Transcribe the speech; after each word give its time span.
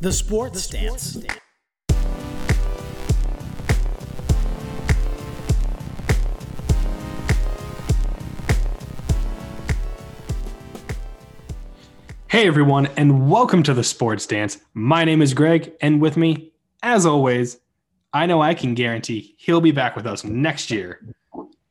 The 0.00 0.12
Sports 0.12 0.62
Stance. 0.62 1.18
Hey 12.28 12.46
everyone, 12.46 12.86
and 12.96 13.28
welcome 13.28 13.64
to 13.64 13.74
the 13.74 13.82
Sports 13.82 14.24
Dance. 14.24 14.58
My 14.72 15.04
name 15.04 15.20
is 15.20 15.34
Greg, 15.34 15.72
and 15.80 16.00
with 16.00 16.16
me, 16.16 16.52
as 16.84 17.04
always, 17.04 17.58
I 18.12 18.26
know 18.26 18.40
I 18.40 18.54
can 18.54 18.74
guarantee 18.74 19.34
he'll 19.36 19.60
be 19.60 19.72
back 19.72 19.96
with 19.96 20.06
us 20.06 20.22
next 20.22 20.70
year. 20.70 21.00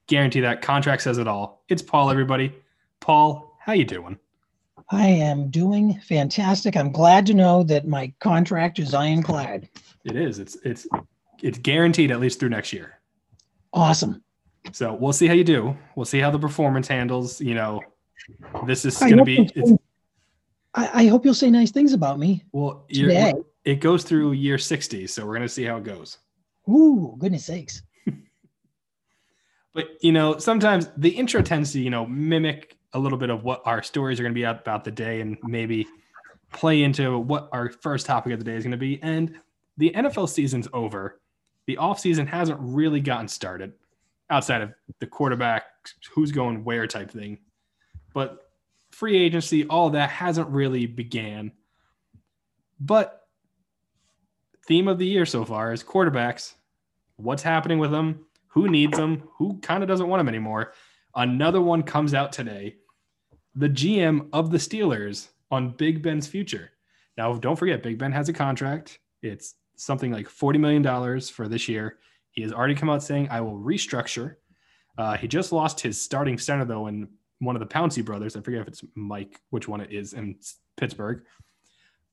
Guarantee 0.08 0.42
that 0.42 0.62
contract 0.62 1.02
says 1.02 1.18
it 1.18 1.30
all. 1.30 1.64
It's 1.70 1.82
Paul, 1.82 2.10
everybody. 2.10 2.54
Paul, 3.00 3.58
how 3.62 3.72
you 3.72 3.86
doing? 3.86 4.20
I 4.90 5.08
am 5.08 5.50
doing 5.50 6.00
fantastic. 6.00 6.78
I'm 6.78 6.92
glad 6.92 7.26
to 7.28 7.34
know 7.34 7.64
that 7.64 7.88
my 7.88 8.14
contract 8.20 8.80
is 8.80 8.94
ironclad. 8.94 9.68
It 10.06 10.16
is. 10.16 10.40
It's 10.40 10.56
it's 10.64 10.88
it's 11.42 11.58
guaranteed 11.58 12.12
at 12.12 12.20
least 12.20 12.40
through 12.40 12.50
next 12.50 12.72
year. 12.72 13.00
Awesome. 13.74 14.24
So 14.72 14.94
we'll 14.94 15.14
see 15.14 15.28
how 15.28 15.34
you 15.34 15.44
do. 15.44 15.76
We'll 15.96 16.06
see 16.06 16.20
how 16.20 16.32
the 16.32 16.40
performance 16.40 16.88
handles. 16.88 17.42
You 17.42 17.56
know, 17.56 17.82
this 18.66 18.86
is 18.86 18.98
going 18.98 19.18
to 19.18 19.26
be. 19.26 19.50
I, 20.74 21.04
I 21.04 21.08
hope 21.08 21.26
you'll 21.26 21.34
say 21.34 21.50
nice 21.50 21.72
things 21.72 21.94
about 21.94 22.20
me 22.20 22.46
well, 22.52 22.86
you're, 22.90 23.10
today. 23.10 23.34
it 23.66 23.76
goes 23.82 24.04
through 24.04 24.34
year 24.34 24.58
sixty, 24.58 25.06
so 25.08 25.26
we're 25.26 25.34
going 25.34 25.42
to 25.42 25.50
see 25.50 25.64
how 25.64 25.78
it 25.78 25.84
goes. 25.84 26.18
Ooh, 26.70 27.16
goodness 27.18 27.46
sakes. 27.46 27.82
But 29.74 29.90
you 30.02 30.12
know, 30.12 30.40
sometimes 30.40 30.90
the 30.98 31.12
intro 31.12 31.44
tends 31.44 31.72
to 31.74 31.80
you 31.80 31.92
know 31.92 32.08
mimic 32.08 32.77
a 32.98 33.00
little 33.00 33.18
bit 33.18 33.30
of 33.30 33.44
what 33.44 33.62
our 33.66 33.84
stories 33.84 34.20
are 34.20 34.24
going 34.24 34.34
to 34.34 34.38
be 34.40 34.44
about 34.44 34.84
the 34.84 34.92
day, 34.92 35.22
and 35.22 35.38
maybe 35.44 35.88
play 36.52 36.84
into 36.84 37.18
what 37.20 37.48
our 37.52 37.70
first 37.70 38.06
topic 38.06 38.34
of 38.34 38.40
the 38.40 38.46
day 38.46 38.56
is 38.56 38.64
going 38.64 38.72
to 38.72 38.78
be. 38.78 39.02
And 39.02 39.36
the 39.78 39.92
NFL 39.92 40.30
season's 40.30 40.68
over. 40.74 41.22
The 41.68 41.78
off 41.78 42.00
season 42.00 42.28
hasn't 42.28 42.60
really 42.60 43.00
gotten 43.00 43.28
started 43.28 43.74
outside 44.30 44.62
of 44.62 44.74
the 45.00 45.08
quarterback, 45.08 45.64
who's 46.14 46.32
going 46.32 46.64
where 46.64 46.88
type 46.88 47.12
thing. 47.12 47.38
But 48.14 48.50
free 48.92 49.18
agency, 49.18 49.66
all 49.68 49.92
that 49.92 50.10
hasn't 50.10 50.50
really 50.50 50.86
began. 50.86 51.52
But 52.80 53.28
theme 54.66 54.88
of 54.88 54.98
the 54.98 55.06
year 55.06 55.26
so 55.26 55.46
far 55.46 55.72
is 55.72 55.84
quarterbacks. 55.84 56.54
What's 57.18 57.44
happening 57.44 57.80
with 57.80 57.92
them? 57.92 58.26
Who 58.50 58.68
needs 58.70 58.98
them? 58.98 59.30
Who 59.38 59.60
kind 59.60 59.84
of 59.84 59.90
doesn't 59.90 60.08
want 60.08 60.20
them 60.20 60.30
anymore? 60.30 60.74
Another 61.16 61.62
one 61.62 61.84
comes 61.84 62.14
out 62.14 62.32
today. 62.32 62.76
The 63.58 63.70
GM 63.70 64.30
of 64.34 64.52
the 64.52 64.60
Steelers 64.60 65.30
on 65.50 65.72
Big 65.72 66.04
Ben's 66.04 66.28
future. 66.28 66.70
Now, 67.18 67.34
don't 67.34 67.56
forget, 67.56 67.82
Big 67.82 67.98
Ben 67.98 68.12
has 68.12 68.30
a 68.30 68.34
contract. 68.34 69.00
It's 69.24 69.56
something 69.78 70.12
like 70.12 70.28
$40 70.28 70.60
million 70.60 71.20
for 71.22 71.48
this 71.48 71.68
year. 71.68 71.98
He 72.30 72.44
has 72.44 72.54
already 72.54 72.76
come 72.76 72.92
out 72.92 73.02
saying, 73.02 73.30
I 73.32 73.42
will 73.42 73.58
restructure. 73.58 74.36
Uh, 74.96 75.18
he 75.18 75.28
just 75.28 75.52
lost 75.52 75.80
his 75.80 76.00
starting 76.00 76.38
center, 76.38 76.66
though, 76.66 76.86
in 76.86 77.08
one 77.40 77.56
of 77.56 77.60
the 77.60 77.66
Pouncey 77.66 78.06
brothers. 78.06 78.36
I 78.36 78.42
forget 78.42 78.62
if 78.62 78.68
it's 78.68 78.84
Mike, 78.94 79.42
which 79.50 79.68
one 79.68 79.82
it 79.82 79.92
is 79.92 80.14
in 80.14 80.36
Pittsburgh. 80.78 81.24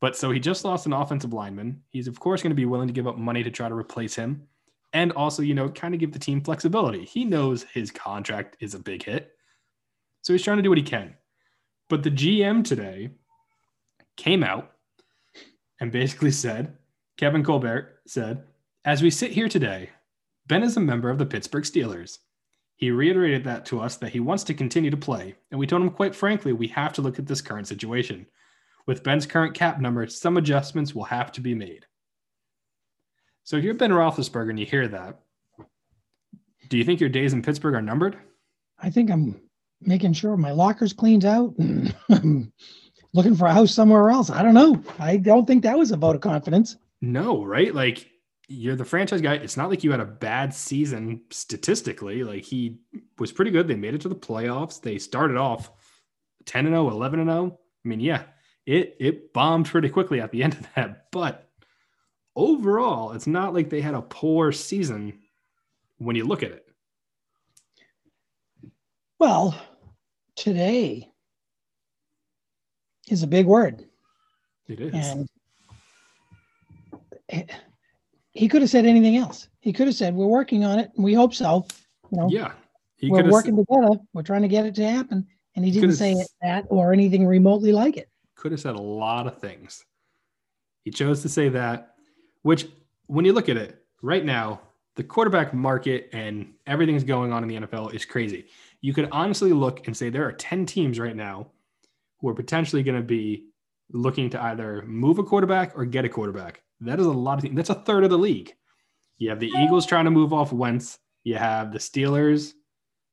But 0.00 0.16
so 0.16 0.30
he 0.30 0.40
just 0.40 0.64
lost 0.64 0.86
an 0.86 0.94
offensive 0.94 1.34
lineman. 1.34 1.82
He's, 1.90 2.08
of 2.08 2.18
course, 2.18 2.42
going 2.42 2.52
to 2.52 2.56
be 2.56 2.64
willing 2.64 2.88
to 2.88 2.94
give 2.94 3.06
up 3.06 3.18
money 3.18 3.42
to 3.42 3.50
try 3.50 3.68
to 3.68 3.74
replace 3.74 4.14
him. 4.14 4.48
And 4.94 5.12
also, 5.12 5.42
you 5.42 5.52
know, 5.52 5.68
kind 5.68 5.92
of 5.92 6.00
give 6.00 6.12
the 6.12 6.18
team 6.18 6.40
flexibility. 6.40 7.04
He 7.04 7.26
knows 7.26 7.64
his 7.64 7.90
contract 7.90 8.56
is 8.60 8.72
a 8.72 8.78
big 8.78 9.02
hit. 9.02 9.32
So 10.22 10.32
he's 10.32 10.42
trying 10.42 10.56
to 10.56 10.62
do 10.62 10.70
what 10.70 10.78
he 10.78 10.84
can. 10.84 11.14
But 11.88 12.02
the 12.02 12.10
GM 12.10 12.64
today 12.64 13.10
came 14.16 14.42
out 14.42 14.72
and 15.80 15.92
basically 15.92 16.30
said, 16.30 16.76
Kevin 17.16 17.44
Colbert 17.44 18.00
said, 18.06 18.44
as 18.84 19.02
we 19.02 19.10
sit 19.10 19.32
here 19.32 19.48
today, 19.48 19.90
Ben 20.46 20.62
is 20.62 20.76
a 20.76 20.80
member 20.80 21.10
of 21.10 21.18
the 21.18 21.26
Pittsburgh 21.26 21.64
Steelers. 21.64 22.18
He 22.76 22.90
reiterated 22.90 23.44
that 23.44 23.64
to 23.66 23.80
us 23.80 23.96
that 23.96 24.12
he 24.12 24.20
wants 24.20 24.44
to 24.44 24.54
continue 24.54 24.90
to 24.90 24.96
play, 24.96 25.36
and 25.50 25.60
we 25.60 25.66
told 25.66 25.82
him 25.82 25.90
quite 25.90 26.14
frankly, 26.14 26.52
we 26.52 26.68
have 26.68 26.92
to 26.94 27.02
look 27.02 27.18
at 27.18 27.26
this 27.26 27.40
current 27.40 27.68
situation. 27.68 28.26
With 28.86 29.02
Ben's 29.02 29.26
current 29.26 29.54
cap 29.54 29.80
number, 29.80 30.06
some 30.06 30.36
adjustments 30.36 30.94
will 30.94 31.04
have 31.04 31.32
to 31.32 31.40
be 31.40 31.54
made. 31.54 31.86
So 33.44 33.56
if 33.56 33.64
you're 33.64 33.74
Ben 33.74 33.90
Roethlisberger 33.90 34.50
and 34.50 34.58
you 34.58 34.66
hear 34.66 34.88
that, 34.88 35.20
do 36.68 36.76
you 36.76 36.84
think 36.84 37.00
your 37.00 37.10
days 37.10 37.32
in 37.32 37.42
Pittsburgh 37.42 37.74
are 37.74 37.82
numbered? 37.82 38.18
I 38.78 38.90
think 38.90 39.10
I'm 39.10 39.40
making 39.86 40.12
sure 40.12 40.36
my 40.36 40.52
locker's 40.52 40.92
cleaned 40.92 41.24
out. 41.24 41.54
I'm 41.58 42.52
looking 43.12 43.34
for 43.34 43.46
a 43.46 43.52
house 43.52 43.72
somewhere 43.72 44.10
else. 44.10 44.30
I 44.30 44.42
don't 44.42 44.54
know. 44.54 44.82
I 44.98 45.16
don't 45.16 45.46
think 45.46 45.62
that 45.62 45.78
was 45.78 45.90
a 45.92 45.96
vote 45.96 46.16
of 46.16 46.22
confidence. 46.22 46.76
No, 47.00 47.44
right? 47.44 47.74
Like 47.74 48.10
you're 48.48 48.76
the 48.76 48.84
franchise 48.84 49.20
guy. 49.20 49.34
It's 49.34 49.56
not 49.56 49.70
like 49.70 49.84
you 49.84 49.90
had 49.90 50.00
a 50.00 50.04
bad 50.04 50.54
season 50.54 51.22
statistically. 51.30 52.24
Like 52.24 52.44
he 52.44 52.78
was 53.18 53.32
pretty 53.32 53.50
good. 53.50 53.68
They 53.68 53.76
made 53.76 53.94
it 53.94 54.00
to 54.02 54.08
the 54.08 54.14
playoffs. 54.14 54.80
They 54.80 54.98
started 54.98 55.36
off 55.36 55.70
10 56.46 56.66
and 56.66 56.74
0, 56.74 56.90
11 56.90 57.20
and 57.20 57.30
0. 57.30 57.58
I 57.84 57.88
mean, 57.88 58.00
yeah, 58.00 58.24
it 58.66 58.96
it 58.98 59.32
bombed 59.32 59.66
pretty 59.66 59.88
quickly 59.88 60.20
at 60.20 60.30
the 60.30 60.42
end 60.42 60.54
of 60.54 60.66
that, 60.74 61.06
but 61.12 61.48
overall, 62.36 63.12
it's 63.12 63.26
not 63.26 63.54
like 63.54 63.70
they 63.70 63.80
had 63.80 63.94
a 63.94 64.02
poor 64.02 64.52
season 64.52 65.20
when 65.98 66.16
you 66.16 66.24
look 66.24 66.42
at 66.42 66.50
it. 66.50 66.66
Well, 69.18 69.54
today 70.36 71.10
is 73.08 73.22
a 73.22 73.26
big 73.26 73.46
word. 73.46 73.84
It 74.66 74.80
is. 74.80 74.94
And 74.94 75.28
he- 78.32 78.48
could 78.48 78.62
have 78.62 78.70
said 78.70 78.86
anything 78.86 79.16
else. 79.16 79.48
He 79.60 79.72
could 79.72 79.86
have 79.86 79.96
said, 79.96 80.14
"We're 80.14 80.26
working 80.26 80.64
on 80.64 80.78
it, 80.78 80.90
and 80.94 81.04
we 81.04 81.14
hope 81.14 81.34
so." 81.34 81.66
You 82.10 82.18
know, 82.18 82.28
yeah. 82.28 82.52
He 82.96 83.10
we're 83.10 83.30
working 83.30 83.56
together. 83.56 84.00
We're 84.12 84.22
trying 84.22 84.42
to 84.42 84.48
get 84.48 84.66
it 84.66 84.74
to 84.76 84.88
happen, 84.88 85.26
and 85.56 85.64
he 85.64 85.70
didn't 85.70 85.92
say 85.92 86.12
it, 86.12 86.28
that 86.42 86.66
or 86.68 86.92
anything 86.92 87.26
remotely 87.26 87.72
like 87.72 87.96
it. 87.96 88.08
could 88.36 88.52
have 88.52 88.60
said 88.60 88.74
a 88.74 88.80
lot 88.80 89.26
of 89.26 89.38
things. 89.38 89.84
He 90.84 90.90
chose 90.90 91.22
to 91.22 91.28
say 91.28 91.48
that, 91.50 91.94
which, 92.42 92.66
when 93.06 93.24
you 93.24 93.32
look 93.32 93.48
at 93.48 93.56
it 93.56 93.84
right 94.02 94.24
now, 94.24 94.60
the 94.96 95.02
quarterback 95.02 95.54
market 95.54 96.10
and 96.12 96.52
everything's 96.66 97.04
going 97.04 97.32
on 97.32 97.42
in 97.42 97.48
the 97.48 97.66
NFL 97.66 97.94
is 97.94 98.04
crazy. 98.04 98.46
You 98.84 98.92
could 98.92 99.08
honestly 99.12 99.54
look 99.54 99.86
and 99.86 99.96
say 99.96 100.10
there 100.10 100.28
are 100.28 100.32
10 100.32 100.66
teams 100.66 100.98
right 100.98 101.16
now 101.16 101.46
who 102.20 102.28
are 102.28 102.34
potentially 102.34 102.82
going 102.82 102.98
to 102.98 103.02
be 103.02 103.46
looking 103.90 104.28
to 104.28 104.42
either 104.42 104.82
move 104.86 105.18
a 105.18 105.22
quarterback 105.22 105.72
or 105.74 105.86
get 105.86 106.04
a 106.04 106.08
quarterback. 106.10 106.60
That 106.82 107.00
is 107.00 107.06
a 107.06 107.10
lot 107.10 107.38
of 107.38 107.44
teams. 107.44 107.56
That's 107.56 107.70
a 107.70 107.76
third 107.76 108.04
of 108.04 108.10
the 108.10 108.18
league. 108.18 108.52
You 109.16 109.30
have 109.30 109.40
the 109.40 109.50
Eagles 109.56 109.86
trying 109.86 110.04
to 110.04 110.10
move 110.10 110.34
off 110.34 110.52
Wentz. 110.52 110.98
You 111.22 111.36
have 111.36 111.72
the 111.72 111.78
Steelers. 111.78 112.52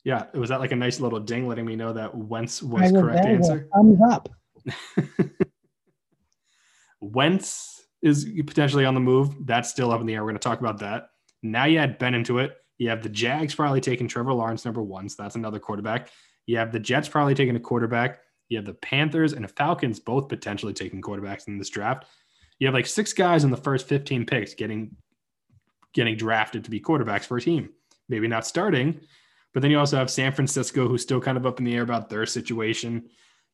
Yeah, 0.03 0.25
was 0.33 0.49
that 0.49 0.59
like 0.59 0.73
a 0.73 0.75
nice 0.75 0.99
little 0.99 1.21
ding 1.21 1.47
letting 1.47 1.65
me 1.65 1.77
know 1.77 1.93
that 1.93 2.13
Wentz 2.13 2.61
was 2.61 2.91
correct 2.91 3.25
answer? 3.25 3.69
Thumbs 3.73 3.99
up. 4.11 4.27
Wentz 6.99 7.85
is 8.01 8.29
potentially 8.45 8.83
on 8.83 8.93
the 8.93 8.99
move. 8.99 9.45
That's 9.45 9.69
still 9.69 9.93
up 9.93 10.01
in 10.01 10.05
the 10.05 10.15
air. 10.15 10.23
We're 10.25 10.31
going 10.31 10.39
to 10.39 10.43
talk 10.43 10.59
about 10.59 10.79
that. 10.79 11.11
Now 11.41 11.63
you 11.63 11.79
add 11.79 11.97
Ben 11.97 12.13
into 12.13 12.39
it. 12.39 12.57
You 12.81 12.89
have 12.89 13.03
the 13.03 13.09
Jags 13.09 13.53
probably 13.53 13.79
taking 13.79 14.07
Trevor 14.07 14.33
Lawrence 14.33 14.65
number 14.65 14.81
one. 14.81 15.07
So 15.07 15.21
that's 15.21 15.35
another 15.35 15.59
quarterback. 15.59 16.09
You 16.47 16.57
have 16.57 16.71
the 16.71 16.79
Jets 16.79 17.07
probably 17.07 17.35
taking 17.35 17.55
a 17.55 17.59
quarterback. 17.59 18.21
You 18.49 18.57
have 18.57 18.65
the 18.65 18.73
Panthers 18.73 19.33
and 19.33 19.43
the 19.43 19.49
Falcons 19.49 19.99
both 19.99 20.27
potentially 20.27 20.73
taking 20.73 20.99
quarterbacks 20.99 21.47
in 21.47 21.59
this 21.59 21.69
draft. 21.69 22.05
You 22.57 22.65
have 22.65 22.73
like 22.73 22.87
six 22.87 23.13
guys 23.13 23.43
in 23.43 23.51
the 23.51 23.55
first 23.55 23.87
15 23.87 24.25
picks 24.25 24.55
getting 24.55 24.97
getting 25.93 26.17
drafted 26.17 26.63
to 26.63 26.71
be 26.71 26.79
quarterbacks 26.79 27.25
for 27.25 27.37
a 27.37 27.41
team. 27.41 27.69
Maybe 28.09 28.27
not 28.27 28.47
starting, 28.47 28.99
but 29.53 29.61
then 29.61 29.69
you 29.69 29.77
also 29.77 29.97
have 29.97 30.09
San 30.09 30.31
Francisco 30.31 30.87
who's 30.87 31.03
still 31.03 31.21
kind 31.21 31.37
of 31.37 31.45
up 31.45 31.59
in 31.59 31.65
the 31.65 31.75
air 31.75 31.83
about 31.83 32.09
their 32.09 32.25
situation. 32.25 33.03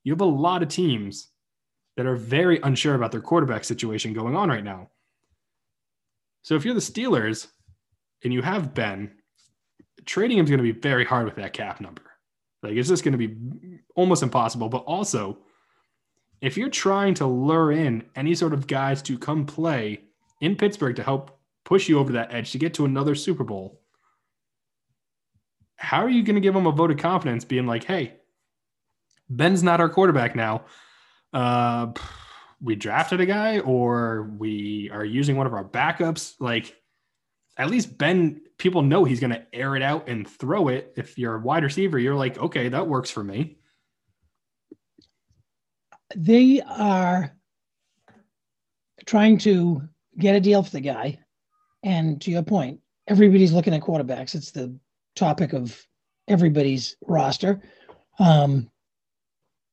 You 0.06 0.14
have 0.14 0.22
a 0.22 0.26
lot 0.26 0.64
of 0.64 0.70
teams 0.70 1.34
that 1.98 2.06
are 2.06 2.16
very 2.16 2.62
unsure 2.62 2.96
about 2.96 3.12
their 3.12 3.20
quarterback 3.20 3.66
situation 3.66 4.14
going 4.14 4.38
on 4.38 4.48
right 4.48 4.64
now. 4.64 4.90
So 6.44 6.56
if 6.56 6.64
you're 6.64 6.74
the 6.74 6.80
Steelers 6.80 7.48
and 8.24 8.32
you 8.34 8.42
have 8.42 8.74
Ben, 8.74 9.12
trading 10.08 10.40
him 10.40 10.46
is 10.46 10.50
going 10.50 10.64
to 10.64 10.74
be 10.74 10.80
very 10.80 11.06
hard 11.06 11.26
with 11.26 11.36
that 11.36 11.54
cap 11.54 11.80
number. 11.80 12.02
Like 12.64 12.74
it's 12.74 12.90
just 12.90 13.04
going 13.04 13.18
to 13.18 13.28
be 13.28 13.36
almost 13.96 14.24
impossible. 14.24 14.70
But 14.70 14.80
also, 14.80 15.38
if 16.42 16.58
you're 16.58 16.70
trying 16.70 17.14
to 17.16 17.28
lure 17.28 17.72
in 17.72 18.06
any 18.16 18.34
sort 18.34 18.54
of 18.54 18.66
guys 18.66 19.02
to 19.04 19.20
come 19.20 19.46
play 19.46 20.02
in 20.42 20.56
Pittsburgh 20.56 20.96
to 20.96 21.04
help 21.04 21.40
push 21.64 21.90
you 21.90 22.00
over 22.00 22.14
that 22.14 22.34
edge 22.34 22.52
to 22.52 22.58
get 22.58 22.74
to 22.76 22.86
another 22.86 23.14
Super 23.14 23.44
Bowl, 23.44 23.82
how 25.76 26.04
are 26.04 26.10
you 26.10 26.24
going 26.24 26.36
to 26.36 26.42
give 26.42 26.54
them 26.54 26.66
a 26.66 26.72
vote 26.72 26.92
of 26.92 26.98
confidence 26.98 27.46
being 27.46 27.68
like, 27.68 27.84
hey, 27.84 28.14
Ben's 29.30 29.62
not 29.62 29.80
our 29.80 29.90
quarterback 29.90 30.36
now? 30.36 30.64
Uh, 31.34 31.92
we 32.62 32.76
drafted 32.76 33.20
a 33.20 33.26
guy 33.26 33.60
or 33.60 34.32
we 34.38 34.90
are 34.92 35.06
using 35.06 35.36
one 35.36 35.46
of 35.46 35.54
our 35.54 35.64
backups. 35.64 36.34
Like, 36.40 36.76
at 37.58 37.70
least 37.70 37.98
Ben, 37.98 38.42
people 38.58 38.82
know 38.82 39.04
he's 39.04 39.20
going 39.20 39.32
to 39.32 39.46
air 39.54 39.76
it 39.76 39.82
out 39.82 40.08
and 40.08 40.28
throw 40.28 40.68
it. 40.68 40.94
If 40.96 41.18
you're 41.18 41.36
a 41.36 41.42
wide 41.42 41.64
receiver, 41.64 41.98
you're 41.98 42.16
like, 42.16 42.38
okay, 42.38 42.70
that 42.70 42.88
works 42.88 43.10
for 43.10 43.24
me. 43.24 43.58
They 46.16 46.62
are 46.62 47.36
trying 49.06 49.38
to 49.40 49.82
get 50.18 50.36
a 50.36 50.40
deal 50.40 50.64
for 50.64 50.72
the 50.72 50.82
guy. 50.82 51.20
And 51.84 52.22
to 52.22 52.32
your 52.32 52.44
point, 52.44 52.80
everybody's 53.08 53.54
looking 53.54 53.74
at 53.74 53.82
quarterbacks. 53.82 54.36
It's 54.36 54.52
the 54.52 54.78
topic 55.16 55.54
of 55.54 55.86
everybody's 56.28 56.96
roster. 57.08 57.62
Um, 58.20 58.70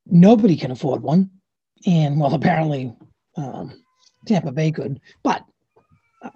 nobody 0.06 0.56
can 0.56 0.70
afford 0.70 1.02
one. 1.02 1.31
And 1.86 2.19
well, 2.19 2.34
apparently 2.34 2.94
um, 3.36 3.82
Tampa 4.26 4.52
Bay 4.52 4.70
could. 4.70 5.00
But 5.22 5.44
uh, 6.22 6.31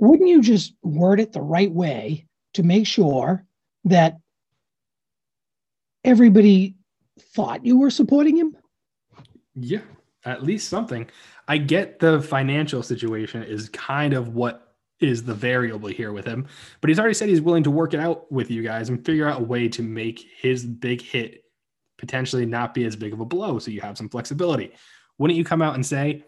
wouldn't 0.00 0.28
you 0.28 0.40
just 0.40 0.74
word 0.82 1.20
it 1.20 1.32
the 1.32 1.42
right 1.42 1.70
way 1.70 2.26
to 2.54 2.62
make 2.62 2.86
sure 2.86 3.44
that 3.84 4.16
everybody 6.02 6.74
thought 7.34 7.64
you 7.64 7.78
were 7.78 7.90
supporting 7.90 8.36
him? 8.36 8.56
Yeah, 9.54 9.82
at 10.24 10.42
least 10.42 10.68
something. 10.68 11.08
I 11.46 11.58
get 11.58 11.98
the 11.98 12.20
financial 12.22 12.82
situation 12.82 13.42
is 13.42 13.68
kind 13.68 14.14
of 14.14 14.34
what 14.34 14.74
is 15.00 15.22
the 15.22 15.34
variable 15.34 15.88
here 15.88 16.12
with 16.12 16.26
him, 16.26 16.46
but 16.80 16.88
he's 16.88 16.98
already 16.98 17.14
said 17.14 17.28
he's 17.28 17.40
willing 17.40 17.64
to 17.64 17.70
work 17.70 17.94
it 17.94 18.00
out 18.00 18.30
with 18.32 18.50
you 18.50 18.62
guys 18.62 18.88
and 18.88 19.04
figure 19.04 19.28
out 19.28 19.40
a 19.40 19.44
way 19.44 19.68
to 19.68 19.82
make 19.82 20.26
his 20.40 20.64
big 20.64 21.02
hit 21.02 21.44
potentially 21.98 22.46
not 22.46 22.72
be 22.72 22.84
as 22.84 22.96
big 22.96 23.12
of 23.12 23.20
a 23.20 23.24
blow 23.26 23.58
so 23.58 23.70
you 23.70 23.82
have 23.82 23.98
some 23.98 24.08
flexibility. 24.08 24.72
Wouldn't 25.18 25.36
you 25.36 25.44
come 25.44 25.60
out 25.60 25.74
and 25.74 25.84
say, 25.84 26.24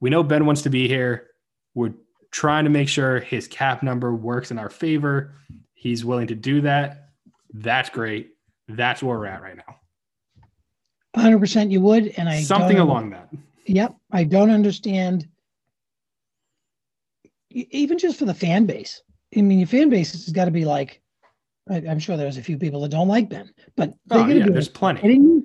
"We 0.00 0.08
know 0.08 0.22
Ben 0.22 0.46
wants 0.46 0.62
to 0.62 0.70
be 0.70 0.88
here. 0.88 1.28
We're 1.74 1.94
trying 2.30 2.64
to 2.64 2.70
make 2.70 2.88
sure 2.88 3.20
his 3.20 3.46
cap 3.48 3.82
number 3.82 4.14
works 4.14 4.50
in 4.50 4.58
our 4.58 4.70
favor. 4.70 5.34
He's 5.74 6.04
willing 6.04 6.26
to 6.28 6.34
do 6.34 6.60
that. 6.62 7.10
That's 7.52 7.90
great. 7.90 8.34
That's 8.68 9.02
where 9.02 9.18
we're 9.18 9.26
at 9.26 9.42
right 9.42 9.56
now." 9.56 9.76
100% 11.16 11.70
you 11.70 11.80
would 11.80 12.08
and 12.16 12.28
I 12.28 12.42
something 12.42 12.78
along 12.78 13.10
that. 13.10 13.28
Yep, 13.66 13.96
I 14.12 14.24
don't 14.24 14.50
understand 14.50 15.28
even 17.50 17.98
just 17.98 18.18
for 18.18 18.24
the 18.24 18.34
fan 18.34 18.66
base. 18.66 19.02
I 19.36 19.42
mean, 19.42 19.58
your 19.58 19.68
fan 19.68 19.88
base 19.88 20.12
has 20.12 20.28
got 20.30 20.46
to 20.46 20.50
be 20.50 20.64
like, 20.64 21.00
I, 21.68 21.76
am 21.78 21.98
sure 21.98 22.16
there's 22.16 22.38
a 22.38 22.42
few 22.42 22.56
people 22.56 22.80
that 22.82 22.90
don't 22.90 23.08
like 23.08 23.28
Ben, 23.28 23.52
but 23.76 23.92
oh, 24.10 24.26
yeah, 24.26 24.46
there's 24.48 24.68
plenty. 24.68 25.42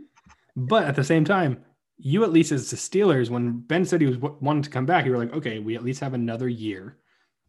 But 0.55 0.85
at 0.85 0.95
the 0.95 1.03
same 1.03 1.25
time, 1.25 1.63
you 1.97 2.23
at 2.23 2.33
least 2.33 2.51
as 2.51 2.69
the 2.69 2.75
Steelers, 2.75 3.29
when 3.29 3.59
Ben 3.59 3.85
said 3.85 4.01
he 4.01 4.07
was 4.07 4.17
wanting 4.17 4.63
to 4.63 4.69
come 4.69 4.85
back, 4.85 5.05
you 5.05 5.11
were 5.11 5.17
like, 5.17 5.33
okay, 5.33 5.59
we 5.59 5.75
at 5.75 5.83
least 5.83 6.01
have 6.01 6.13
another 6.13 6.49
year 6.49 6.97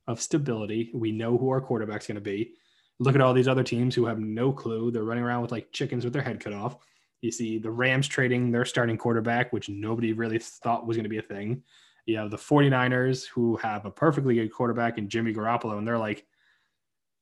of 0.06 0.20
stability. 0.20 0.90
We 0.94 1.12
know 1.12 1.38
who 1.38 1.48
our 1.48 1.60
quarterback's 1.60 2.06
going 2.06 2.16
to 2.16 2.20
be. 2.20 2.52
Look 2.98 3.14
at 3.14 3.20
all 3.20 3.34
these 3.34 3.48
other 3.48 3.64
teams 3.64 3.94
who 3.94 4.06
have 4.06 4.20
no 4.20 4.52
clue. 4.52 4.90
They're 4.90 5.02
running 5.04 5.24
around 5.24 5.42
with 5.42 5.50
like 5.50 5.72
chickens 5.72 6.04
with 6.04 6.12
their 6.12 6.22
head 6.22 6.40
cut 6.40 6.52
off. 6.52 6.76
You 7.22 7.30
see 7.30 7.58
the 7.58 7.70
Rams 7.70 8.06
trading 8.06 8.52
their 8.52 8.66
starting 8.66 8.98
quarterback, 8.98 9.52
which 9.52 9.68
nobody 9.68 10.12
really 10.12 10.38
thought 10.38 10.86
was 10.86 10.96
going 10.96 11.04
to 11.04 11.10
be 11.10 11.18
a 11.18 11.22
thing. 11.22 11.62
You 12.06 12.18
have 12.18 12.30
the 12.30 12.36
49ers 12.36 13.26
who 13.26 13.56
have 13.56 13.86
a 13.86 13.90
perfectly 13.90 14.34
good 14.34 14.52
quarterback 14.52 14.98
in 14.98 15.08
Jimmy 15.08 15.32
Garoppolo, 15.32 15.78
and 15.78 15.88
they're 15.88 15.98
like, 15.98 16.26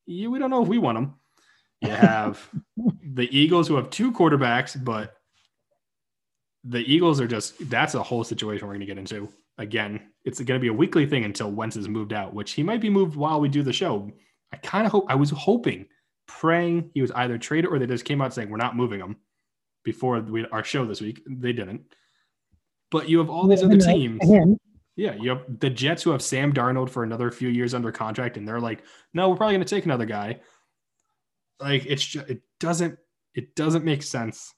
yeah, 0.07 0.27
we 0.27 0.41
don't 0.41 0.51
know 0.51 0.63
if 0.63 0.69
we 0.69 0.79
want 0.79 0.99
him. 0.99 1.15
You 1.81 1.91
have 1.91 2.49
the 3.15 3.29
Eagles 3.31 3.69
who 3.69 3.77
have 3.77 3.91
two 3.91 4.11
quarterbacks, 4.13 4.83
but 4.83 5.15
the 6.65 6.81
Eagles 6.81 7.21
are 7.21 7.27
just 7.27 7.69
that's 7.69 7.95
a 7.95 8.03
whole 8.03 8.25
situation 8.25 8.67
we're 8.67 8.75
going 8.75 8.81
to 8.81 8.87
get 8.87 8.99
into. 8.99 9.29
Again, 9.59 10.01
it's 10.25 10.41
going 10.41 10.59
to 10.59 10.63
be 10.63 10.69
a 10.69 10.73
weekly 10.73 11.07
thing 11.07 11.25
until 11.25 11.51
Wentz 11.51 11.77
is 11.77 11.89
moved 11.89 12.13
out, 12.13 12.35
which 12.35 12.53
he 12.53 12.63
might 12.63 12.81
be 12.81 12.91
moved 12.91 13.17
while 13.17 13.41
we 13.41 13.49
do 13.49 13.63
the 13.63 13.73
show. 13.73 14.11
I 14.53 14.57
kind 14.59 14.87
of 14.87 14.93
hope 14.93 15.07
I 15.09 15.15
was 15.15 15.31
hoping, 15.31 15.87
praying 16.27 16.91
he 16.95 17.03
was 17.03 17.11
either 17.13 17.39
traded 17.39 17.71
or 17.71 17.79
they 17.79 17.87
just 17.87 18.05
came 18.05 18.21
out 18.21 18.33
saying 18.33 18.49
we're 18.49 18.57
not 18.57 18.77
moving 18.77 19.01
him 19.01 19.17
before 19.85 20.21
we, 20.21 20.47
our 20.47 20.65
show 20.65 20.87
this 20.87 21.01
week. 21.01 21.23
They 21.29 21.53
didn't. 21.53 21.83
But 22.91 23.09
you 23.09 23.19
have 23.19 23.31
all 23.31 23.47
these 23.47 23.63
other 23.63 23.79
teams. 23.79 24.21
Yeah, 24.95 25.15
you 25.15 25.31
have 25.31 25.45
the 25.61 25.71
Jets 25.71 26.03
who 26.03 26.11
have 26.11 26.21
Sam 26.21 26.53
Darnold 26.53 26.91
for 26.91 27.03
another 27.03 27.31
few 27.31 27.49
years 27.49 27.73
under 27.73 27.91
contract, 27.91 28.37
and 28.37 28.47
they're 28.47 28.61
like, 28.61 28.85
no, 29.15 29.31
we're 29.31 29.37
probably 29.37 29.55
going 29.55 29.65
to 29.65 29.75
take 29.75 29.87
another 29.87 30.05
guy. 30.05 30.41
Like 31.59 31.87
it's 31.87 32.05
just 32.05 32.29
it 32.29 32.43
doesn't 32.61 32.99
it 33.35 33.55
doesn't 33.55 33.85
make 33.85 34.03
sense 34.03 34.53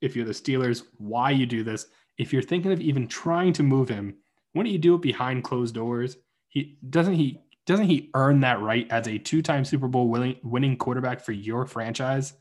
if 0.00 0.16
you're 0.16 0.24
the 0.24 0.32
Steelers 0.32 0.84
why 0.98 1.30
you 1.30 1.46
do 1.46 1.62
this. 1.62 1.86
If 2.18 2.32
you're 2.32 2.42
thinking 2.42 2.72
of 2.72 2.80
even 2.80 3.08
trying 3.08 3.52
to 3.54 3.62
move 3.62 3.88
him, 3.88 4.16
don't 4.54 4.66
you 4.66 4.78
do 4.78 4.94
it 4.94 5.02
behind 5.02 5.44
closed 5.44 5.74
doors? 5.74 6.16
He 6.48 6.78
doesn't 6.90 7.14
he 7.14 7.40
doesn't 7.66 7.86
he 7.86 8.10
earn 8.14 8.40
that 8.40 8.60
right 8.60 8.86
as 8.90 9.06
a 9.06 9.18
two-time 9.18 9.64
Super 9.64 9.88
Bowl 9.88 10.08
winning 10.08 10.36
winning 10.42 10.76
quarterback 10.76 11.20
for 11.20 11.32
your 11.32 11.66
franchise? 11.66 12.34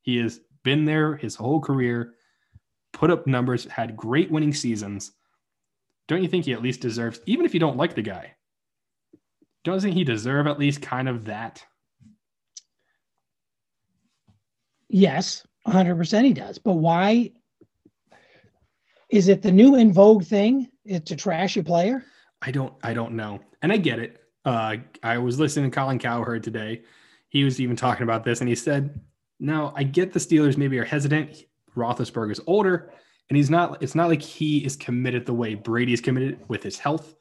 He 0.00 0.16
has 0.18 0.40
been 0.64 0.84
there 0.84 1.16
his 1.16 1.34
whole 1.34 1.60
career, 1.60 2.14
put 2.92 3.10
up 3.10 3.26
numbers, 3.26 3.64
had 3.66 3.96
great 3.96 4.30
winning 4.30 4.54
seasons. 4.54 5.12
Don't 6.08 6.22
you 6.22 6.28
think 6.28 6.44
he 6.44 6.52
at 6.52 6.62
least 6.62 6.80
deserves, 6.80 7.20
even 7.26 7.44
if 7.44 7.54
you 7.54 7.60
don't 7.60 7.76
like 7.76 7.94
the 7.94 8.02
guy, 8.02 8.34
doesn't 9.64 9.92
he 9.92 10.04
deserve 10.04 10.46
at 10.46 10.58
least 10.58 10.82
kind 10.82 11.08
of 11.08 11.26
that? 11.26 11.64
Yes, 14.88 15.46
100% 15.66 16.24
he 16.24 16.32
does. 16.32 16.58
But 16.58 16.74
why? 16.74 17.32
Is 19.10 19.28
it 19.28 19.42
the 19.42 19.52
new 19.52 19.76
in 19.76 19.92
vogue 19.92 20.24
thing 20.24 20.68
to 20.88 21.16
trash 21.16 21.56
your 21.56 21.64
player? 21.64 22.04
I 22.40 22.50
don't 22.50 22.72
I 22.82 22.94
don't 22.94 23.12
know. 23.12 23.40
And 23.60 23.70
I 23.70 23.76
get 23.76 23.98
it. 23.98 24.20
Uh, 24.44 24.76
I 25.02 25.18
was 25.18 25.38
listening 25.38 25.70
to 25.70 25.74
Colin 25.74 25.98
Cowherd 25.98 26.42
today. 26.42 26.82
He 27.28 27.44
was 27.44 27.60
even 27.60 27.76
talking 27.76 28.02
about 28.02 28.24
this 28.24 28.40
and 28.40 28.48
he 28.48 28.54
said, 28.54 29.00
"No, 29.38 29.72
I 29.76 29.84
get 29.84 30.12
the 30.12 30.18
Steelers 30.18 30.56
maybe 30.56 30.78
are 30.78 30.84
hesitant. 30.84 31.44
Roethlisberger 31.76 32.32
is 32.32 32.40
older 32.46 32.92
and 33.28 33.36
he's 33.36 33.50
not 33.50 33.82
it's 33.82 33.94
not 33.94 34.08
like 34.08 34.20
he 34.20 34.64
is 34.64 34.76
committed 34.76 35.24
the 35.24 35.32
way 35.32 35.54
Brady 35.54 35.92
is 35.92 36.00
committed 36.00 36.40
with 36.48 36.62
his 36.62 36.78
health. 36.78 37.14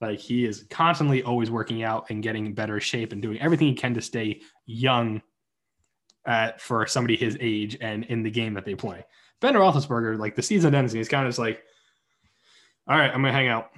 Like 0.00 0.18
he 0.18 0.44
is 0.44 0.64
constantly 0.70 1.22
always 1.22 1.50
working 1.50 1.82
out 1.82 2.06
and 2.08 2.22
getting 2.22 2.54
better 2.54 2.80
shape 2.80 3.12
and 3.12 3.20
doing 3.20 3.40
everything 3.40 3.68
he 3.68 3.74
can 3.74 3.94
to 3.94 4.00
stay 4.00 4.40
young 4.64 5.20
at 6.28 6.60
for 6.60 6.86
somebody 6.86 7.16
his 7.16 7.36
age 7.40 7.76
and 7.80 8.04
in 8.04 8.22
the 8.22 8.30
game 8.30 8.54
that 8.54 8.64
they 8.64 8.74
play. 8.74 9.04
Ben 9.40 9.54
Roethlisberger, 9.54 10.18
like 10.18 10.36
the 10.36 10.42
season 10.42 10.74
ends, 10.74 10.92
and 10.92 10.98
he's 10.98 11.08
kind 11.08 11.24
of 11.26 11.30
just 11.30 11.38
like, 11.38 11.62
"All 12.86 12.96
right, 12.96 13.10
I'm 13.10 13.22
gonna 13.22 13.32
hang 13.32 13.48
out. 13.48 13.70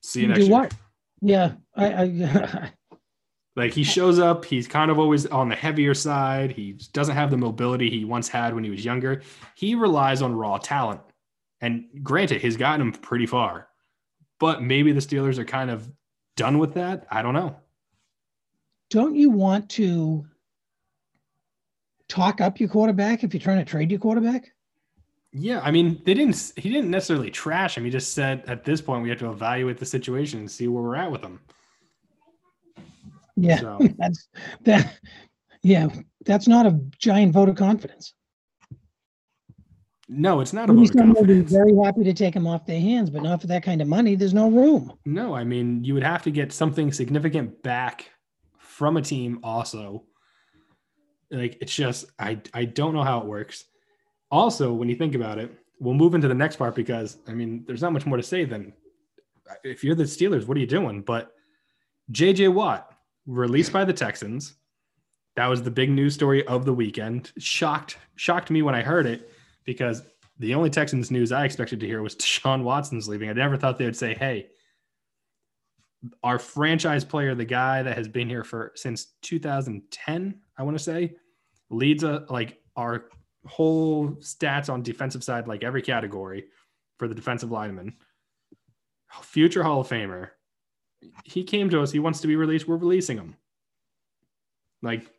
See 0.00 0.22
you, 0.22 0.28
next 0.28 0.40
year." 0.40 0.50
What? 0.50 0.74
Yeah, 1.20 1.52
I, 1.76 1.86
I 1.86 2.70
like 3.56 3.72
he 3.72 3.84
shows 3.84 4.18
up, 4.18 4.44
he's 4.44 4.66
kind 4.66 4.90
of 4.90 4.98
always 4.98 5.26
on 5.26 5.48
the 5.48 5.54
heavier 5.54 5.94
side. 5.94 6.50
He 6.50 6.72
doesn't 6.92 7.14
have 7.14 7.30
the 7.30 7.36
mobility 7.36 7.90
he 7.90 8.04
once 8.04 8.28
had 8.28 8.54
when 8.54 8.64
he 8.64 8.70
was 8.70 8.84
younger. 8.84 9.22
He 9.54 9.74
relies 9.74 10.22
on 10.22 10.34
raw 10.34 10.58
talent, 10.58 11.00
and 11.60 11.84
granted, 12.02 12.40
he's 12.40 12.56
gotten 12.56 12.80
him 12.80 12.92
pretty 12.92 13.26
far. 13.26 13.68
But 14.40 14.62
maybe 14.62 14.92
the 14.92 15.00
Steelers 15.00 15.38
are 15.38 15.44
kind 15.44 15.70
of 15.70 15.90
done 16.36 16.58
with 16.58 16.74
that. 16.74 17.06
I 17.10 17.22
don't 17.22 17.34
know. 17.34 17.56
Don't 18.90 19.14
you 19.14 19.30
want 19.30 19.70
to 19.70 20.26
talk 22.08 22.40
up 22.40 22.60
your 22.60 22.68
quarterback 22.68 23.24
if 23.24 23.32
you're 23.32 23.40
trying 23.40 23.58
to 23.58 23.64
trade 23.64 23.90
your 23.90 24.00
quarterback? 24.00 24.50
Yeah, 25.32 25.60
I 25.64 25.72
mean, 25.72 26.00
they 26.04 26.14
didn't. 26.14 26.52
He 26.56 26.70
didn't 26.70 26.90
necessarily 26.90 27.30
trash 27.30 27.76
him. 27.76 27.84
He 27.84 27.90
just 27.90 28.14
said 28.14 28.44
at 28.46 28.64
this 28.64 28.80
point 28.80 29.02
we 29.02 29.08
have 29.08 29.18
to 29.18 29.30
evaluate 29.30 29.78
the 29.78 29.86
situation 29.86 30.38
and 30.38 30.50
see 30.50 30.68
where 30.68 30.82
we're 30.82 30.94
at 30.94 31.10
with 31.10 31.22
him. 31.22 31.40
Yeah, 33.36 33.58
so. 33.58 33.80
that's 33.98 34.28
that. 34.62 34.98
Yeah, 35.62 35.88
that's 36.24 36.46
not 36.46 36.66
a 36.66 36.78
giant 36.98 37.32
vote 37.32 37.48
of 37.48 37.56
confidence. 37.56 38.14
No, 40.08 40.40
it's 40.40 40.52
not 40.52 40.70
a 40.70 40.72
vote 40.72 40.90
of 40.90 40.96
confidence. 40.96 41.50
Be 41.50 41.56
very 41.56 41.74
happy 41.82 42.04
to 42.04 42.12
take 42.12 42.36
him 42.36 42.46
off 42.46 42.66
their 42.66 42.80
hands, 42.80 43.10
but 43.10 43.22
not 43.22 43.40
for 43.40 43.48
that 43.48 43.64
kind 43.64 43.80
of 43.80 43.88
money. 43.88 44.14
There's 44.14 44.34
no 44.34 44.50
room. 44.50 44.92
No, 45.04 45.34
I 45.34 45.42
mean, 45.42 45.82
you 45.82 45.94
would 45.94 46.02
have 46.04 46.22
to 46.24 46.30
get 46.30 46.52
something 46.52 46.92
significant 46.92 47.62
back 47.62 48.10
from 48.58 48.96
a 48.98 49.02
team 49.02 49.40
also 49.42 50.04
like 51.34 51.58
it's 51.60 51.74
just 51.74 52.06
I 52.18 52.40
I 52.52 52.64
don't 52.64 52.94
know 52.94 53.02
how 53.02 53.20
it 53.20 53.26
works. 53.26 53.64
Also, 54.30 54.72
when 54.72 54.88
you 54.88 54.96
think 54.96 55.14
about 55.14 55.38
it, 55.38 55.52
we'll 55.80 55.94
move 55.94 56.14
into 56.14 56.28
the 56.28 56.34
next 56.34 56.56
part 56.56 56.74
because 56.74 57.18
I 57.28 57.32
mean, 57.32 57.64
there's 57.66 57.82
not 57.82 57.92
much 57.92 58.06
more 58.06 58.16
to 58.16 58.22
say 58.22 58.44
than 58.44 58.72
if 59.62 59.84
you're 59.84 59.94
the 59.94 60.04
Steelers, 60.04 60.46
what 60.46 60.56
are 60.56 60.60
you 60.60 60.66
doing? 60.66 61.02
But 61.02 61.32
JJ 62.12 62.52
Watt 62.52 62.90
released 63.26 63.72
by 63.72 63.84
the 63.84 63.92
Texans. 63.92 64.54
That 65.36 65.48
was 65.48 65.62
the 65.62 65.70
big 65.70 65.90
news 65.90 66.14
story 66.14 66.46
of 66.46 66.64
the 66.64 66.72
weekend. 66.72 67.32
Shocked 67.38 67.98
shocked 68.16 68.50
me 68.50 68.62
when 68.62 68.74
I 68.74 68.82
heard 68.82 69.06
it 69.06 69.30
because 69.64 70.02
the 70.38 70.54
only 70.54 70.70
Texans 70.70 71.10
news 71.10 71.32
I 71.32 71.44
expected 71.44 71.80
to 71.80 71.86
hear 71.86 72.02
was 72.02 72.16
Deshaun 72.16 72.62
Watson's 72.62 73.08
leaving. 73.08 73.28
I 73.28 73.32
never 73.32 73.56
thought 73.56 73.78
they 73.78 73.84
would 73.84 73.96
say, 73.96 74.14
"Hey, 74.14 74.48
our 76.22 76.38
franchise 76.38 77.04
player, 77.04 77.34
the 77.34 77.44
guy 77.44 77.82
that 77.82 77.96
has 77.96 78.08
been 78.08 78.28
here 78.28 78.44
for 78.44 78.72
since 78.74 79.06
2010, 79.22 80.40
I 80.56 80.62
want 80.62 80.76
to 80.76 80.82
say, 80.82 81.14
leads 81.74 82.04
a 82.04 82.24
like 82.28 82.60
our 82.76 83.06
whole 83.46 84.10
stats 84.20 84.72
on 84.72 84.82
defensive 84.82 85.24
side, 85.24 85.48
like 85.48 85.64
every 85.64 85.82
category 85.82 86.46
for 86.98 87.08
the 87.08 87.14
defensive 87.14 87.50
lineman, 87.50 87.94
future 89.22 89.62
Hall 89.62 89.80
of 89.80 89.88
Famer. 89.88 90.30
He 91.24 91.44
came 91.44 91.68
to 91.70 91.82
us. 91.82 91.92
He 91.92 91.98
wants 91.98 92.20
to 92.20 92.26
be 92.26 92.36
released. 92.36 92.66
We're 92.66 92.76
releasing 92.76 93.18
him. 93.18 93.36
Like, 94.80 95.10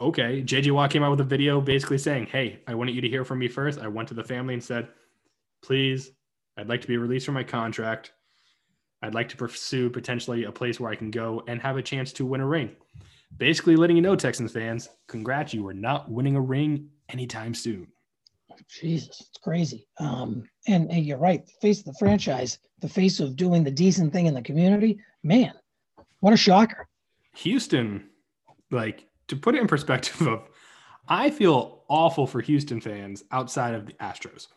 okay. 0.00 0.42
JJ 0.42 0.72
Watt 0.72 0.90
came 0.90 1.04
out 1.04 1.10
with 1.10 1.20
a 1.20 1.24
video 1.24 1.60
basically 1.60 1.98
saying, 1.98 2.26
Hey, 2.26 2.60
I 2.66 2.74
wanted 2.74 2.94
you 2.94 3.00
to 3.02 3.08
hear 3.08 3.24
from 3.24 3.38
me 3.38 3.48
first. 3.48 3.78
I 3.78 3.86
went 3.86 4.08
to 4.08 4.14
the 4.14 4.24
family 4.24 4.54
and 4.54 4.64
said, 4.64 4.88
Please 5.62 6.10
I'd 6.56 6.68
like 6.68 6.80
to 6.80 6.88
be 6.88 6.96
released 6.96 7.26
from 7.26 7.34
my 7.34 7.44
contract. 7.44 8.12
I'd 9.02 9.14
like 9.14 9.28
to 9.30 9.36
pursue 9.36 9.90
potentially 9.90 10.44
a 10.44 10.52
place 10.52 10.80
where 10.80 10.90
I 10.90 10.96
can 10.96 11.10
go 11.10 11.42
and 11.46 11.60
have 11.60 11.76
a 11.76 11.82
chance 11.82 12.12
to 12.14 12.24
win 12.24 12.40
a 12.40 12.46
ring. 12.46 12.74
Basically, 13.36 13.76
letting 13.76 13.96
you 13.96 14.02
know, 14.02 14.16
Texans 14.16 14.52
fans, 14.52 14.88
congrats, 15.08 15.52
you 15.52 15.66
are 15.66 15.74
not 15.74 16.10
winning 16.10 16.36
a 16.36 16.40
ring 16.40 16.88
anytime 17.08 17.54
soon. 17.54 17.88
Jesus, 18.68 19.20
it's 19.20 19.38
crazy. 19.42 19.86
Um, 19.98 20.44
and, 20.66 20.90
and 20.90 21.04
you're 21.04 21.18
right, 21.18 21.44
the 21.44 21.52
face 21.60 21.80
of 21.80 21.86
the 21.86 21.96
franchise, 21.98 22.58
the 22.80 22.88
face 22.88 23.20
of 23.20 23.36
doing 23.36 23.62
the 23.62 23.70
decent 23.70 24.12
thing 24.12 24.26
in 24.26 24.34
the 24.34 24.42
community, 24.42 24.98
man, 25.22 25.52
what 26.20 26.32
a 26.32 26.36
shocker. 26.36 26.88
Houston, 27.36 28.08
like 28.70 29.06
to 29.28 29.36
put 29.36 29.54
it 29.54 29.60
in 29.60 29.66
perspective 29.66 30.20
of 30.26 30.48
I 31.08 31.30
feel 31.30 31.84
awful 31.88 32.26
for 32.26 32.40
Houston 32.40 32.80
fans 32.80 33.22
outside 33.30 33.74
of 33.74 33.86
the 33.86 33.92
Astros 33.94 34.48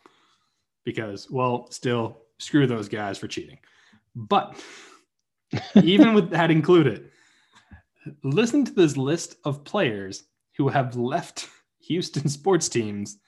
because, 0.84 1.30
well, 1.30 1.70
still 1.70 2.22
screw 2.38 2.66
those 2.66 2.88
guys 2.88 3.18
for 3.18 3.28
cheating. 3.28 3.58
But 4.16 4.60
even 5.82 6.14
with 6.14 6.30
that 6.30 6.50
included, 6.50 7.10
listen 8.22 8.64
to 8.64 8.72
this 8.72 8.96
list 8.96 9.36
of 9.44 9.64
players 9.64 10.24
who 10.56 10.68
have 10.68 10.96
left 10.96 11.48
Houston 11.80 12.28
sports 12.28 12.68
teams 12.68 13.18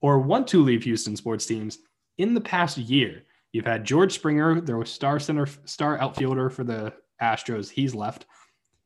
or 0.00 0.20
want 0.20 0.46
to 0.48 0.62
leave 0.62 0.84
Houston 0.84 1.16
sports 1.16 1.46
teams 1.46 1.78
in 2.18 2.34
the 2.34 2.40
past 2.40 2.78
year. 2.78 3.24
You've 3.52 3.66
had 3.66 3.84
George 3.84 4.12
Springer, 4.12 4.60
was 4.60 4.90
star 4.90 5.18
center, 5.18 5.46
star 5.64 6.00
outfielder 6.00 6.50
for 6.50 6.64
the 6.64 6.92
Astros. 7.20 7.70
He's 7.70 7.94
left. 7.94 8.26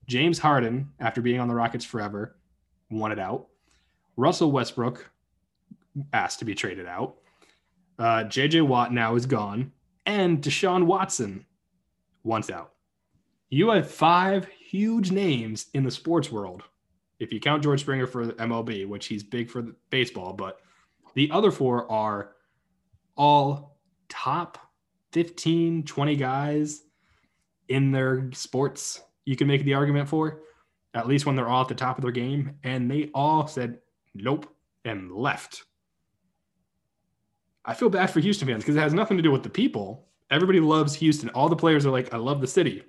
James 0.06 0.38
Harden, 0.38 0.90
after 1.00 1.20
being 1.20 1.40
on 1.40 1.48
the 1.48 1.54
Rockets 1.54 1.84
forever, 1.84 2.36
wanted 2.90 3.18
out. 3.18 3.48
Russell 4.16 4.52
Westbrook 4.52 5.10
asked 6.12 6.38
to 6.38 6.44
be 6.44 6.54
traded 6.54 6.86
out. 6.86 7.16
Uh, 7.98 8.24
JJ 8.24 8.66
Watt 8.66 8.92
now 8.92 9.14
is 9.14 9.26
gone. 9.26 9.72
And 10.06 10.42
Deshaun 10.42 10.86
Watson 10.86 11.46
wants 12.24 12.50
out. 12.50 12.72
You 13.50 13.70
have 13.70 13.90
five 13.90 14.48
huge 14.72 15.12
names 15.12 15.66
in 15.74 15.84
the 15.84 15.90
sports 15.90 16.32
world. 16.32 16.62
If 17.20 17.30
you 17.30 17.40
count 17.40 17.62
George 17.62 17.80
Springer 17.80 18.06
for 18.06 18.24
MLB, 18.24 18.88
which 18.88 19.06
he's 19.06 19.22
big 19.22 19.50
for 19.50 19.66
baseball, 19.90 20.32
but 20.32 20.60
the 21.14 21.30
other 21.30 21.50
four 21.50 21.90
are 21.92 22.32
all 23.14 23.76
top 24.08 24.56
15, 25.12 25.82
20 25.82 26.16
guys 26.16 26.84
in 27.68 27.92
their 27.92 28.30
sports. 28.32 29.02
You 29.26 29.36
can 29.36 29.46
make 29.46 29.62
the 29.64 29.74
argument 29.74 30.08
for 30.08 30.40
at 30.94 31.06
least 31.06 31.26
when 31.26 31.36
they're 31.36 31.48
all 31.48 31.62
at 31.62 31.68
the 31.68 31.74
top 31.74 31.98
of 31.98 32.02
their 32.02 32.10
game. 32.10 32.56
And 32.64 32.90
they 32.90 33.10
all 33.14 33.46
said, 33.46 33.78
nope, 34.14 34.54
and 34.86 35.12
left. 35.12 35.64
I 37.66 37.74
feel 37.74 37.90
bad 37.90 38.10
for 38.10 38.20
Houston 38.20 38.48
fans 38.48 38.62
because 38.62 38.76
it 38.76 38.80
has 38.80 38.94
nothing 38.94 39.18
to 39.18 39.22
do 39.22 39.30
with 39.30 39.42
the 39.42 39.50
people. 39.50 40.08
Everybody 40.30 40.60
loves 40.60 40.94
Houston. 40.94 41.28
All 41.30 41.50
the 41.50 41.56
players 41.56 41.84
are 41.84 41.90
like, 41.90 42.12
I 42.14 42.16
love 42.16 42.40
the 42.40 42.46
city, 42.46 42.82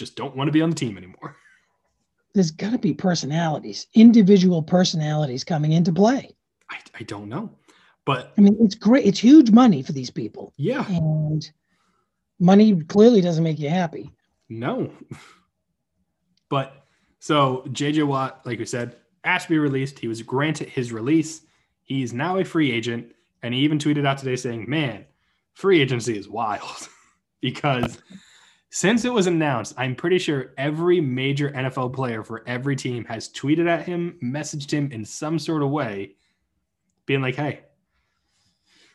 just 0.00 0.16
don't 0.16 0.34
want 0.34 0.48
to 0.48 0.52
be 0.52 0.62
on 0.62 0.70
the 0.70 0.76
team 0.76 0.96
anymore. 0.96 1.36
There's 2.34 2.50
got 2.50 2.70
to 2.70 2.78
be 2.78 2.94
personalities, 2.94 3.86
individual 3.94 4.62
personalities 4.62 5.44
coming 5.44 5.72
into 5.72 5.92
play. 5.92 6.34
I, 6.70 6.78
I 6.98 7.02
don't 7.02 7.28
know. 7.28 7.50
But 8.04 8.32
I 8.38 8.40
mean, 8.40 8.56
it's 8.60 8.74
great. 8.74 9.04
It's 9.04 9.18
huge 9.18 9.50
money 9.50 9.82
for 9.82 9.92
these 9.92 10.10
people. 10.10 10.54
Yeah. 10.56 10.86
And 10.88 11.48
money 12.38 12.82
clearly 12.84 13.20
doesn't 13.20 13.44
make 13.44 13.58
you 13.58 13.68
happy. 13.68 14.10
No. 14.48 14.90
but 16.48 16.86
so 17.18 17.64
JJ 17.68 18.06
Watt, 18.06 18.40
like 18.46 18.58
we 18.58 18.64
said, 18.64 18.96
asked 19.24 19.46
to 19.46 19.52
be 19.52 19.58
released. 19.58 19.98
He 19.98 20.08
was 20.08 20.22
granted 20.22 20.68
his 20.68 20.92
release. 20.92 21.42
He's 21.82 22.12
now 22.12 22.38
a 22.38 22.44
free 22.44 22.72
agent. 22.72 23.12
And 23.42 23.52
he 23.52 23.60
even 23.60 23.78
tweeted 23.78 24.06
out 24.06 24.18
today 24.18 24.36
saying, 24.36 24.64
Man, 24.68 25.04
free 25.54 25.82
agency 25.82 26.16
is 26.16 26.28
wild 26.28 26.88
because 27.40 27.98
since 28.70 29.04
it 29.04 29.12
was 29.12 29.26
announced, 29.26 29.74
I'm 29.76 29.96
pretty 29.96 30.18
sure 30.18 30.52
every 30.56 31.00
major 31.00 31.50
NFL 31.50 31.92
player 31.92 32.22
for 32.22 32.44
every 32.46 32.76
team 32.76 33.04
has 33.06 33.28
tweeted 33.28 33.68
at 33.68 33.84
him, 33.84 34.16
messaged 34.22 34.70
him 34.70 34.90
in 34.92 35.04
some 35.04 35.40
sort 35.40 35.62
of 35.62 35.70
way, 35.70 36.14
being 37.04 37.20
like, 37.20 37.34
Hey, 37.34 37.60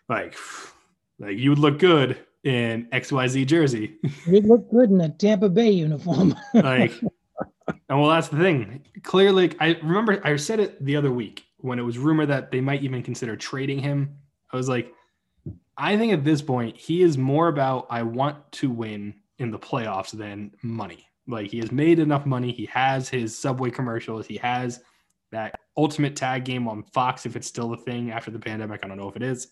like, 0.07 0.35
like 1.19 1.37
you 1.37 1.49
would 1.49 1.59
look 1.59 1.77
good 1.77 2.17
in 2.45 2.87
XYZ 2.93 3.45
jersey. 3.47 3.97
You'd 4.25 4.45
look 4.45 4.71
good 4.71 4.91
in 4.91 5.01
a 5.01 5.09
Tampa 5.09 5.49
Bay 5.49 5.71
uniform. 5.71 6.35
like, 6.53 6.93
and 7.89 7.99
well, 7.99 8.09
that's 8.09 8.29
the 8.29 8.37
thing. 8.37 8.81
Clearly, 9.03 9.53
I 9.59 9.77
remember 9.83 10.21
I 10.25 10.37
said 10.37 10.61
it 10.61 10.83
the 10.83 10.95
other 10.95 11.11
week 11.11 11.43
when 11.57 11.79
it 11.79 11.83
was 11.83 11.97
rumored 11.97 12.29
that 12.29 12.49
they 12.49 12.61
might 12.61 12.83
even 12.83 13.03
consider 13.03 13.35
trading 13.35 13.79
him. 13.79 14.15
I 14.53 14.57
was 14.57 14.69
like, 14.69 14.93
I 15.77 15.97
think 15.97 16.13
at 16.13 16.23
this 16.23 16.41
point, 16.41 16.77
he 16.77 17.01
is 17.01 17.17
more 17.17 17.49
about 17.49 17.87
I 17.89 18.03
want 18.03 18.51
to 18.53 18.69
win 18.69 19.15
in 19.39 19.51
the 19.51 19.59
playoffs 19.59 20.11
than 20.11 20.51
money. 20.61 21.07
Like 21.27 21.49
he 21.49 21.59
has 21.59 21.71
made 21.71 21.99
enough 21.99 22.25
money. 22.25 22.51
He 22.51 22.65
has 22.67 23.09
his 23.09 23.37
subway 23.37 23.71
commercials. 23.71 24.27
He 24.27 24.37
has 24.37 24.81
that 25.31 25.59
ultimate 25.75 26.15
tag 26.15 26.45
game 26.45 26.67
on 26.67 26.83
Fox 26.83 27.25
if 27.25 27.35
it's 27.35 27.47
still 27.47 27.73
a 27.73 27.77
thing 27.77 28.11
after 28.11 28.31
the 28.31 28.39
pandemic. 28.39 28.81
I 28.83 28.87
don't 28.87 28.97
know 28.97 29.09
if 29.09 29.15
it 29.15 29.23
is. 29.23 29.47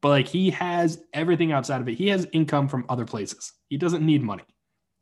But 0.00 0.08
like 0.10 0.28
he 0.28 0.50
has 0.50 1.02
everything 1.12 1.52
outside 1.52 1.80
of 1.80 1.88
it. 1.88 1.94
He 1.94 2.08
has 2.08 2.26
income 2.32 2.68
from 2.68 2.84
other 2.88 3.04
places. 3.04 3.52
He 3.68 3.76
doesn't 3.76 4.04
need 4.04 4.22
money. 4.22 4.44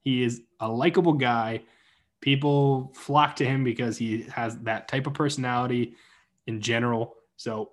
He 0.02 0.22
is 0.22 0.42
a 0.60 0.68
likable 0.68 1.12
guy. 1.14 1.62
People 2.20 2.92
flock 2.94 3.36
to 3.36 3.44
him 3.44 3.64
because 3.64 3.96
he 3.96 4.22
has 4.24 4.58
that 4.58 4.88
type 4.88 5.06
of 5.06 5.14
personality 5.14 5.94
in 6.46 6.60
general. 6.60 7.14
So 7.36 7.70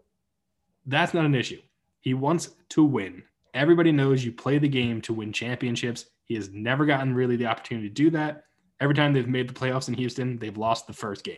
that's 0.86 1.14
not 1.14 1.26
an 1.26 1.36
issue. 1.36 1.62
He 2.00 2.14
wants 2.14 2.50
to 2.70 2.84
win. 2.84 3.24
Everybody 3.54 3.92
knows 3.92 4.24
you 4.24 4.32
play 4.32 4.58
the 4.58 4.70
game 4.70 5.02
to 5.02 5.14
win 5.14 5.34
championships. 5.34 6.06
He 6.28 6.36
has 6.36 6.50
never 6.52 6.86
gotten 6.86 7.16
really 7.16 7.36
the 7.36 7.48
opportunity 7.48 7.88
to 7.88 7.94
do 7.94 8.10
that. 8.12 8.44
Every 8.80 8.96
time 8.96 9.14
they've 9.14 9.28
made 9.28 9.50
the 9.50 9.54
playoffs 9.54 9.88
in 9.88 9.94
Houston, 9.96 10.38
they've 10.38 10.58
lost 10.58 10.88
the 10.88 10.94
first 10.94 11.24
game. 11.24 11.38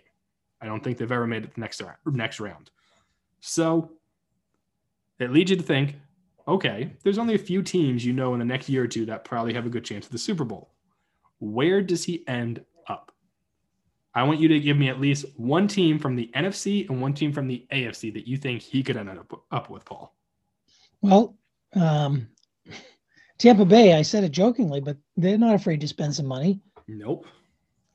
I 0.62 0.66
don't 0.66 0.84
think 0.84 0.98
they've 0.98 1.12
ever 1.12 1.28
made 1.28 1.44
it 1.44 1.54
the 1.54 1.62
next 1.62 1.82
next 2.06 2.40
round. 2.40 2.70
So 3.40 3.92
it 5.20 5.32
leads 5.32 5.52
you 5.52 5.58
to 5.58 5.64
think, 5.64 5.96
okay, 6.48 6.92
there's 7.04 7.18
only 7.18 7.36
a 7.36 7.40
few 7.40 7.62
teams 7.62 8.04
you 8.04 8.14
know 8.14 8.34
in 8.34 8.40
the 8.40 8.46
next 8.46 8.68
year 8.68 8.84
or 8.84 8.88
two 8.88 9.06
that 9.06 9.24
probably 9.24 9.54
have 9.54 9.66
a 9.66 9.70
good 9.70 9.86
chance 9.86 10.06
at 10.06 10.12
the 10.12 10.18
Super 10.18 10.44
Bowl. 10.44 10.72
Where 11.40 11.82
does 11.82 12.04
he 12.04 12.28
end 12.28 12.64
up? 12.88 13.12
I 14.14 14.24
want 14.24 14.40
you 14.40 14.48
to 14.50 14.60
give 14.60 14.76
me 14.76 14.90
at 14.90 15.00
least 15.00 15.26
one 15.38 15.68
team 15.68 16.00
from 16.00 16.16
the 16.16 16.30
NFC 16.36 16.90
and 16.90 17.02
one 17.02 17.14
team 17.14 17.32
from 17.32 17.48
the 17.48 17.66
AFC 17.72 18.14
that 18.14 18.28
you 18.28 18.38
think 18.38 18.62
he 18.62 18.84
could 18.84 18.98
end 18.98 19.10
up, 19.10 19.32
up 19.52 19.70
with, 19.70 19.86
Paul. 19.86 20.14
Well, 21.02 21.38
um, 21.74 22.28
Tampa 23.40 23.66
Bay, 23.66 23.94
I 23.94 24.02
said 24.02 24.24
it 24.26 24.32
jokingly, 24.32 24.82
but 24.82 24.98
they're 25.18 25.38
not 25.38 25.56
afraid 25.56 25.80
to 25.82 25.88
spend 25.88 26.14
some 26.14 26.28
money. 26.28 26.60
Nope. 26.88 27.26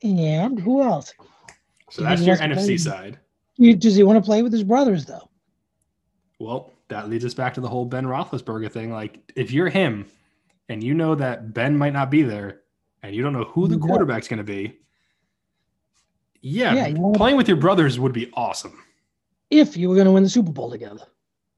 And 0.02 0.58
who 0.58 0.82
else? 0.82 1.12
So 1.90 2.02
that's 2.02 2.22
your 2.22 2.36
NFC 2.36 2.80
side. 2.80 3.18
You, 3.56 3.76
does 3.76 3.94
he 3.94 4.02
want 4.02 4.16
to 4.16 4.26
play 4.26 4.42
with 4.42 4.52
his 4.52 4.64
brothers, 4.64 5.04
though? 5.04 5.28
Well, 6.40 6.72
that 6.88 7.08
leads 7.08 7.24
us 7.24 7.34
back 7.34 7.54
to 7.54 7.60
the 7.60 7.68
whole 7.68 7.84
Ben 7.84 8.04
Roethlisberger 8.04 8.72
thing. 8.72 8.90
Like, 8.90 9.32
if 9.36 9.52
you're 9.52 9.68
him 9.68 10.06
and 10.68 10.82
you 10.82 10.94
know 10.94 11.14
that 11.14 11.52
Ben 11.52 11.76
might 11.76 11.92
not 11.92 12.10
be 12.10 12.22
there 12.22 12.62
and 13.02 13.14
you 13.14 13.22
don't 13.22 13.34
know 13.34 13.44
who 13.44 13.68
the 13.68 13.78
quarterback's 13.78 14.28
going 14.28 14.38
to 14.38 14.44
be, 14.44 14.78
yeah, 16.40 16.74
yeah 16.74 16.94
playing 17.14 17.36
with 17.36 17.48
your 17.48 17.56
brothers 17.58 18.00
would 18.00 18.12
be 18.12 18.30
awesome. 18.34 18.82
If 19.50 19.76
you 19.76 19.88
were 19.88 19.94
going 19.94 20.06
to 20.06 20.12
win 20.12 20.22
the 20.22 20.28
Super 20.28 20.52
Bowl 20.52 20.70
together. 20.70 21.06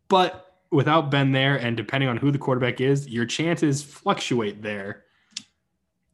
But 0.09 0.46
without 0.71 1.11
Ben 1.11 1.33
there 1.33 1.57
and 1.57 1.77
depending 1.77 2.09
on 2.09 2.17
who 2.17 2.31
the 2.31 2.39
quarterback 2.39 2.81
is, 2.81 3.09
your 3.09 3.27
chances 3.27 3.83
fluctuate 3.83 4.63
there, 4.63 5.05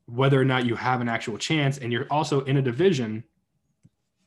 whether 0.07 0.41
or 0.41 0.45
not 0.45 0.67
you 0.67 0.77
have 0.77 1.01
an 1.01 1.09
actual 1.09 1.39
chance. 1.39 1.79
And 1.79 1.93
you're 1.93 2.07
also 2.11 2.43
in 2.45 2.57
a 2.57 2.63
division 2.63 3.25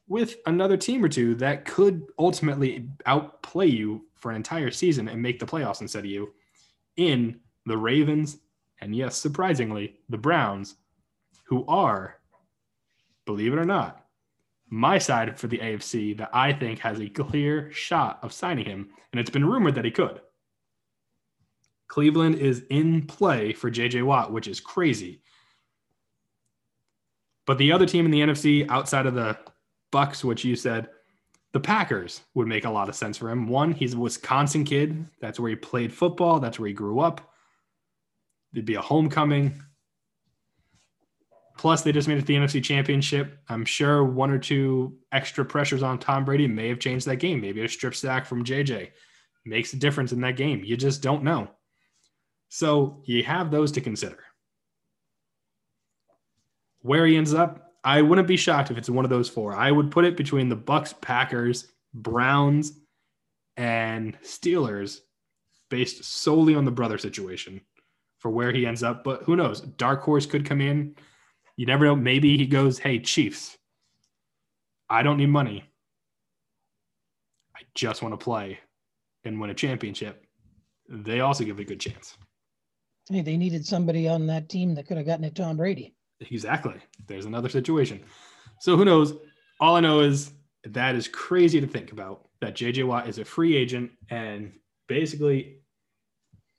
with 0.08 0.36
another 0.46 0.78
team 0.78 1.04
or 1.04 1.10
two 1.10 1.36
that 1.36 1.66
could 1.66 2.04
ultimately 2.20 2.88
outplay 3.06 3.68
you 3.68 4.06
for 4.16 4.30
an 4.30 4.36
entire 4.36 4.72
season 4.72 5.08
and 5.08 5.22
make 5.22 5.40
the 5.40 5.46
playoffs 5.46 5.82
instead 5.82 6.00
of 6.00 6.06
you 6.06 6.34
in 6.98 7.40
the 7.66 7.78
Ravens 7.78 8.38
and 8.82 8.96
yes, 8.96 9.18
surprisingly, 9.18 9.96
the 10.10 10.18
Browns, 10.18 10.76
who 11.46 11.66
are, 11.68 12.18
believe 13.26 13.54
it 13.54 13.60
or 13.60 13.66
not, 13.66 14.06
my 14.70 14.98
side 14.98 15.40
for 15.40 15.48
the 15.48 15.60
AFC 15.60 16.18
that 16.18 16.30
I 16.34 16.52
think 16.54 16.80
has 16.80 17.00
a 17.00 17.10
clear 17.10 17.72
shot 17.72 18.20
of 18.22 18.34
signing 18.34 18.66
him. 18.66 18.90
And 19.16 19.20
it's 19.22 19.30
been 19.30 19.46
rumored 19.46 19.76
that 19.76 19.86
he 19.86 19.92
could. 19.92 20.20
Cleveland 21.88 22.36
is 22.36 22.66
in 22.70 23.08
play 23.08 23.54
for 23.54 23.72
JJ 23.72 24.04
Watt, 24.04 24.34
which 24.34 24.46
is 24.46 24.60
crazy. 24.60 25.22
But 27.48 27.58
the 27.58 27.72
other 27.72 27.86
team 27.86 28.04
in 28.04 28.12
the 28.12 28.20
NFC 28.20 28.70
outside 28.70 29.06
of 29.06 29.14
the 29.14 29.38
Bucs, 29.94 30.26
which 30.26 30.44
you 30.44 30.58
said, 30.58 30.90
the 31.54 31.62
Packers 31.62 32.24
would 32.34 32.50
make 32.50 32.66
a 32.66 32.70
lot 32.70 32.90
of 32.90 32.96
sense 32.96 33.18
for 33.18 33.32
him. 33.32 33.48
One, 33.48 33.72
he's 33.72 33.94
a 33.94 33.98
Wisconsin 33.98 34.66
kid. 34.66 35.08
That's 35.22 35.40
where 35.40 35.50
he 35.50 35.56
played 35.56 35.94
football. 35.94 36.42
That's 36.42 36.60
where 36.60 36.68
he 36.68 36.74
grew 36.74 37.00
up. 37.00 37.32
There'd 38.52 38.66
be 38.66 38.76
a 38.76 38.82
homecoming. 38.82 39.64
Plus, 41.58 41.82
they 41.82 41.92
just 41.92 42.08
made 42.08 42.18
it 42.18 42.26
the 42.26 42.36
NFC 42.36 42.62
Championship. 42.64 43.38
I'm 43.48 43.64
sure 43.64 44.04
one 44.04 44.30
or 44.30 44.38
two 44.40 44.98
extra 45.12 45.46
pressures 45.46 45.84
on 45.84 46.00
Tom 46.00 46.26
Brady 46.26 46.48
may 46.48 46.68
have 46.68 46.80
changed 46.80 47.06
that 47.08 47.18
game. 47.18 47.40
Maybe 47.40 47.64
a 47.64 47.70
strip 47.70 47.96
sack 47.96 48.26
from 48.26 48.44
JJ 48.44 48.92
makes 49.46 49.74
a 49.74 49.78
difference 49.78 50.12
in 50.12 50.22
that 50.22 50.36
game. 50.36 50.64
You 50.64 50.76
just 50.76 51.02
don't 51.02 51.24
know. 51.24 51.50
So 52.50 53.02
you 53.06 53.24
have 53.24 53.52
those 53.52 53.72
to 53.74 53.82
consider. 53.82 54.20
Where 56.82 57.06
he 57.06 57.16
ends 57.16 57.34
up, 57.34 57.72
I 57.84 58.02
wouldn't 58.02 58.28
be 58.28 58.38
shocked 58.38 58.72
if 58.72 58.78
it's 58.78 58.90
one 58.90 59.06
of 59.06 59.10
those 59.10 59.30
four. 59.30 59.56
I 59.56 59.72
would 59.72 59.92
put 59.92 60.06
it 60.06 60.18
between 60.18 60.50
the 60.50 60.58
Bucs, 60.58 61.00
Packers, 61.00 61.72
Browns, 61.94 62.74
and 63.58 64.18
Steelers, 64.22 65.00
based 65.70 66.04
solely 66.04 66.56
on 66.56 66.66
the 66.66 66.72
brother 66.72 66.98
situation 66.98 67.62
for 68.20 68.30
where 68.30 68.52
he 68.52 68.66
ends 68.66 68.84
up. 68.84 69.04
But 69.04 69.24
who 69.24 69.36
knows? 69.36 69.62
Dark 69.62 70.02
horse 70.02 70.26
could 70.26 70.46
come 70.46 70.62
in. 70.62 70.96
You 71.58 71.66
never 71.66 71.86
know. 71.86 71.96
Maybe 71.96 72.38
he 72.38 72.46
goes, 72.46 72.80
"Hey, 72.80 73.00
Chiefs, 73.00 73.58
I 74.90 75.04
don't 75.04 75.18
need 75.18 75.28
money. 75.28 75.64
I 77.56 77.62
just 77.74 78.02
want 78.02 78.14
to 78.14 78.24
play 78.24 78.60
and 79.24 79.40
win 79.40 79.50
a 79.50 79.54
championship." 79.54 80.26
They 80.90 81.22
also 81.22 81.44
give 81.44 81.60
it 81.60 81.64
a 81.64 81.66
good 81.66 81.80
chance. 81.80 82.18
Hey, 83.10 83.22
they 83.22 83.38
needed 83.38 83.66
somebody 83.66 84.08
on 84.08 84.28
that 84.28 84.50
team 84.50 84.76
that 84.76 84.88
could 84.88 84.98
have 84.98 85.06
gotten 85.06 85.26
it 85.26 85.36
Tom 85.36 85.58
Brady. 85.58 85.96
Exactly. 86.32 86.76
There's 87.08 87.26
another 87.26 87.50
situation. 87.50 88.04
So 88.60 88.78
who 88.78 88.86
knows? 88.86 89.14
All 89.60 89.76
I 89.76 89.80
know 89.80 90.00
is 90.02 90.32
that 90.64 90.96
is 90.96 91.08
crazy 91.08 91.62
to 91.62 91.68
think 91.68 91.92
about 91.92 92.30
that 92.42 92.56
JJ 92.56 92.86
Watt 92.86 93.08
is 93.08 93.20
a 93.20 93.26
free 93.26 93.56
agent 93.56 93.92
and 94.10 94.54
basically 94.88 95.60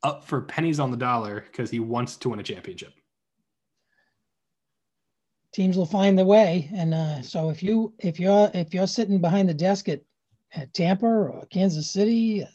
up 0.03 0.25
for 0.25 0.43
pennies 0.43 0.79
on 0.79 0.91
the 0.91 0.97
dollar 0.97 1.41
because 1.41 1.71
he 1.71 1.81
wants 1.81 2.17
to 2.19 2.29
win 2.29 2.39
a 2.39 2.43
championship. 2.43 2.93
Teams 5.57 5.79
will 5.79 5.87
find 5.87 6.19
the 6.19 6.25
way, 6.27 6.69
and 6.75 6.93
uh, 6.93 7.23
so 7.23 7.49
if 7.49 7.63
you 7.63 7.95
if 7.99 8.21
you're 8.21 8.51
if 8.53 8.75
you're 8.75 8.87
sitting 8.87 9.23
behind 9.23 9.49
the 9.49 9.55
desk 9.55 9.89
at, 9.89 10.03
at 10.53 10.75
Tampa 10.75 11.07
or 11.07 11.47
Kansas 11.49 11.91
City, 11.91 12.47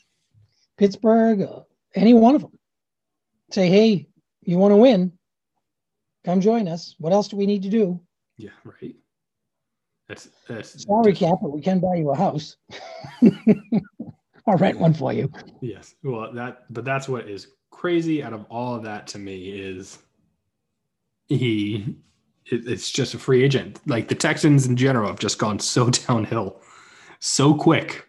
Pittsburgh, 0.77 1.49
any 1.95 2.13
one 2.13 2.35
of 2.35 2.41
them, 2.41 2.59
say, 3.49 3.69
"Hey, 3.69 4.07
you 4.43 4.59
want 4.59 4.71
to 4.71 4.75
win? 4.75 5.13
Come 6.25 6.41
join 6.41 6.67
us. 6.67 6.93
What 6.99 7.11
else 7.11 7.27
do 7.27 7.37
we 7.37 7.47
need 7.47 7.63
to 7.63 7.71
do?" 7.71 7.99
Yeah, 8.37 8.51
right. 8.63 8.95
That's 10.07 10.29
that's 10.47 10.83
sorry, 10.83 11.15
Cap, 11.15 11.39
but 11.41 11.51
we 11.51 11.61
can 11.61 11.79
buy 11.79 11.95
you 11.95 12.11
a 12.11 12.15
house. 12.15 12.55
I'll 14.45 14.57
rent 14.59 14.77
one 14.77 14.93
for 14.93 15.11
you. 15.11 15.31
Yes. 15.59 15.95
Well, 16.03 16.31
that 16.33 16.71
but 16.71 16.85
that's 16.85 17.09
what 17.09 17.27
is 17.27 17.47
crazy 17.71 18.21
out 18.21 18.33
of 18.33 18.45
all 18.51 18.75
of 18.75 18.83
that 18.83 19.07
to 19.07 19.17
me 19.17 19.49
is 19.49 19.97
he 21.27 21.95
it's 22.51 22.91
just 22.91 23.13
a 23.13 23.19
free 23.19 23.43
agent. 23.43 23.79
Like 23.87 24.07
the 24.07 24.15
Texans 24.15 24.67
in 24.67 24.75
general 24.75 25.07
have 25.07 25.19
just 25.19 25.39
gone 25.39 25.59
so 25.59 25.89
downhill 26.07 26.61
so 27.19 27.53
quick. 27.53 28.07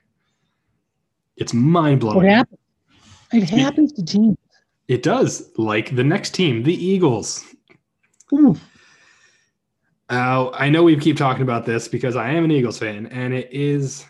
It's 1.37 1.55
mind 1.55 2.01
blowing. 2.01 2.27
It 2.27 2.31
happens. 2.31 2.59
It 3.33 3.49
happens 3.49 3.93
to 3.93 4.05
teams. 4.05 4.37
It 4.89 5.03
does. 5.03 5.51
Like 5.57 5.95
the 5.95 6.05
next 6.05 6.35
team, 6.35 6.63
the 6.63 6.75
Eagles. 6.75 7.45
Ooh. 8.33 8.57
Uh, 10.11 10.51
I 10.51 10.69
know 10.69 10.83
we 10.83 10.97
keep 10.97 11.17
talking 11.17 11.43
about 11.43 11.65
this 11.65 11.89
because 11.89 12.17
I 12.17 12.31
am 12.31 12.45
an 12.45 12.51
Eagles 12.51 12.79
fan, 12.79 13.07
and 13.07 13.33
it 13.33 13.49
is 13.51 14.05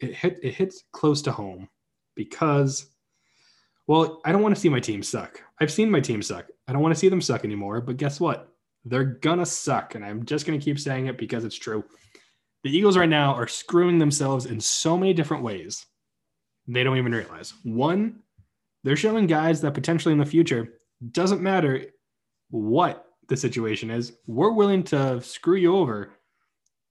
it 0.00 0.14
hit 0.14 0.40
it 0.42 0.54
hits 0.54 0.82
close 0.90 1.22
to 1.22 1.32
home 1.32 1.68
because 2.14 2.86
well, 3.86 4.20
I 4.24 4.32
don't 4.32 4.42
want 4.42 4.54
to 4.54 4.60
see 4.60 4.68
my 4.68 4.80
team 4.80 5.02
suck. 5.02 5.40
I've 5.60 5.70
seen 5.70 5.90
my 5.90 6.00
team 6.00 6.22
suck. 6.22 6.46
I 6.66 6.72
don't 6.72 6.82
want 6.82 6.94
to 6.94 6.98
see 6.98 7.08
them 7.08 7.20
suck 7.20 7.44
anymore, 7.44 7.80
but 7.80 7.96
guess 7.96 8.18
what? 8.18 8.51
They're 8.84 9.04
gonna 9.04 9.46
suck, 9.46 9.94
and 9.94 10.04
I'm 10.04 10.24
just 10.24 10.46
gonna 10.46 10.58
keep 10.58 10.78
saying 10.78 11.06
it 11.06 11.18
because 11.18 11.44
it's 11.44 11.58
true. 11.58 11.84
The 12.64 12.76
Eagles 12.76 12.96
right 12.96 13.08
now 13.08 13.34
are 13.34 13.48
screwing 13.48 13.98
themselves 13.98 14.46
in 14.46 14.60
so 14.60 14.96
many 14.96 15.12
different 15.12 15.42
ways. 15.42 15.86
They 16.68 16.84
don't 16.84 16.98
even 16.98 17.12
realize. 17.12 17.54
One, 17.64 18.20
they're 18.84 18.96
showing 18.96 19.26
guys 19.26 19.60
that 19.60 19.74
potentially 19.74 20.12
in 20.12 20.18
the 20.18 20.26
future 20.26 20.74
doesn't 21.10 21.42
matter 21.42 21.86
what 22.50 23.06
the 23.28 23.36
situation 23.36 23.90
is, 23.90 24.12
we're 24.26 24.52
willing 24.52 24.82
to 24.84 25.20
screw 25.22 25.56
you 25.56 25.74
over 25.76 26.12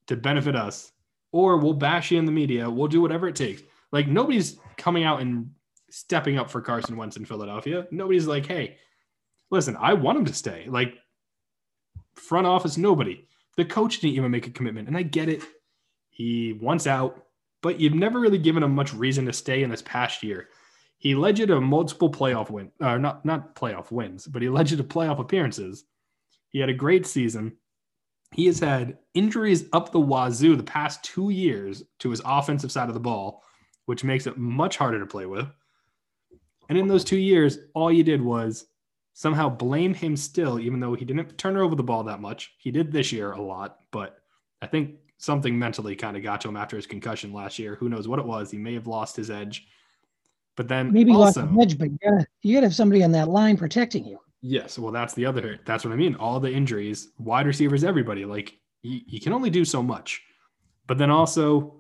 to 0.08 0.16
benefit 0.16 0.56
us 0.56 0.92
or 1.32 1.58
we'll 1.58 1.74
bash 1.74 2.12
you 2.12 2.20
in 2.20 2.26
the 2.26 2.32
media. 2.32 2.70
We'll 2.70 2.88
do 2.88 3.02
whatever 3.02 3.28
it 3.28 3.36
takes. 3.36 3.62
Like 3.92 4.08
nobody's 4.08 4.58
coming 4.78 5.04
out 5.04 5.22
and 5.22 5.52
stepping 5.90 6.38
up 6.38 6.50
for 6.50 6.62
Carson 6.62 6.98
Wentz 6.98 7.18
in 7.18 7.26
Philadelphia. 7.26 7.88
Nobody's 7.92 8.28
like, 8.28 8.46
hey, 8.46 8.78
listen, 9.52 9.78
I 9.80 9.94
want 9.94 10.18
him 10.18 10.26
to 10.26 10.34
stay. 10.34 10.66
Like 10.68 10.96
front 12.14 12.48
office, 12.48 12.78
nobody. 12.78 13.26
The 13.58 13.66
coach 13.66 14.00
didn't 14.00 14.16
even 14.16 14.32
make 14.32 14.48
a 14.48 14.52
commitment. 14.52 14.88
And 14.88 14.98
I 14.98 15.04
get 15.04 15.30
it. 15.30 15.44
He 16.10 16.54
wants 16.54 16.88
out, 16.88 17.26
but 17.62 17.80
you've 17.80 17.94
never 17.94 18.20
really 18.20 18.38
given 18.38 18.64
him 18.64 18.76
much 18.76 18.94
reason 18.94 19.26
to 19.26 19.34
stay 19.34 19.64
in 19.64 19.70
this 19.70 19.82
past 19.82 20.24
year. 20.24 20.50
He 20.98 21.16
led 21.16 21.40
you 21.40 21.48
to 21.48 21.60
multiple 21.60 22.12
playoff 22.12 22.52
win, 22.52 22.72
or 22.80 22.90
uh, 22.90 22.98
not 22.98 23.26
not 23.26 23.56
playoff 23.56 23.92
wins, 23.92 24.28
but 24.28 24.42
he 24.42 24.50
led 24.50 24.70
you 24.70 24.78
to 24.78 24.84
playoff 24.84 25.20
appearances. 25.20 25.86
He 26.50 26.60
had 26.60 26.70
a 26.70 26.74
great 26.74 27.08
season. 27.08 27.54
He 28.34 28.46
has 28.46 28.60
had 28.60 29.00
injuries 29.14 29.66
up 29.74 29.92
the 29.92 30.00
wazoo 30.00 30.56
the 30.56 30.64
past 30.64 31.04
two 31.04 31.32
years 31.32 31.84
to 32.00 32.10
his 32.12 32.22
offensive 32.24 32.72
side 32.72 32.88
of 32.88 32.94
the 32.94 33.00
ball, 33.00 33.44
which 33.86 34.04
makes 34.04 34.28
it 34.28 34.38
much 34.38 34.78
harder 34.78 35.00
to 35.00 35.06
play 35.06 35.26
with. 35.26 35.48
And 36.70 36.78
in 36.78 36.88
those 36.88 37.04
two 37.04 37.18
years, 37.18 37.58
all 37.74 37.92
you 37.92 38.04
did 38.04 38.22
was 38.22 38.68
somehow 39.22 39.48
blame 39.48 39.94
him 39.94 40.18
still, 40.18 40.60
even 40.60 40.80
though 40.80 40.96
he 40.96 41.06
didn't 41.06 41.38
turn 41.38 41.56
over 41.56 41.76
the 41.76 41.84
ball 41.84 42.04
that 42.04 42.20
much. 42.20 42.56
He 42.58 42.72
did 42.72 42.92
this 42.92 43.12
year 43.12 43.34
a 43.34 43.40
lot, 43.40 43.82
but 43.92 44.18
I 44.64 44.66
think 44.66 44.96
something 45.20 45.60
mentally 45.60 45.96
kind 45.96 46.18
of 46.18 46.24
got 46.24 46.42
to 46.42 46.48
him 46.48 46.58
after 46.58 46.76
his 46.76 46.88
concussion 46.88 47.32
last 47.32 47.60
year. 47.60 47.76
Who 47.76 47.88
knows 47.88 48.08
what 48.08 48.18
it 48.18 48.26
was? 48.26 48.50
He 48.50 48.58
may 48.58 48.74
have 48.74 48.88
lost 48.88 49.16
his 49.16 49.30
edge. 49.30 49.68
But 50.58 50.68
then 50.68 50.92
maybe 50.92 51.12
also, 51.12 51.42
lost 51.42 51.52
his 51.52 51.62
edge, 51.62 51.78
but 51.78 51.92
you 51.92 51.98
gotta, 52.04 52.26
you 52.42 52.56
gotta 52.56 52.66
have 52.66 52.74
somebody 52.74 53.04
on 53.04 53.12
that 53.12 53.28
line 53.28 53.58
protecting 53.58 54.06
you. 54.06 54.18
Yes, 54.42 54.80
well, 54.80 54.92
that's 54.92 55.14
the 55.14 55.28
other. 55.28 55.60
That's 55.66 55.86
what 55.86 55.94
I 55.94 55.98
mean. 55.98 56.16
All 56.16 56.40
the 56.40 56.52
injuries, 56.52 57.10
wide 57.20 57.46
receivers, 57.46 57.84
everybody. 57.84 58.26
Like 58.26 58.58
you, 58.82 59.02
you 59.06 59.22
can 59.22 59.34
only 59.34 59.52
do 59.52 59.66
so 59.66 59.84
much, 59.84 60.20
but 60.88 60.98
then 60.98 61.12
also 61.12 61.76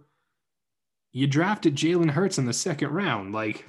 you 1.11 1.25
drafted 1.25 1.75
Jalen 1.75 2.11
Hurts 2.11 2.37
in 2.37 2.45
the 2.45 2.53
second 2.53 2.89
round. 2.91 3.33
Like, 3.33 3.65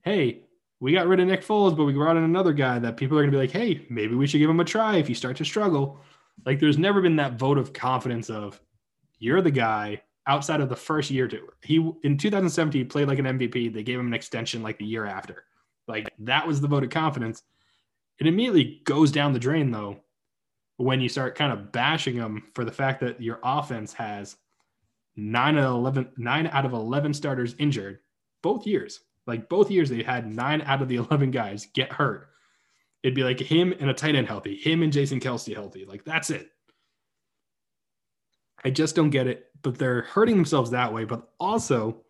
hey, 0.00 0.43
we 0.80 0.92
got 0.92 1.06
rid 1.06 1.20
of 1.20 1.26
Nick 1.26 1.44
Foles, 1.44 1.76
but 1.76 1.84
we 1.84 1.92
brought 1.92 2.16
in 2.16 2.24
another 2.24 2.52
guy 2.52 2.78
that 2.78 2.96
people 2.96 3.16
are 3.16 3.22
going 3.22 3.30
to 3.30 3.36
be 3.36 3.40
like, 3.40 3.50
hey, 3.50 3.86
maybe 3.88 4.14
we 4.14 4.26
should 4.26 4.38
give 4.38 4.50
him 4.50 4.60
a 4.60 4.64
try 4.64 4.96
if 4.96 5.08
you 5.08 5.14
start 5.14 5.36
to 5.38 5.44
struggle. 5.44 6.00
Like, 6.44 6.60
there's 6.60 6.78
never 6.78 7.00
been 7.00 7.16
that 7.16 7.38
vote 7.38 7.58
of 7.58 7.72
confidence 7.72 8.28
of 8.28 8.60
you're 9.18 9.40
the 9.40 9.50
guy 9.50 10.02
outside 10.26 10.60
of 10.60 10.68
the 10.68 10.76
first 10.76 11.10
year. 11.10 11.28
To 11.28 11.48
he 11.62 11.76
in 12.02 12.16
2017 12.16 12.80
he 12.80 12.84
played 12.84 13.08
like 13.08 13.18
an 13.18 13.26
MVP. 13.26 13.72
They 13.72 13.82
gave 13.82 13.98
him 13.98 14.06
an 14.06 14.14
extension 14.14 14.62
like 14.62 14.78
the 14.78 14.84
year 14.84 15.06
after. 15.06 15.44
Like 15.86 16.08
that 16.20 16.46
was 16.46 16.60
the 16.60 16.68
vote 16.68 16.84
of 16.84 16.90
confidence. 16.90 17.42
It 18.18 18.26
immediately 18.26 18.80
goes 18.84 19.10
down 19.10 19.32
the 19.32 19.38
drain 19.38 19.70
though 19.70 20.00
when 20.76 21.00
you 21.00 21.08
start 21.08 21.36
kind 21.36 21.52
of 21.52 21.72
bashing 21.72 22.16
them 22.16 22.44
for 22.54 22.64
the 22.64 22.72
fact 22.72 23.00
that 23.00 23.20
your 23.20 23.38
offense 23.44 23.92
has 23.92 24.36
nine 25.16 25.56
out 25.56 25.64
of 25.64 25.74
11, 25.74 26.08
nine 26.16 26.46
out 26.48 26.64
of 26.64 26.72
11 26.72 27.14
starters 27.14 27.54
injured 27.58 28.00
both 28.42 28.66
years. 28.66 29.00
Like 29.26 29.48
both 29.48 29.70
years, 29.70 29.88
they 29.88 30.02
had 30.02 30.32
nine 30.32 30.62
out 30.62 30.82
of 30.82 30.88
the 30.88 30.96
11 31.10 31.30
guys 31.30 31.66
get 31.74 31.92
hurt. 31.92 32.28
It'd 33.02 33.14
be 33.14 33.24
like 33.24 33.40
him 33.40 33.74
and 33.78 33.90
a 33.90 33.94
tight 33.94 34.14
end 34.14 34.26
healthy, 34.26 34.56
him 34.56 34.82
and 34.82 34.92
Jason 34.92 35.20
Kelce 35.20 35.54
healthy. 35.54 35.84
Like 35.84 36.04
that's 36.04 36.30
it. 36.30 36.50
I 38.64 38.70
just 38.70 38.96
don't 38.96 39.10
get 39.10 39.26
it, 39.26 39.46
but 39.62 39.76
they're 39.76 40.02
hurting 40.02 40.36
themselves 40.36 40.70
that 40.70 40.92
way. 40.92 41.04
But 41.04 41.28
also, 41.38 42.02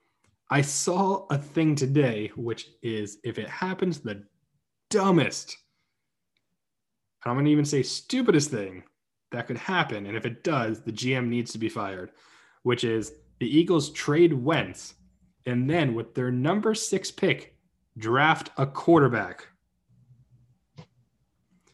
I 0.51 0.61
saw 0.61 1.27
a 1.31 1.39
thing 1.39 1.75
today, 1.75 2.31
which 2.37 2.69
is 2.83 3.19
if 3.25 3.39
it 3.39 3.49
happens, 3.49 3.99
the 3.99 4.25
dumbest 4.91 5.57
I'm 7.27 7.35
going 7.35 7.47
to 7.47 7.51
even 7.51 7.65
say 7.65 7.83
stupidest 7.83 8.51
thing 8.51 8.83
that 9.33 9.47
could 9.47 9.57
happen. 9.57 10.07
And 10.07 10.17
if 10.17 10.27
it 10.27 10.45
does, 10.45 10.83
the 10.83 10.93
GM 10.93 11.29
needs 11.29 11.53
to 11.53 11.59
be 11.59 11.69
fired, 11.69 12.11
which 12.63 12.85
is 12.85 13.13
the 13.41 13.59
Eagles 13.59 13.91
trade 13.91 14.33
Wentz 14.33 14.95
and 15.47 15.69
then 15.69 15.95
with 15.95 16.15
their 16.15 16.31
number 16.31 16.75
six 16.75 17.11
pick, 17.11 17.57
draft 17.99 18.51
a 18.57 18.67
quarterback. 18.67 19.49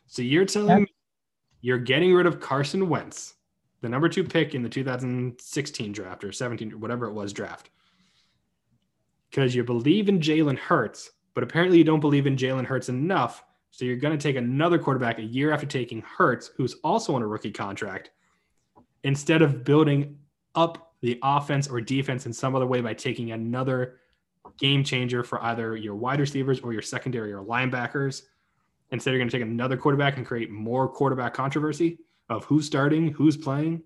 So 0.06 0.22
you're 0.22 0.44
telling 0.44 0.83
me 0.83 0.94
you're 1.61 1.78
getting 1.78 2.12
rid 2.12 2.26
of 2.26 2.40
Carson 2.40 2.88
Wentz, 2.88 3.35
the 3.80 3.88
number 3.88 4.09
two 4.09 4.24
pick 4.24 4.54
in 4.54 4.62
the 4.62 4.68
2016 4.68 5.92
draft 5.92 6.24
or 6.24 6.33
17, 6.33 6.80
whatever 6.80 7.06
it 7.06 7.12
was, 7.12 7.33
draft, 7.33 7.70
because 9.30 9.54
you 9.54 9.62
believe 9.62 10.09
in 10.09 10.20
Jalen 10.20 10.59
Hurts, 10.59 11.11
but 11.35 11.44
apparently 11.44 11.78
you 11.78 11.85
don't 11.85 12.00
believe 12.00 12.26
in 12.26 12.37
Jalen 12.37 12.64
Hurts 12.64 12.88
enough 12.88 13.44
so 13.70 13.85
you're 13.85 13.96
going 13.96 14.16
to 14.16 14.22
take 14.22 14.37
another 14.37 14.78
quarterback 14.78 15.18
a 15.18 15.24
year 15.24 15.52
after 15.52 15.66
taking 15.66 16.02
Hurts, 16.02 16.50
who's 16.56 16.74
also 16.85 17.14
on 17.14 17.22
a 17.22 17.26
rookie 17.26 17.52
contract, 17.52 18.11
instead 19.04 19.42
of 19.42 19.64
building 19.64 20.18
up 20.54 20.89
the 21.03 21.19
offense 21.23 21.69
or 21.69 21.81
defense 21.81 22.27
in 22.27 22.33
some 22.33 22.55
other 22.55 22.67
way 22.67 22.81
by 22.81 22.95
taking 22.95 23.33
another 23.33 24.01
game 24.59 24.85
changer 24.85 25.23
for 25.23 25.43
either 25.45 25.77
your 25.77 25.95
wide 25.95 26.21
receivers 26.21 26.61
or 26.61 26.73
your 26.73 26.83
secondary 26.83 27.33
or 27.33 27.43
linebackers. 27.43 28.23
Instead, 28.93 29.11
you're 29.13 29.19
going 29.21 29.29
to 29.29 29.37
take 29.37 29.47
another 29.47 29.77
quarterback 29.77 30.17
and 30.17 30.27
create 30.27 30.51
more 30.51 30.89
quarterback 30.89 31.33
controversy 31.35 31.99
of 32.29 32.45
who's 32.45 32.67
starting, 32.67 33.13
who's 33.13 33.37
playing. 33.37 33.83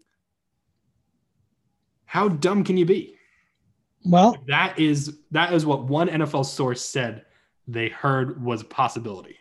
How 2.07 2.29
dumb 2.29 2.65
can 2.65 2.77
you 2.77 2.87
be? 2.87 3.17
Well, 4.05 4.37
that 4.49 4.79
is 4.79 5.19
that 5.31 5.53
is 5.53 5.65
what 5.65 5.85
one 5.85 6.09
NFL 6.09 6.45
source 6.45 6.85
said 6.85 7.25
they 7.67 7.89
heard 7.89 8.43
was 8.43 8.61
a 8.61 8.67
possibility. 8.67 9.39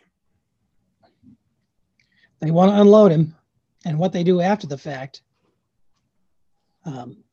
They 2.40 2.50
want 2.50 2.72
to 2.72 2.80
unload 2.80 3.12
him, 3.12 3.36
and 3.84 3.98
what 3.98 4.12
they 4.12 4.24
do 4.24 4.40
after 4.40 4.66
the 4.66 4.78
fact. 4.78 5.22
Um, 6.86 7.23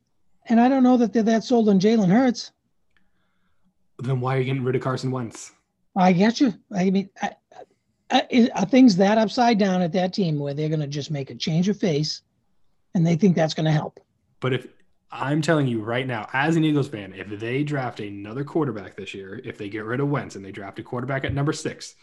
and 0.52 0.60
I 0.60 0.68
don't 0.68 0.84
know 0.84 0.98
that 0.98 1.14
they're 1.14 1.24
that 1.24 1.46
sold 1.46 1.70
on 1.70 1.80
Jalen 1.80 2.12
Hurts. 2.12 2.52
Then 4.00 4.20
why 4.20 4.36
are 4.36 4.40
you 4.40 4.44
getting 4.44 4.66
rid 4.66 4.76
of 4.76 4.82
Carson 4.82 5.10
Wentz? 5.10 5.54
I 5.96 6.12
get 6.12 6.42
you. 6.42 6.54
I 6.76 6.90
mean, 6.90 7.10
I, 7.22 7.32
I, 8.12 8.50
are 8.56 8.66
things 8.66 8.98
that 8.98 9.18
upside 9.18 9.58
down 9.58 9.82
at 9.82 9.94
that 9.94 10.14
team 10.14 10.38
where 10.38 10.54
they're 10.54 10.68
going 10.68 10.82
to 10.82 10.88
just 10.88 11.10
make 11.10 11.30
a 11.30 11.36
change 11.36 11.70
of 11.70 11.80
face, 11.80 12.24
and 12.94 13.08
they 13.08 13.16
think 13.16 13.36
that's 13.36 13.54
going 13.54 13.66
to 13.66 13.72
help? 13.72 14.02
But 14.42 14.52
if 14.52 14.68
I'm 15.10 15.42
telling 15.42 15.68
you 15.68 15.82
right 15.82 16.06
now, 16.06 16.28
as 16.34 16.58
an 16.58 16.66
Eagles 16.66 16.90
fan, 16.90 17.14
if 17.14 17.40
they 17.40 17.64
draft 17.64 18.02
another 18.02 18.44
quarterback 18.44 18.98
this 18.98 19.14
year, 19.14 19.40
if 19.46 19.58
they 19.58 19.70
get 19.70 19.86
rid 19.86 20.02
of 20.02 20.10
Wentz 20.10 20.36
and 20.36 20.44
they 20.44 20.52
draft 20.52 20.80
a 20.80 20.84
quarterback 20.84 21.24
at 21.24 21.34
number 21.34 21.54
six, 21.54 21.96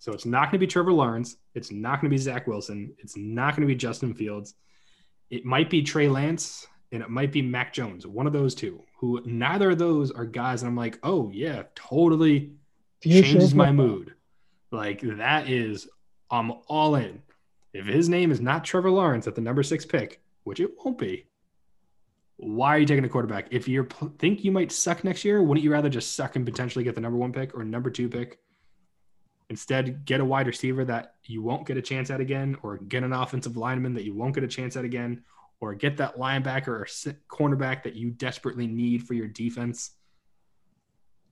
so 0.00 0.12
it's 0.12 0.26
not 0.26 0.46
going 0.46 0.52
to 0.52 0.58
be 0.58 0.66
Trevor 0.66 0.92
Lawrence, 0.92 1.36
it's 1.54 1.70
not 1.70 2.00
going 2.00 2.10
to 2.10 2.14
be 2.14 2.18
Zach 2.18 2.48
Wilson, 2.48 2.92
it's 2.98 3.16
not 3.16 3.54
going 3.54 3.66
to 3.66 3.72
be 3.72 3.78
Justin 3.78 4.12
Fields, 4.12 4.54
it 5.30 5.44
might 5.44 5.70
be 5.70 5.82
Trey 5.82 6.08
Lance, 6.08 6.66
and 6.92 7.02
it 7.02 7.10
might 7.10 7.32
be 7.32 7.42
Mac 7.42 7.72
Jones, 7.72 8.06
one 8.06 8.26
of 8.26 8.32
those 8.32 8.54
two, 8.54 8.82
who 8.98 9.20
neither 9.24 9.70
of 9.70 9.78
those 9.78 10.10
are 10.10 10.24
guys. 10.24 10.62
And 10.62 10.68
I'm 10.68 10.76
like, 10.76 10.98
oh, 11.02 11.30
yeah, 11.32 11.64
totally 11.74 12.52
changes 13.02 13.54
my 13.54 13.72
mood. 13.72 14.14
Like, 14.70 15.00
that 15.02 15.48
is, 15.48 15.88
I'm 16.30 16.52
all 16.68 16.94
in. 16.94 17.22
If 17.72 17.86
his 17.86 18.08
name 18.08 18.30
is 18.30 18.40
not 18.40 18.64
Trevor 18.64 18.90
Lawrence 18.90 19.26
at 19.26 19.34
the 19.34 19.40
number 19.40 19.62
six 19.62 19.84
pick, 19.84 20.20
which 20.44 20.60
it 20.60 20.70
won't 20.82 20.98
be, 20.98 21.26
why 22.38 22.76
are 22.76 22.78
you 22.78 22.86
taking 22.86 23.04
a 23.04 23.08
quarterback? 23.08 23.48
If 23.50 23.66
you 23.66 23.88
think 24.18 24.44
you 24.44 24.52
might 24.52 24.72
suck 24.72 25.04
next 25.04 25.24
year, 25.24 25.42
wouldn't 25.42 25.64
you 25.64 25.72
rather 25.72 25.88
just 25.88 26.14
suck 26.14 26.36
and 26.36 26.44
potentially 26.44 26.84
get 26.84 26.94
the 26.94 27.00
number 27.00 27.18
one 27.18 27.32
pick 27.32 27.56
or 27.56 27.64
number 27.64 27.90
two 27.90 28.08
pick? 28.08 28.38
Instead, 29.48 30.04
get 30.04 30.20
a 30.20 30.24
wide 30.24 30.46
receiver 30.46 30.84
that 30.84 31.14
you 31.24 31.40
won't 31.40 31.66
get 31.66 31.76
a 31.76 31.82
chance 31.82 32.10
at 32.10 32.20
again, 32.20 32.56
or 32.62 32.78
get 32.78 33.04
an 33.04 33.12
offensive 33.12 33.56
lineman 33.56 33.94
that 33.94 34.04
you 34.04 34.14
won't 34.14 34.34
get 34.34 34.44
a 34.44 34.48
chance 34.48 34.76
at 34.76 34.84
again, 34.84 35.22
or 35.60 35.74
get 35.74 35.96
that 35.96 36.16
linebacker 36.16 36.68
or 36.68 36.86
cornerback 37.30 37.82
that 37.84 37.94
you 37.94 38.10
desperately 38.10 38.66
need 38.66 39.02
for 39.04 39.14
your 39.14 39.28
defense. 39.28 39.90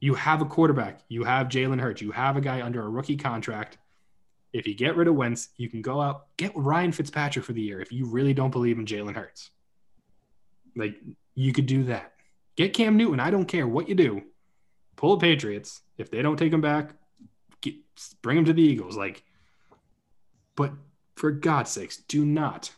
You 0.01 0.15
have 0.15 0.43
a 0.43 0.47
quarterback. 0.47 1.01
You 1.09 1.25
have 1.25 1.49
Jalen 1.49 1.81
Hurts. 1.81 2.03
You 2.03 2.13
have 2.13 2.37
a 2.37 2.41
guy 2.41 2.63
under 2.63 2.83
a 2.83 2.89
rookie 2.89 3.17
contract. 3.17 3.79
If 4.53 4.67
you 4.67 4.75
get 4.75 4.97
rid 4.97 5.09
of 5.09 5.15
Wentz, 5.15 5.49
you 5.57 5.69
can 5.69 5.83
go 5.83 6.01
out, 6.01 6.27
get 6.37 6.53
Ryan 6.55 6.93
Fitzpatrick 6.93 7.45
for 7.45 7.53
the 7.53 7.61
year 7.61 7.81
if 7.81 7.91
you 7.91 8.07
really 8.07 8.35
don't 8.35 8.51
believe 8.51 8.79
in 8.79 8.87
Jalen 8.87 9.15
Hurts. 9.15 9.51
Like, 10.77 10.97
you 11.35 11.53
could 11.53 11.67
do 11.67 11.85
that. 11.85 12.13
Get 12.57 12.73
Cam 12.73 12.97
Newton. 12.97 13.21
I 13.21 13.31
don't 13.31 13.47
care 13.47 13.67
what 13.67 13.89
you 13.89 13.95
do. 13.95 14.23
Pull 14.97 15.17
the 15.17 15.21
Patriots. 15.21 15.83
If 15.99 16.11
they 16.11 16.23
don't 16.23 16.37
take 16.37 16.53
him 16.53 16.61
back, 16.61 16.95
get, 17.61 17.75
bring 18.23 18.39
him 18.39 18.45
to 18.45 18.53
the 18.53 18.63
Eagles. 18.63 18.97
Like, 18.97 19.25
but 20.57 20.73
for 21.17 21.33
God's 21.33 21.71
sakes, 21.71 21.97
do 21.97 22.25
not 22.25 22.71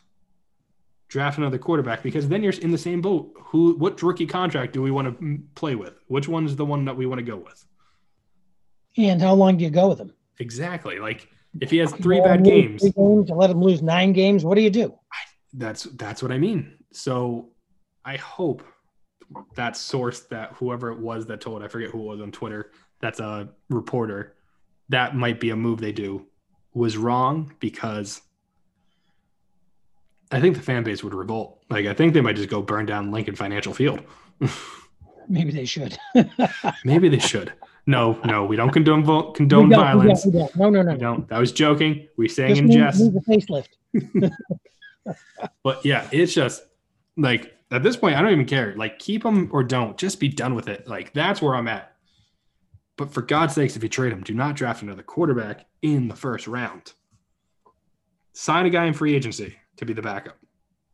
draft 1.09 1.39
another 1.39 1.59
quarterback 1.59 2.03
because 2.03 2.29
then 2.29 2.43
you're 2.43 2.53
in 2.53 2.71
the 2.71 2.79
same 2.79 3.01
boat. 3.01 3.33
Who, 3.47 3.75
what 3.77 4.03
rookie 4.03 4.27
contract 4.27 4.73
do 4.73 4.83
we 4.83 4.91
want 4.91 5.19
to 5.19 5.39
play 5.55 5.75
with? 5.75 5.95
Which 6.09 6.29
one 6.29 6.47
is 6.47 6.57
the 6.57 6.65
one 6.65 6.85
that 6.87 6.97
we 6.97 7.07
want 7.07 7.19
to 7.19 7.25
go 7.25 7.37
with? 7.37 7.65
And 8.97 9.21
how 9.21 9.35
long 9.35 9.57
do 9.57 9.65
you 9.65 9.71
go 9.71 9.89
with 9.89 9.99
him? 9.99 10.13
Exactly. 10.39 10.99
Like 10.99 11.29
if 11.61 11.71
he 11.71 11.79
has 11.79 11.93
three 11.93 12.21
bad 12.21 12.45
games, 12.45 12.83
three 12.83 12.93
games 12.93 13.27
to 13.29 13.35
let 13.35 13.51
him 13.51 13.61
lose 13.61 13.83
nine 13.83 14.13
games, 14.13 14.45
what 14.45 14.57
do 14.57 14.63
you 14.63 14.71
do? 14.71 14.99
That's 15.53 15.85
that's 15.85 16.23
what 16.23 16.33
I 16.33 16.39
mean. 16.39 16.79
So 16.93 17.51
I 18.05 18.17
hope 18.17 18.63
that 19.55 19.77
source 19.77 20.21
that 20.21 20.53
whoever 20.55 20.91
it 20.91 20.99
was 20.99 21.27
that 21.27 21.41
told 21.41 21.63
I 21.63 21.69
forget 21.69 21.91
who 21.91 22.01
it 22.01 22.07
was 22.07 22.21
on 22.21 22.31
Twitter 22.31 22.71
that's 23.01 23.21
a 23.21 23.49
reporter 23.69 24.35
that 24.89 25.17
might 25.17 25.41
be 25.41 25.51
a 25.51 25.57
move 25.57 25.81
they 25.81 25.93
do 25.93 26.27
was 26.75 26.97
wrong 26.97 27.53
because 27.61 28.21
I 30.33 30.41
think 30.41 30.57
the 30.57 30.63
fan 30.63 30.83
base 30.83 31.05
would 31.05 31.15
revolt. 31.15 31.63
Like 31.71 31.87
I 31.87 31.95
think 31.95 32.15
they 32.15 32.21
might 32.21 32.37
just 32.37 32.49
go 32.49 32.63
burn 32.63 32.87
down 32.87 33.13
Lincoln 33.13 33.37
Financial 33.37 33.73
Field. 33.73 34.03
Maybe 35.29 35.51
they 35.51 35.65
should. 35.65 35.97
Maybe 36.85 37.09
they 37.09 37.19
should. 37.19 37.53
No, 37.87 38.19
no, 38.25 38.45
we 38.45 38.57
don't 38.57 38.71
condone 38.71 39.05
vo- 39.05 39.31
condone 39.33 39.69
don't, 39.69 39.81
violence. 39.81 40.27
We 40.27 40.33
don't, 40.33 40.57
we 40.57 40.63
don't. 40.63 40.73
No, 40.73 40.83
no, 40.83 40.91
no. 40.91 40.93
We 40.95 40.99
don't. 40.99 41.29
That 41.29 41.39
was 41.39 41.53
joking. 41.53 42.09
We 42.17 42.29
sang 42.29 42.49
just 42.51 42.61
in 42.61 42.71
jest. 42.71 43.01
Move 43.01 43.25
facelift. 43.25 43.69
but 45.63 45.85
yeah, 45.85 46.09
it's 46.11 46.35
just 46.35 46.65
like 47.17 47.57
at 47.71 47.83
this 47.83 47.97
point, 47.97 48.17
I 48.17 48.23
don't 48.23 48.33
even 48.33 48.47
care. 48.47 48.75
Like 48.77 48.99
keep 48.99 49.23
them 49.23 49.51
or 49.53 49.63
don't. 49.63 49.97
Just 49.97 50.19
be 50.19 50.29
done 50.29 50.55
with 50.55 50.69
it. 50.69 50.89
Like 50.89 51.13
that's 51.13 51.41
where 51.41 51.55
I'm 51.55 51.69
at. 51.69 51.93
But 52.97 53.13
for 53.13 53.23
God's 53.23 53.55
sakes, 53.55 53.77
if 53.77 53.83
you 53.83 53.89
trade 53.89 54.13
him, 54.13 54.23
do 54.23 54.35
not 54.35 54.57
draft 54.57 54.83
another 54.83 55.03
quarterback 55.03 55.67
in 55.83 56.09
the 56.09 56.17
first 56.17 56.49
round. 56.49 56.95
Sign 58.33 58.67
a 58.67 58.71
guy 58.71 58.87
in 58.87 58.95
free 58.95 59.15
agency 59.15 59.57
to 59.77 59.85
be 59.85 59.93
the 59.93 60.03
backup. 60.03 60.37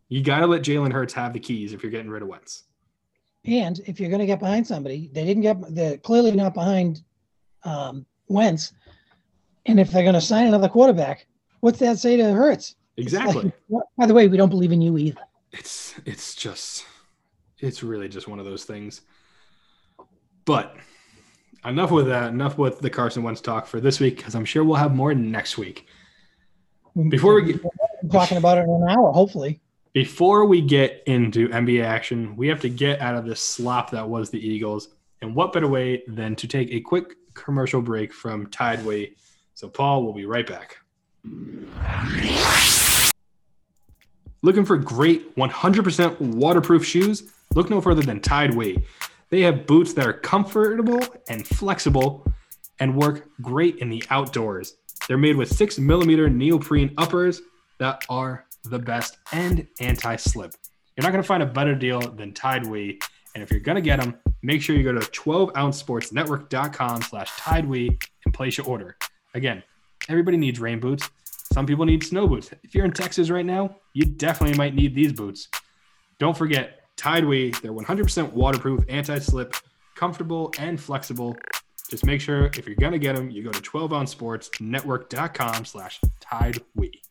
You 0.08 0.22
got 0.22 0.40
to 0.40 0.46
let 0.46 0.62
Jalen 0.62 0.92
Hurts 0.92 1.14
have 1.14 1.32
the 1.32 1.40
keys 1.40 1.72
if 1.72 1.82
you're 1.82 1.92
getting 1.92 2.10
rid 2.10 2.22
of 2.22 2.28
Wentz. 2.28 2.64
And 3.44 3.80
if 3.86 3.98
you're 3.98 4.10
going 4.10 4.20
to 4.20 4.26
get 4.26 4.38
behind 4.38 4.66
somebody, 4.66 5.10
they 5.12 5.24
didn't 5.24 5.42
get 5.42 5.74
they're 5.74 5.96
clearly 5.96 6.32
not 6.32 6.54
behind 6.54 7.02
um, 7.64 8.06
Wentz. 8.28 8.72
And 9.66 9.80
if 9.80 9.90
they're 9.90 10.02
going 10.02 10.14
to 10.14 10.20
sign 10.20 10.46
another 10.46 10.68
quarterback, 10.68 11.26
what's 11.60 11.78
that 11.78 11.98
say 11.98 12.16
to 12.16 12.32
Hurts? 12.32 12.76
Exactly. 12.96 13.52
Like, 13.68 13.84
by 13.96 14.06
the 14.06 14.14
way, 14.14 14.28
we 14.28 14.36
don't 14.36 14.48
believe 14.48 14.72
in 14.72 14.80
you 14.80 14.98
either. 14.98 15.20
It's 15.50 15.94
it's 16.04 16.34
just 16.34 16.84
it's 17.58 17.82
really 17.82 18.08
just 18.08 18.28
one 18.28 18.38
of 18.38 18.44
those 18.44 18.64
things. 18.64 19.02
But 20.44 20.76
enough 21.64 21.90
with 21.90 22.06
that. 22.08 22.30
Enough 22.30 22.58
with 22.58 22.80
the 22.80 22.90
Carson 22.90 23.22
Wentz 23.22 23.40
talk 23.40 23.66
for 23.66 23.80
this 23.80 23.98
week, 23.98 24.16
because 24.16 24.34
I'm 24.34 24.44
sure 24.44 24.62
we'll 24.62 24.76
have 24.76 24.94
more 24.94 25.14
next 25.14 25.56
week. 25.56 25.86
Before 27.08 27.34
we 27.34 27.52
get 27.52 27.62
talking 28.10 28.38
about 28.38 28.58
it 28.58 28.62
in 28.62 28.70
an 28.70 28.86
hour, 28.88 29.12
hopefully. 29.12 29.60
Before 29.92 30.46
we 30.46 30.62
get 30.62 31.02
into 31.06 31.48
NBA 31.48 31.84
action, 31.84 32.34
we 32.36 32.48
have 32.48 32.60
to 32.62 32.68
get 32.68 33.00
out 33.00 33.14
of 33.14 33.26
this 33.26 33.40
slop 33.40 33.90
that 33.90 34.08
was 34.08 34.30
the 34.30 34.38
Eagles. 34.38 34.88
And 35.20 35.34
what 35.34 35.52
better 35.52 35.68
way 35.68 36.02
than 36.08 36.34
to 36.36 36.48
take 36.48 36.70
a 36.72 36.80
quick 36.80 37.14
commercial 37.34 37.82
break 37.82 38.12
from 38.12 38.46
Tideway? 38.46 39.12
So, 39.54 39.68
Paul, 39.68 40.02
we'll 40.02 40.14
be 40.14 40.24
right 40.24 40.46
back. 40.46 40.78
Looking 44.42 44.64
for 44.64 44.76
great 44.76 45.36
100% 45.36 46.20
waterproof 46.20 46.84
shoes? 46.84 47.30
Look 47.54 47.70
no 47.70 47.80
further 47.80 48.02
than 48.02 48.20
Tideway. 48.20 48.82
They 49.28 49.42
have 49.42 49.66
boots 49.66 49.92
that 49.92 50.06
are 50.06 50.12
comfortable 50.12 51.00
and 51.28 51.46
flexible 51.46 52.26
and 52.80 52.96
work 52.96 53.28
great 53.40 53.76
in 53.76 53.88
the 53.88 54.02
outdoors. 54.10 54.74
They're 55.06 55.18
made 55.18 55.36
with 55.36 55.52
six 55.52 55.78
millimeter 55.78 56.28
neoprene 56.28 56.92
uppers 56.98 57.42
that 57.82 58.06
are 58.08 58.46
the 58.62 58.78
best 58.78 59.18
and 59.32 59.66
anti-slip. 59.80 60.54
You're 60.96 61.02
not 61.02 61.10
going 61.10 61.22
to 61.22 61.26
find 61.26 61.42
a 61.42 61.46
better 61.46 61.74
deal 61.74 61.98
than 61.98 62.32
Tideway. 62.32 63.02
And 63.34 63.42
if 63.42 63.50
you're 63.50 63.58
going 63.58 63.74
to 63.74 63.82
get 63.82 64.00
them, 64.00 64.20
make 64.40 64.62
sure 64.62 64.76
you 64.76 64.84
go 64.84 64.92
to 64.92 65.00
12ouncesportsnetwork.com 65.00 67.02
slash 67.02 67.28
Tideway 67.32 68.00
and 68.24 68.32
place 68.32 68.56
your 68.56 68.68
order. 68.68 68.96
Again, 69.34 69.64
everybody 70.08 70.36
needs 70.36 70.60
rain 70.60 70.78
boots. 70.78 71.10
Some 71.52 71.66
people 71.66 71.84
need 71.84 72.04
snow 72.04 72.28
boots. 72.28 72.52
If 72.62 72.72
you're 72.72 72.84
in 72.84 72.92
Texas 72.92 73.30
right 73.30 73.44
now, 73.44 73.74
you 73.94 74.04
definitely 74.04 74.56
might 74.56 74.76
need 74.76 74.94
these 74.94 75.12
boots. 75.12 75.48
Don't 76.20 76.36
forget, 76.36 76.82
Tideway, 76.96 77.60
they're 77.62 77.72
100% 77.72 78.32
waterproof, 78.32 78.84
anti-slip, 78.88 79.56
comfortable, 79.96 80.54
and 80.56 80.80
flexible. 80.80 81.36
Just 81.90 82.06
make 82.06 82.20
sure 82.20 82.46
if 82.46 82.64
you're 82.64 82.76
to 82.76 82.98
get 82.98 83.16
them, 83.16 83.28
you 83.28 83.42
go 83.42 83.50
to 83.50 83.60
12ouncesportsnetwork.com 83.60 85.64
slash 85.64 86.00
Tideway. 86.20 87.01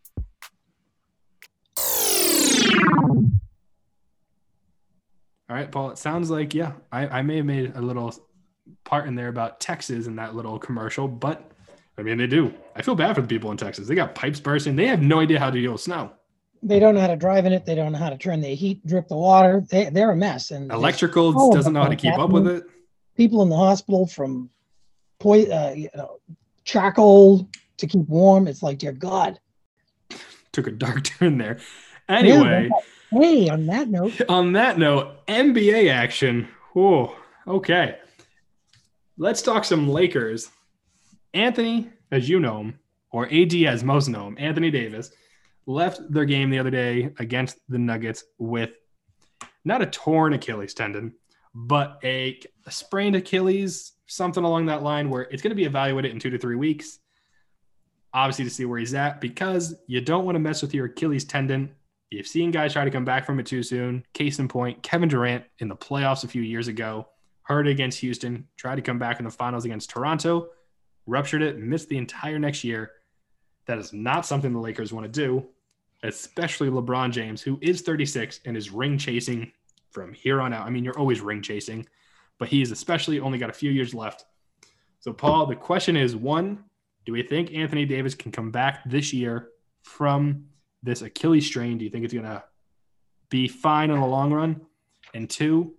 All 5.51 5.57
right, 5.57 5.71
Paul. 5.71 5.91
It 5.91 5.97
sounds 5.97 6.29
like 6.29 6.53
yeah, 6.53 6.73
I, 6.91 7.07
I 7.07 7.21
may 7.21 7.37
have 7.37 7.45
made 7.45 7.75
a 7.75 7.81
little 7.81 8.13
part 8.83 9.07
in 9.07 9.15
there 9.15 9.27
about 9.27 9.59
Texas 9.59 10.07
in 10.07 10.15
that 10.15 10.33
little 10.35 10.57
commercial, 10.57 11.07
but 11.07 11.51
I 11.97 12.03
mean 12.03 12.17
they 12.17 12.27
do. 12.27 12.53
I 12.75 12.81
feel 12.81 12.95
bad 12.95 13.15
for 13.15 13.21
the 13.21 13.27
people 13.27 13.51
in 13.51 13.57
Texas. 13.57 13.87
They 13.87 13.95
got 13.95 14.15
pipes 14.15 14.39
bursting. 14.39 14.75
They 14.75 14.87
have 14.87 15.01
no 15.01 15.19
idea 15.19 15.39
how 15.39 15.49
to 15.49 15.59
deal 15.59 15.73
with 15.73 15.81
snow. 15.81 16.11
They 16.63 16.79
don't 16.79 16.95
know 16.95 17.01
how 17.01 17.07
to 17.07 17.15
drive 17.15 17.45
in 17.45 17.53
it. 17.53 17.65
They 17.65 17.75
don't 17.75 17.91
know 17.91 17.97
how 17.97 18.11
to 18.11 18.17
turn 18.17 18.39
the 18.39 18.55
heat, 18.55 18.85
drip 18.85 19.07
the 19.07 19.17
water. 19.17 19.63
They 19.69 19.89
they're 19.89 20.11
a 20.11 20.15
mess. 20.15 20.51
And 20.51 20.71
electrical 20.71 21.51
doesn't 21.51 21.73
know 21.73 21.83
how 21.83 21.89
to 21.89 21.95
keep 21.95 22.17
up 22.17 22.29
with 22.29 22.47
it. 22.47 22.63
People 23.17 23.41
in 23.41 23.49
the 23.49 23.57
hospital 23.57 24.07
from 24.07 24.49
uh, 25.23 25.73
you 25.75 25.89
know, 25.95 26.19
charcoal 26.63 27.49
to 27.77 27.87
keep 27.87 28.07
warm. 28.07 28.47
It's 28.47 28.63
like 28.63 28.77
dear 28.77 28.93
God. 28.93 29.39
Took 30.53 30.67
a 30.67 30.71
dark 30.71 31.03
turn 31.19 31.37
there. 31.37 31.59
Anyway. 32.11 32.69
Yeah, 32.71 32.79
Hey, 33.11 33.49
on 33.49 33.65
that 33.65 33.89
note. 33.89 34.21
On 34.29 34.53
that 34.53 34.77
note, 34.77 35.25
NBA 35.27 35.91
action. 35.91 36.47
Whoa. 36.73 37.13
Okay. 37.45 37.97
Let's 39.17 39.41
talk 39.41 39.65
some 39.65 39.89
Lakers. 39.89 40.49
Anthony, 41.33 41.89
as 42.09 42.29
you 42.29 42.39
know 42.39 42.59
him, 42.59 42.79
or 43.11 43.27
AD 43.31 43.53
as 43.53 43.83
most 43.83 44.07
know 44.07 44.27
him, 44.27 44.37
Anthony 44.39 44.71
Davis, 44.71 45.11
left 45.65 45.99
their 46.09 46.23
game 46.23 46.49
the 46.49 46.59
other 46.59 46.69
day 46.69 47.11
against 47.19 47.57
the 47.67 47.77
Nuggets 47.77 48.23
with 48.37 48.71
not 49.65 49.81
a 49.81 49.87
torn 49.87 50.31
Achilles 50.31 50.73
tendon, 50.73 51.13
but 51.53 51.99
a, 52.05 52.39
a 52.65 52.71
sprained 52.71 53.17
Achilles 53.17 53.91
something 54.07 54.43
along 54.43 54.67
that 54.67 54.83
line 54.83 55.09
where 55.09 55.23
it's 55.23 55.41
going 55.41 55.51
to 55.51 55.55
be 55.55 55.65
evaluated 55.65 56.11
in 56.11 56.19
two 56.19 56.29
to 56.29 56.37
three 56.37 56.55
weeks. 56.55 56.99
Obviously, 58.13 58.45
to 58.45 58.51
see 58.51 58.65
where 58.65 58.79
he's 58.79 58.93
at 58.93 59.19
because 59.19 59.75
you 59.87 59.99
don't 59.99 60.23
want 60.25 60.35
to 60.35 60.39
mess 60.39 60.61
with 60.61 60.73
your 60.73 60.85
Achilles 60.85 61.25
tendon. 61.25 61.75
You've 62.11 62.27
seen 62.27 62.51
guys 62.51 62.73
try 62.73 62.85
to 62.85 62.91
come 62.91 63.05
back 63.05 63.25
from 63.25 63.39
it 63.39 63.45
too 63.45 63.63
soon. 63.63 64.05
Case 64.13 64.37
in 64.37 64.47
point, 64.47 64.83
Kevin 64.83 65.09
Durant 65.09 65.45
in 65.59 65.69
the 65.69 65.75
playoffs 65.75 66.23
a 66.23 66.27
few 66.27 66.41
years 66.41 66.67
ago, 66.67 67.07
hurt 67.43 67.67
against 67.67 67.99
Houston, 67.99 68.47
tried 68.57 68.75
to 68.75 68.81
come 68.81 68.99
back 68.99 69.19
in 69.19 69.25
the 69.25 69.31
finals 69.31 69.65
against 69.65 69.89
Toronto, 69.89 70.49
ruptured 71.07 71.41
it, 71.41 71.57
missed 71.57 71.89
the 71.89 71.97
entire 71.97 72.37
next 72.37 72.63
year. 72.63 72.91
That 73.65 73.77
is 73.79 73.93
not 73.93 74.25
something 74.25 74.51
the 74.53 74.59
Lakers 74.59 74.93
want 74.93 75.05
to 75.05 75.11
do, 75.11 75.47
especially 76.03 76.69
LeBron 76.69 77.11
James, 77.11 77.41
who 77.41 77.57
is 77.61 77.81
36 77.81 78.41
and 78.45 78.55
is 78.55 78.69
ring 78.69 78.97
chasing 78.97 79.51
from 79.91 80.13
here 80.13 80.41
on 80.41 80.53
out. 80.53 80.67
I 80.67 80.69
mean, 80.69 80.83
you're 80.83 80.99
always 80.99 81.21
ring 81.21 81.41
chasing 81.41 81.87
but 82.41 82.49
he's 82.49 82.71
especially 82.71 83.19
only 83.19 83.37
got 83.37 83.51
a 83.51 83.53
few 83.53 83.69
years 83.69 83.93
left. 83.93 84.25
So, 84.99 85.13
Paul, 85.13 85.45
the 85.45 85.55
question 85.55 85.95
is 85.95 86.15
one, 86.15 86.63
do 87.05 87.11
we 87.11 87.21
think 87.21 87.53
Anthony 87.53 87.85
Davis 87.85 88.15
can 88.15 88.31
come 88.31 88.49
back 88.49 88.81
this 88.83 89.13
year 89.13 89.49
from 89.83 90.47
this 90.83 91.01
Achilles 91.01 91.45
strain? 91.45 91.77
Do 91.77 91.83
you 91.83 91.89
think 91.91 92.05
it's 92.05 92.13
going 92.13 92.25
to 92.25 92.43
be 93.29 93.47
fine 93.47 93.91
in 93.91 93.99
the 93.99 94.05
long 94.05 94.33
run? 94.33 94.61
And 95.13 95.29
two, 95.29 95.73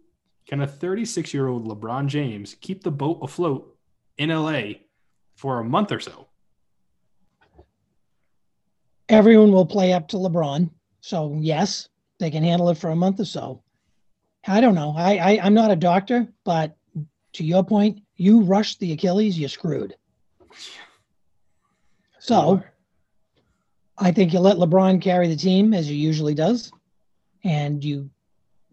can 0.47 0.61
a 0.61 0.67
36 0.67 1.33
year 1.33 1.49
old 1.49 1.67
LeBron 1.67 2.07
James 2.07 2.57
keep 2.61 2.83
the 2.83 2.91
boat 2.91 3.19
afloat 3.23 3.77
in 4.19 4.31
LA 4.31 4.63
for 5.37 5.59
a 5.59 5.65
month 5.65 5.93
or 5.93 6.01
so? 6.01 6.29
Everyone 9.09 9.53
will 9.53 9.67
play 9.67 9.93
up 9.93 10.09
to 10.09 10.17
LeBron. 10.17 10.71
So, 11.01 11.37
yes, 11.41 11.89
they 12.19 12.31
can 12.31 12.43
handle 12.43 12.69
it 12.71 12.79
for 12.79 12.91
a 12.91 12.97
month 12.97 13.21
or 13.21 13.25
so. 13.25 13.63
I 14.47 14.61
don't 14.61 14.75
know. 14.75 14.95
I, 14.97 15.17
I 15.17 15.41
I'm 15.43 15.55
not 15.55 15.71
a 15.71 15.77
doctor, 15.77 16.27
but 16.45 16.77
to 17.35 17.45
your 17.45 17.65
point, 17.65 18.03
you 18.17 18.43
rush 18.43 18.77
the 18.77 18.93
Achilles, 18.93 19.39
you're 19.39 19.49
screwed. 19.49 19.95
So 22.19 22.63
I 24.03 24.11
think 24.11 24.33
you 24.33 24.41
let 24.41 24.57
LeBron 24.57 25.01
carry 25.01 25.29
the 25.29 25.37
team 25.37 25.73
as 25.73 25.87
he 25.87 25.95
usually 25.95 26.35
does, 26.35 26.73
and 27.45 27.85
you 27.85 28.11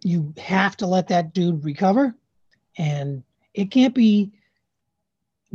you 0.03 0.33
have 0.39 0.75
to 0.77 0.87
let 0.87 1.07
that 1.09 1.33
dude 1.33 1.63
recover, 1.63 2.15
and 2.77 3.23
it 3.53 3.69
can't 3.69 3.93
be 3.93 4.31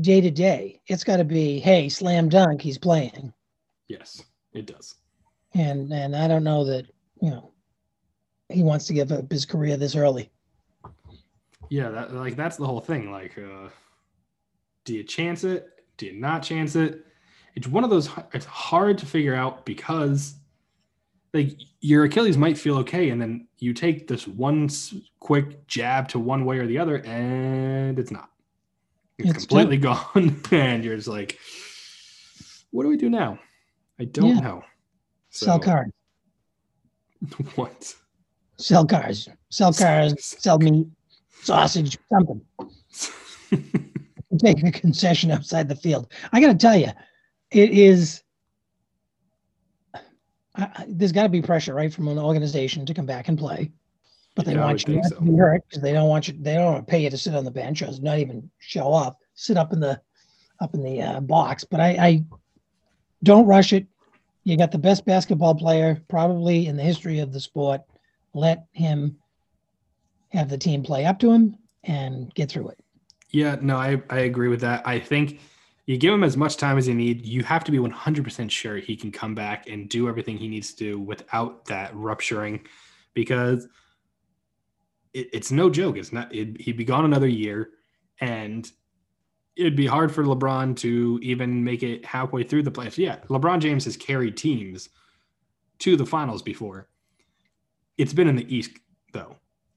day 0.01 0.21
to 0.21 0.31
day. 0.31 0.81
It's 0.87 1.03
got 1.03 1.17
to 1.17 1.25
be, 1.25 1.59
hey, 1.59 1.89
slam 1.89 2.29
dunk, 2.29 2.63
he's 2.63 2.79
playing. 2.79 3.33
Yes, 3.89 4.23
it 4.53 4.67
does. 4.67 4.95
And 5.55 5.93
and 5.93 6.15
I 6.15 6.29
don't 6.29 6.45
know 6.45 6.65
that 6.67 6.87
you 7.21 7.31
know 7.31 7.51
he 8.49 8.63
wants 8.63 8.87
to 8.87 8.95
give 8.95 9.11
up 9.11 9.31
his 9.31 9.45
career 9.45 9.77
this 9.77 9.97
early. 9.97 10.31
Yeah, 11.69 11.89
that, 11.89 12.15
like 12.15 12.37
that's 12.37 12.57
the 12.57 12.67
whole 12.67 12.81
thing. 12.81 13.11
Like, 13.11 13.37
uh, 13.37 13.71
do 14.85 14.95
you 14.95 15.03
chance 15.03 15.43
it? 15.43 15.69
Do 15.97 16.07
you 16.07 16.13
not 16.13 16.45
chance 16.45 16.77
it? 16.77 17.05
It's 17.55 17.69
one 17.69 17.85
of 17.85 17.91
those. 17.91 18.09
It's 18.33 18.47
hard 18.47 18.99
to 18.99 19.07
figure 19.07 19.35
out 19.35 19.65
because, 19.65 20.35
like, 21.33 21.57
your 21.81 22.05
Achilles 22.05 22.37
might 22.37 22.59
feel 22.59 22.79
okay, 22.79 23.11
and 23.11 23.21
then 23.21 23.47
you 23.59 23.73
take 23.73 24.09
this 24.09 24.27
one 24.27 24.69
quick 25.21 25.67
jab 25.67 26.09
to 26.09 26.19
one 26.19 26.45
way 26.45 26.59
or 26.59 26.67
the 26.67 26.79
other, 26.79 26.99
and 27.05 27.99
it's 27.99 28.11
not. 28.11 28.31
It's, 29.19 29.31
it's 29.31 29.47
completely 29.47 29.77
gone, 29.77 30.41
and 30.51 30.85
you're 30.85 30.97
just 30.97 31.09
like, 31.09 31.39
what 32.71 32.83
do 32.83 32.89
we 32.89 32.97
do 32.97 33.09
now? 33.09 33.39
I 34.01 34.05
don't 34.05 34.37
yeah. 34.37 34.41
know. 34.41 34.65
So, 35.31 35.47
Sell 35.47 35.59
cards. 35.61 35.93
What? 37.55 37.95
sell 38.59 38.87
cars, 38.87 39.29
sell 39.51 39.73
cars, 39.73 40.15
sell 40.39 40.59
meat, 40.59 40.87
sausage, 41.43 41.99
something. 42.13 42.41
Take 44.39 44.65
a 44.65 44.73
concession 44.73 45.31
outside 45.31 45.69
the 45.69 45.77
field. 45.77 46.13
I 46.33 46.41
got 46.41 46.49
to 46.49 46.59
tell 46.59 46.77
you, 46.77 46.89
it 47.55 47.71
is. 47.71 48.23
I, 50.57 50.85
there's 50.87 51.13
got 51.13 51.25
to 51.25 51.29
be 51.29 51.43
pressure, 51.43 51.75
right, 51.75 51.93
from 51.93 52.09
an 52.09 52.19
organization 52.19 52.87
to 52.87 52.95
come 52.95 53.07
back 53.07 53.29
and 53.29 53.37
play, 53.37 53.73
but 54.37 54.45
they 54.45 54.55
yeah, 54.55 54.65
want 54.65 54.87
you 54.87 55.03
so. 55.03 55.17
to 55.17 55.23
be 55.23 55.37
hurt 55.37 55.63
because 55.69 55.83
they 55.83 55.93
don't 55.93 56.09
want 56.09 56.29
you. 56.29 56.35
They 56.39 56.55
don't 56.55 56.73
want 56.73 56.87
to 56.87 56.91
pay 56.91 57.03
you 57.03 57.11
to 57.11 57.19
sit 57.19 57.35
on 57.35 57.45
the 57.45 57.51
bench 57.51 57.83
or 57.83 57.89
not 58.01 58.19
even 58.19 58.49
show 58.59 58.93
up, 58.93 59.19
sit 59.35 59.57
up 59.57 59.73
in 59.73 59.81
the 59.81 60.01
up 60.61 60.75
in 60.75 60.83
the 60.85 61.03
uh, 61.03 61.21
box. 61.21 61.65
But 61.65 61.81
I, 61.81 61.89
I 61.89 62.25
don't 63.23 63.47
rush 63.47 63.73
it. 63.73 63.87
You 64.45 64.57
got 64.57 64.71
the 64.71 64.79
best 64.79 65.05
basketball 65.05 65.55
player 65.55 66.01
probably 66.09 66.67
in 66.67 66.77
the 66.77 66.83
history 66.83 67.19
of 67.19 67.33
the 67.33 67.41
sport 67.41 67.81
let 68.35 68.67
him 68.73 69.17
have 70.31 70.49
the 70.49 70.59
team 70.59 70.83
play 70.83 71.07
up 71.07 71.19
to 71.21 71.33
him 71.33 71.57
and 71.85 72.35
get 72.35 72.51
through 72.51 72.69
it. 72.69 72.79
Yeah, 73.31 73.57
no, 73.61 73.77
I, 73.77 74.03
I 74.11 74.21
agree 74.21 74.49
with 74.49 74.61
that. 74.61 74.87
I 74.87 74.99
think 74.99 75.41
you 75.87 75.99
give 75.99 76.15
him 76.15 76.25
as 76.25 76.37
much 76.37 76.57
time 76.57 76.79
as 76.79 76.89
you 76.89 76.95
need. 76.95 77.27
You 77.27 77.43
have 77.43 77.65
to 77.65 77.73
be 77.73 77.79
100% 77.79 78.51
sure 78.51 78.77
he 78.77 78.97
can 78.97 79.13
come 79.13 79.35
back 79.35 79.69
and 79.69 79.89
do 79.89 80.09
everything 80.09 80.37
he 80.37 80.49
needs 80.49 80.73
to 80.73 80.77
do 80.77 80.99
without 80.99 81.67
that 81.67 81.95
rupturing 81.95 82.67
because 83.13 83.69
it, 85.13 85.29
it's 85.33 85.53
no 85.53 85.69
joke. 85.69 85.97
It's 85.97 86.13
not, 86.13 86.35
it, 86.35 86.61
he'd 86.61 86.77
be 86.77 86.85
gone 86.85 87.05
another 87.05 87.29
year 87.29 87.71
and 88.21 88.71
it'd 89.57 89.77
be 89.77 89.87
hard 89.87 90.13
for 90.13 90.25
LeBron 90.25 90.77
to 90.77 91.21
even 91.23 91.63
make 91.63 91.83
it 91.83 92.05
halfway 92.05 92.43
through 92.43 92.63
the 92.63 92.73
playoffs. 92.73 92.99
Yeah, 92.99 93.19
LeBron 93.29 93.61
James 93.61 93.85
has 93.85 93.97
carried 93.97 94.37
teams 94.37 94.89
to 95.81 95.97
the 95.97 96.07
finals 96.07 96.43
before 96.43 96.89
it's 97.99 98.13
been 98.13 98.29
in 98.29 98.37
the 98.37 98.55
East 98.55 98.73
though. 99.13 99.37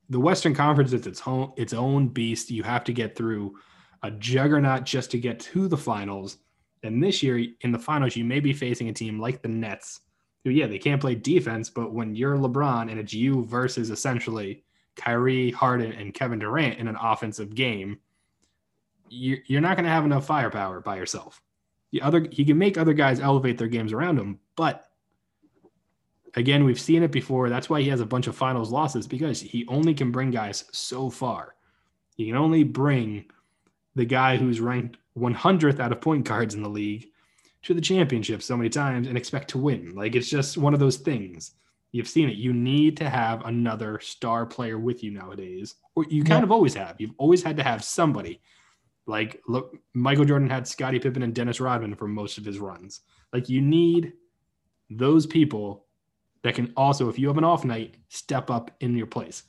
The 0.09 0.19
Western 0.19 0.55
Conference 0.55 0.93
is 0.93 1.05
its 1.05 1.21
own 1.25 1.51
its 1.57 1.73
own 1.73 2.07
beast. 2.07 2.49
You 2.49 2.63
have 2.63 2.83
to 2.85 2.93
get 2.93 3.15
through 3.15 3.55
a 4.03 4.11
juggernaut 4.11 4.83
just 4.83 5.11
to 5.11 5.19
get 5.19 5.39
to 5.39 5.67
the 5.67 5.77
finals. 5.77 6.37
And 6.83 7.03
this 7.03 7.23
year 7.23 7.43
in 7.61 7.71
the 7.71 7.79
finals, 7.79 8.15
you 8.15 8.23
may 8.23 8.39
be 8.39 8.53
facing 8.53 8.89
a 8.89 8.93
team 8.93 9.19
like 9.19 9.41
the 9.41 9.47
Nets, 9.47 10.01
who 10.43 10.51
yeah 10.51 10.67
they 10.67 10.77
can't 10.77 11.01
play 11.01 11.15
defense, 11.15 11.69
but 11.69 11.93
when 11.93 12.15
you're 12.15 12.37
LeBron 12.37 12.89
and 12.89 12.99
it's 12.99 13.13
you 13.13 13.45
versus 13.45 13.89
essentially 13.89 14.63
Kyrie, 14.95 15.51
Harden, 15.51 15.91
and 15.91 16.13
Kevin 16.13 16.39
Durant 16.39 16.79
in 16.79 16.87
an 16.87 16.97
offensive 17.01 17.55
game, 17.55 17.99
you're 19.09 19.61
not 19.61 19.77
going 19.77 19.85
to 19.85 19.91
have 19.91 20.05
enough 20.05 20.25
firepower 20.25 20.81
by 20.81 20.97
yourself. 20.97 21.41
The 21.91 22.01
other 22.01 22.27
he 22.31 22.45
can 22.45 22.57
make 22.57 22.77
other 22.77 22.93
guys 22.93 23.19
elevate 23.19 23.57
their 23.57 23.67
games 23.67 23.93
around 23.93 24.19
him, 24.19 24.39
but 24.55 24.87
Again, 26.37 26.65
we've 26.65 26.79
seen 26.79 27.01
it 27.01 27.11
before. 27.11 27.49
That's 27.49 27.67
why 27.67 27.81
he 27.81 27.89
has 27.89 27.99
a 27.99 28.05
bunch 28.05 28.27
of 28.27 28.35
finals 28.35 28.69
losses 28.69 29.07
because 29.07 29.41
he 29.41 29.65
only 29.67 29.95
can 29.95 30.11
bring 30.11 30.29
guys 30.29 30.65
so 30.71 31.09
far. 31.09 31.55
He 32.15 32.27
can 32.27 32.35
only 32.35 32.63
bring 32.63 33.25
the 33.97 34.05
guy 34.05 34.37
who's 34.37 34.61
ranked 34.61 34.97
100th 35.17 35.79
out 35.79 35.91
of 35.91 35.99
point 35.99 36.23
guards 36.23 36.53
in 36.53 36.61
the 36.61 36.69
league 36.69 37.07
to 37.63 37.73
the 37.73 37.81
championship 37.81 38.43
so 38.43 38.55
many 38.55 38.69
times 38.69 39.07
and 39.07 39.17
expect 39.17 39.49
to 39.49 39.57
win. 39.57 39.95
Like 39.95 40.15
it's 40.15 40.29
just 40.29 40.55
one 40.55 40.75
of 40.75 40.79
those 40.79 40.97
things. 40.97 41.51
You've 41.91 42.07
seen 42.07 42.29
it. 42.29 42.37
You 42.37 42.53
need 42.53 42.95
to 42.97 43.09
have 43.09 43.43
another 43.45 43.99
star 43.99 44.45
player 44.45 44.77
with 44.77 45.03
you 45.03 45.09
nowadays, 45.09 45.75
or 45.95 46.05
you 46.09 46.23
kind 46.23 46.41
yeah. 46.41 46.43
of 46.43 46.51
always 46.51 46.75
have. 46.75 46.97
You've 46.99 47.15
always 47.17 47.41
had 47.41 47.57
to 47.57 47.63
have 47.63 47.83
somebody. 47.83 48.39
Like, 49.07 49.41
look, 49.47 49.75
Michael 49.95 50.25
Jordan 50.25 50.49
had 50.49 50.67
Scottie 50.67 50.99
Pippen 50.99 51.23
and 51.23 51.33
Dennis 51.33 51.59
Rodman 51.59 51.95
for 51.95 52.07
most 52.07 52.37
of 52.37 52.45
his 52.45 52.59
runs. 52.59 52.99
Like, 53.33 53.49
you 53.49 53.61
need 53.61 54.13
those 54.91 55.25
people 55.25 55.85
that 56.43 56.55
can 56.55 56.71
also, 56.77 57.09
if 57.09 57.17
you 57.17 57.29
have 57.29 57.37
an 57.37 57.45
off 57.45 57.65
night, 57.65 57.95
step 58.09 58.51
up 58.51 58.69
in 58.81 58.95
your 58.95 59.07
place. 59.07 59.43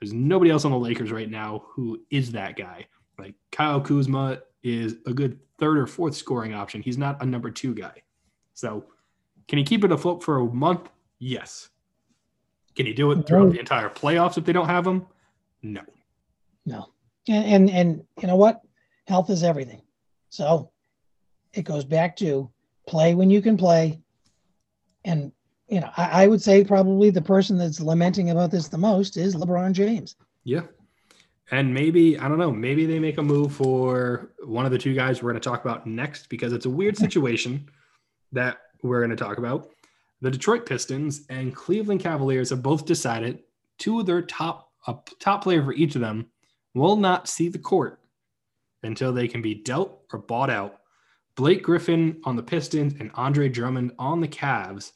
There's 0.00 0.12
nobody 0.12 0.50
else 0.50 0.64
on 0.64 0.72
the 0.72 0.78
Lakers 0.78 1.12
right 1.12 1.30
now 1.30 1.64
who 1.68 2.02
is 2.10 2.32
that 2.32 2.56
guy. 2.56 2.86
Like 3.18 3.34
Kyle 3.52 3.80
Kuzma 3.80 4.40
is 4.62 4.96
a 5.06 5.12
good 5.12 5.38
third 5.58 5.78
or 5.78 5.86
fourth 5.86 6.14
scoring 6.14 6.54
option. 6.54 6.82
He's 6.82 6.98
not 6.98 7.22
a 7.22 7.26
number 7.26 7.50
two 7.50 7.74
guy. 7.74 8.02
So 8.54 8.84
can 9.48 9.58
he 9.58 9.64
keep 9.64 9.84
it 9.84 9.92
afloat 9.92 10.22
for 10.22 10.38
a 10.38 10.44
month? 10.44 10.88
Yes. 11.18 11.68
Can 12.74 12.86
he 12.86 12.92
do 12.92 13.10
it 13.12 13.26
throughout 13.26 13.52
the 13.52 13.58
entire 13.58 13.88
playoffs 13.88 14.36
if 14.36 14.44
they 14.44 14.52
don't 14.52 14.68
have 14.68 14.86
him? 14.86 15.06
No. 15.62 15.80
No. 16.66 16.86
And, 17.28 17.44
and 17.44 17.70
and 17.70 18.04
you 18.20 18.28
know 18.28 18.36
what? 18.36 18.60
Health 19.06 19.30
is 19.30 19.42
everything. 19.42 19.82
So 20.28 20.70
it 21.54 21.62
goes 21.62 21.84
back 21.84 22.16
to 22.16 22.50
play 22.86 23.14
when 23.14 23.30
you 23.30 23.40
can 23.40 23.56
play 23.56 24.00
and 25.04 25.32
you 25.68 25.80
know, 25.80 25.90
I, 25.96 26.24
I, 26.24 26.26
would 26.28 26.40
say 26.40 26.62
probably 26.62 27.10
the 27.10 27.22
person 27.22 27.58
that's 27.58 27.80
lamenting 27.80 28.30
about 28.30 28.52
this 28.52 28.68
the 28.68 28.78
most 28.78 29.16
is 29.16 29.34
LeBron 29.34 29.72
James. 29.72 30.14
Yeah. 30.44 30.62
And 31.50 31.72
maybe, 31.72 32.18
I 32.18 32.28
don't 32.28 32.38
know, 32.38 32.50
maybe 32.50 32.86
they 32.86 32.98
make 32.98 33.18
a 33.18 33.22
move 33.22 33.52
for 33.52 34.32
one 34.44 34.66
of 34.66 34.72
the 34.72 34.78
two 34.78 34.94
guys 34.94 35.22
we're 35.22 35.30
going 35.30 35.40
to 35.40 35.48
talk 35.48 35.64
about 35.64 35.86
next 35.86 36.28
because 36.28 36.52
it's 36.52 36.66
a 36.66 36.70
weird 36.70 36.96
situation 36.96 37.68
that 38.32 38.58
we're 38.82 38.98
going 38.98 39.16
to 39.16 39.24
talk 39.24 39.38
about. 39.38 39.70
The 40.20 40.30
Detroit 40.30 40.66
Pistons 40.66 41.26
and 41.30 41.54
Cleveland 41.54 42.00
Cavaliers 42.00 42.50
have 42.50 42.62
both 42.62 42.84
decided 42.84 43.44
two 43.78 44.00
of 44.00 44.06
their 44.06 44.22
top, 44.22 44.72
a 44.88 44.96
top 45.20 45.42
player 45.42 45.62
for 45.62 45.72
each 45.72 45.94
of 45.94 46.00
them 46.00 46.26
will 46.74 46.96
not 46.96 47.28
see 47.28 47.48
the 47.48 47.58
court 47.58 48.00
until 48.82 49.12
they 49.12 49.28
can 49.28 49.42
be 49.42 49.54
dealt 49.54 50.02
or 50.12 50.18
bought 50.18 50.50
out. 50.50 50.80
Blake 51.36 51.62
Griffin 51.62 52.20
on 52.24 52.34
the 52.34 52.42
Pistons 52.42 52.94
and 52.98 53.10
Andre 53.14 53.48
Drummond 53.48 53.92
on 53.98 54.20
the 54.20 54.28
Cavs 54.28 54.92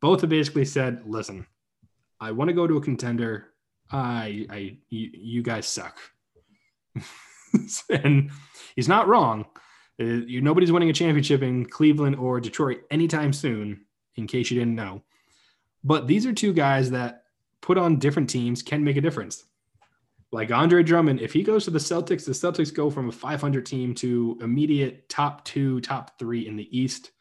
both 0.00 0.20
have 0.20 0.30
basically 0.30 0.64
said, 0.64 1.02
listen, 1.06 1.46
I 2.20 2.32
want 2.32 2.48
to 2.48 2.54
go 2.54 2.66
to 2.66 2.76
a 2.76 2.82
contender. 2.82 3.53
I, 3.94 4.46
I, 4.50 4.76
you, 4.90 5.10
you 5.12 5.42
guys 5.42 5.66
suck. 5.68 5.98
and 7.90 8.30
he's 8.74 8.88
not 8.88 9.06
wrong. 9.06 9.44
Uh, 10.00 10.04
you, 10.04 10.40
nobody's 10.40 10.72
winning 10.72 10.90
a 10.90 10.92
championship 10.92 11.42
in 11.42 11.64
Cleveland 11.64 12.16
or 12.16 12.40
Detroit 12.40 12.82
anytime 12.90 13.32
soon, 13.32 13.84
in 14.16 14.26
case 14.26 14.50
you 14.50 14.58
didn't 14.58 14.74
know. 14.74 15.02
But 15.84 16.08
these 16.08 16.26
are 16.26 16.32
two 16.32 16.52
guys 16.52 16.90
that 16.90 17.24
put 17.60 17.78
on 17.78 18.00
different 18.00 18.28
teams 18.28 18.62
can 18.62 18.82
make 18.82 18.96
a 18.96 19.00
difference. 19.00 19.44
Like 20.32 20.50
Andre 20.50 20.82
Drummond, 20.82 21.20
if 21.20 21.32
he 21.32 21.44
goes 21.44 21.64
to 21.66 21.70
the 21.70 21.78
Celtics, 21.78 22.24
the 22.24 22.32
Celtics 22.32 22.74
go 22.74 22.90
from 22.90 23.08
a 23.08 23.12
500 23.12 23.64
team 23.64 23.94
to 23.96 24.36
immediate 24.40 25.08
top 25.08 25.44
two, 25.44 25.80
top 25.80 26.18
three 26.18 26.48
in 26.48 26.56
the 26.56 26.76
East. 26.76 27.12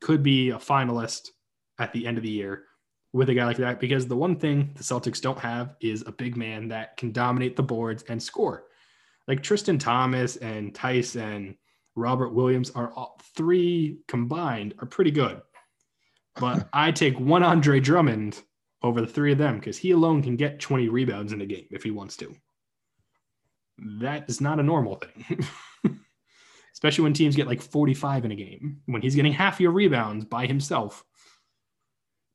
Could 0.00 0.22
be 0.22 0.50
a 0.50 0.56
finalist 0.56 1.30
at 1.78 1.94
the 1.94 2.06
end 2.06 2.18
of 2.18 2.22
the 2.22 2.28
year 2.30 2.64
with 3.12 3.28
a 3.28 3.34
guy 3.34 3.44
like 3.44 3.58
that 3.58 3.80
because 3.80 4.06
the 4.06 4.16
one 4.16 4.36
thing 4.36 4.70
the 4.74 4.82
Celtics 4.82 5.20
don't 5.20 5.38
have 5.38 5.76
is 5.80 6.02
a 6.06 6.12
big 6.12 6.36
man 6.36 6.68
that 6.68 6.96
can 6.96 7.12
dominate 7.12 7.56
the 7.56 7.62
boards 7.62 8.04
and 8.08 8.22
score. 8.22 8.64
Like 9.28 9.42
Tristan 9.42 9.78
Thompson 9.78 10.42
and 10.42 10.74
Theis 10.74 11.20
and 11.20 11.54
Robert 11.94 12.32
Williams 12.32 12.70
are 12.70 12.92
all 12.94 13.20
three 13.36 13.98
combined 14.08 14.74
are 14.78 14.86
pretty 14.86 15.10
good. 15.10 15.40
But 16.36 16.68
I 16.72 16.90
take 16.90 17.18
one 17.20 17.42
Andre 17.42 17.80
Drummond 17.80 18.42
over 18.82 19.00
the 19.00 19.06
three 19.06 19.32
of 19.32 19.38
them 19.38 19.58
because 19.58 19.78
he 19.78 19.92
alone 19.92 20.22
can 20.22 20.36
get 20.36 20.58
20 20.58 20.88
rebounds 20.88 21.32
in 21.32 21.40
a 21.40 21.46
game 21.46 21.66
if 21.70 21.82
he 21.82 21.90
wants 21.90 22.16
to. 22.18 22.34
That 24.00 24.28
is 24.28 24.40
not 24.40 24.58
a 24.58 24.62
normal 24.62 24.96
thing. 24.96 25.46
Especially 26.72 27.04
when 27.04 27.12
teams 27.12 27.36
get 27.36 27.46
like 27.46 27.60
45 27.60 28.24
in 28.24 28.32
a 28.32 28.36
game. 28.36 28.80
When 28.86 29.02
he's 29.02 29.14
getting 29.14 29.32
half 29.32 29.60
your 29.60 29.70
rebounds 29.70 30.24
by 30.24 30.46
himself. 30.46 31.04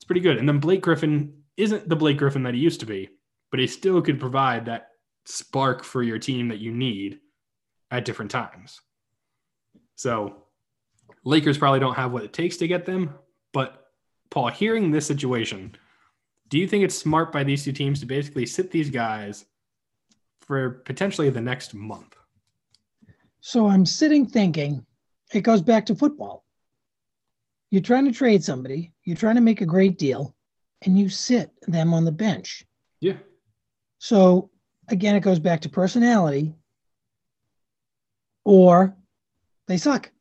Pretty 0.08 0.22
good. 0.22 0.38
And 0.38 0.48
then 0.48 0.60
Blake 0.60 0.82
Griffin 0.82 1.44
isn't 1.58 1.88
the 1.88 1.96
Blake 1.96 2.18
Griffin 2.18 2.44
that 2.44 2.54
he 2.54 2.60
used 2.60 2.80
to 2.80 2.86
be, 2.86 3.10
but 3.52 3.60
he 3.60 3.68
still 3.68 4.02
could 4.02 4.20
provide 4.20 4.66
that 4.66 4.90
spark 5.26 5.84
for 5.84 6.02
your 6.02 6.18
team 6.18 6.48
that 6.48 6.60
you 6.60 6.72
need 6.72 7.20
at 7.92 8.06
different 8.06 8.32
times. 8.32 8.80
So 9.96 10.44
Lakers 11.24 11.58
probably 11.58 11.80
don't 11.80 11.96
have 11.96 12.12
what 12.12 12.24
it 12.24 12.34
takes 12.34 12.58
to 12.58 12.68
get 12.68 12.86
them. 12.86 13.14
But 13.54 13.88
Paul, 14.30 14.50
hearing 14.50 14.92
this 14.92 15.06
situation, 15.06 15.76
do 16.50 16.58
you 16.58 16.68
think 16.68 16.84
it's 16.84 16.98
smart 16.98 17.32
by 17.32 17.44
these 17.44 17.66
two 17.66 17.74
teams 17.74 18.00
to 18.00 18.06
basically 18.06 18.46
sit 18.46 18.72
these 18.72 18.90
guys 18.90 19.46
for 20.42 20.70
potentially 20.86 21.30
the 21.30 21.42
next 21.42 21.74
month? 21.74 22.16
So 23.42 23.68
I'm 23.68 23.86
sitting 23.86 24.26
thinking 24.26 24.86
it 25.34 25.42
goes 25.42 25.62
back 25.62 25.86
to 25.88 25.96
football. 25.96 26.46
You're 27.70 27.82
trying 27.82 28.06
to 28.06 28.12
trade 28.12 28.44
somebody, 28.44 28.94
you're 29.04 29.18
trying 29.18 29.36
to 29.36 29.42
make 29.42 29.62
a 29.62 29.66
great 29.66 29.98
deal, 29.98 30.36
and 30.84 30.98
you 30.98 31.10
sit 31.10 31.52
them 31.68 31.94
on 31.94 32.06
the 32.06 32.12
bench. 32.12 32.66
Yeah. 33.00 33.18
So 34.00 34.50
again, 34.90 35.16
it 35.16 35.22
goes 35.22 35.40
back 35.40 35.62
to 35.62 35.70
personality 35.70 36.54
or 38.46 38.96
they 39.68 39.78
suck 39.78 40.12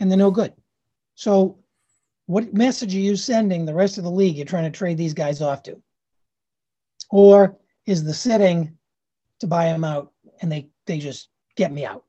and 0.00 0.10
they're 0.10 0.18
no 0.18 0.30
good. 0.30 0.52
So, 1.14 1.58
what 2.26 2.52
message 2.52 2.94
are 2.94 2.98
you 2.98 3.14
sending 3.14 3.64
the 3.64 3.74
rest 3.74 3.98
of 3.98 4.04
the 4.04 4.10
league 4.10 4.36
you're 4.36 4.44
trying 4.44 4.70
to 4.70 4.76
trade 4.76 4.98
these 4.98 5.14
guys 5.14 5.40
off 5.40 5.62
to? 5.62 5.80
Or 7.10 7.56
is 7.86 8.02
the 8.02 8.12
sitting 8.12 8.76
to 9.38 9.46
buy 9.46 9.66
them 9.66 9.84
out 9.84 10.12
and 10.42 10.50
they, 10.50 10.70
they 10.86 10.98
just 10.98 11.28
get 11.54 11.72
me 11.72 11.86
out? 11.86 12.04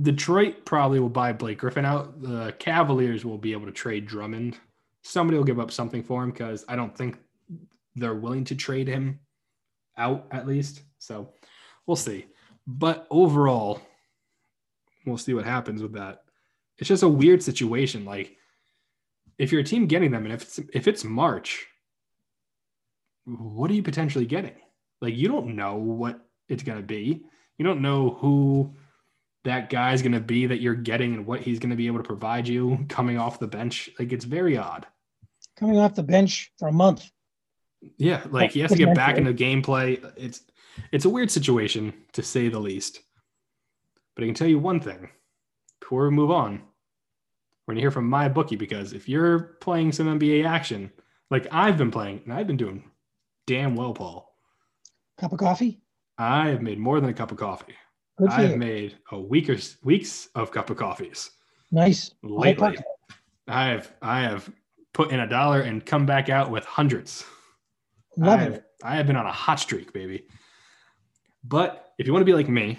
Detroit 0.00 0.64
probably 0.64 1.00
will 1.00 1.08
buy 1.08 1.32
Blake 1.32 1.58
Griffin 1.58 1.84
out. 1.84 2.20
The 2.20 2.54
Cavaliers 2.58 3.24
will 3.24 3.38
be 3.38 3.52
able 3.52 3.66
to 3.66 3.72
trade 3.72 4.06
Drummond. 4.06 4.58
Somebody 5.02 5.38
will 5.38 5.44
give 5.44 5.60
up 5.60 5.70
something 5.70 6.02
for 6.02 6.22
him 6.22 6.30
because 6.30 6.64
I 6.68 6.76
don't 6.76 6.96
think 6.96 7.18
they're 7.94 8.14
willing 8.14 8.44
to 8.44 8.54
trade 8.54 8.88
him 8.88 9.20
out 9.96 10.26
at 10.30 10.46
least. 10.46 10.82
So 10.98 11.32
we'll 11.86 11.96
see. 11.96 12.26
But 12.66 13.06
overall, 13.10 13.80
we'll 15.06 15.16
see 15.16 15.32
what 15.34 15.44
happens 15.44 15.80
with 15.80 15.92
that. 15.92 16.24
It's 16.78 16.88
just 16.88 17.02
a 17.02 17.08
weird 17.08 17.42
situation. 17.42 18.04
Like, 18.04 18.36
if 19.38 19.52
you're 19.52 19.60
a 19.62 19.64
team 19.64 19.86
getting 19.86 20.10
them, 20.10 20.24
and 20.24 20.34
if 20.34 20.42
it's 20.42 20.60
if 20.74 20.88
it's 20.88 21.04
March, 21.04 21.66
what 23.24 23.70
are 23.70 23.74
you 23.74 23.82
potentially 23.82 24.26
getting? 24.26 24.56
Like, 25.00 25.14
you 25.14 25.28
don't 25.28 25.56
know 25.56 25.76
what 25.76 26.20
it's 26.48 26.62
gonna 26.62 26.82
be. 26.82 27.24
You 27.58 27.64
don't 27.64 27.82
know 27.82 28.10
who 28.20 28.74
that 29.46 29.70
guy's 29.70 30.02
gonna 30.02 30.20
be 30.20 30.46
that 30.46 30.60
you're 30.60 30.74
getting 30.74 31.14
and 31.14 31.26
what 31.26 31.40
he's 31.40 31.58
gonna 31.58 31.76
be 31.76 31.86
able 31.86 31.98
to 31.98 32.04
provide 32.04 32.46
you 32.46 32.84
coming 32.88 33.18
off 33.18 33.38
the 33.38 33.46
bench. 33.46 33.88
Like, 33.98 34.12
it's 34.12 34.24
very 34.24 34.56
odd. 34.56 34.86
Coming 35.56 35.78
off 35.78 35.94
the 35.94 36.02
bench 36.02 36.52
for 36.58 36.68
a 36.68 36.72
month. 36.72 37.10
Yeah, 37.96 38.22
like 38.30 38.52
he 38.52 38.60
has 38.60 38.72
to 38.72 38.76
get 38.76 38.94
back 38.94 39.16
into 39.16 39.32
gameplay. 39.32 40.12
It's 40.16 40.42
it's 40.92 41.04
a 41.04 41.10
weird 41.10 41.30
situation 41.30 41.94
to 42.12 42.22
say 42.22 42.48
the 42.48 42.58
least. 42.58 43.00
But 44.14 44.24
I 44.24 44.26
can 44.26 44.34
tell 44.34 44.48
you 44.48 44.58
one 44.58 44.80
thing 44.80 45.10
before 45.80 46.04
we 46.04 46.10
move 46.10 46.30
on. 46.30 46.62
We're 47.66 47.74
gonna 47.74 47.82
hear 47.82 47.90
from 47.90 48.08
my 48.08 48.28
bookie 48.28 48.56
because 48.56 48.92
if 48.92 49.08
you're 49.08 49.56
playing 49.60 49.92
some 49.92 50.18
NBA 50.18 50.44
action, 50.44 50.90
like 51.30 51.46
I've 51.52 51.78
been 51.78 51.90
playing, 51.90 52.22
and 52.24 52.32
I've 52.32 52.46
been 52.46 52.56
doing 52.56 52.90
damn 53.46 53.76
well, 53.76 53.94
Paul. 53.94 54.34
Cup 55.18 55.32
of 55.32 55.38
coffee? 55.38 55.80
I 56.18 56.48
have 56.48 56.62
made 56.62 56.78
more 56.78 57.00
than 57.00 57.10
a 57.10 57.14
cup 57.14 57.30
of 57.30 57.38
coffee. 57.38 57.74
I 58.28 58.42
have 58.42 58.56
made 58.56 58.96
a 59.12 59.20
week 59.20 59.50
or 59.50 59.58
weeks 59.82 60.28
of 60.34 60.50
cup 60.50 60.70
of 60.70 60.76
coffees. 60.76 61.30
Nice. 61.70 62.12
Lately, 62.22 62.78
I 63.46 63.66
have 63.66 63.92
I 64.00 64.20
have 64.20 64.50
put 64.94 65.10
in 65.10 65.20
a 65.20 65.28
dollar 65.28 65.60
and 65.60 65.84
come 65.84 66.06
back 66.06 66.28
out 66.30 66.50
with 66.50 66.64
hundreds. 66.64 67.24
Love 68.16 68.40
I 68.40 68.42
have, 68.42 68.52
it. 68.54 68.64
I 68.82 68.96
have 68.96 69.06
been 69.06 69.16
on 69.16 69.26
a 69.26 69.32
hot 69.32 69.60
streak, 69.60 69.92
baby. 69.92 70.26
But 71.44 71.92
if 71.98 72.06
you 72.06 72.12
want 72.12 72.22
to 72.22 72.26
be 72.26 72.32
like 72.32 72.48
me, 72.48 72.78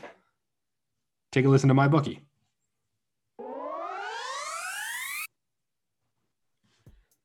take 1.32 1.46
a 1.46 1.50
listen 1.50 1.68
to 1.68 1.76
my 1.76 1.88
bookie. 1.88 2.22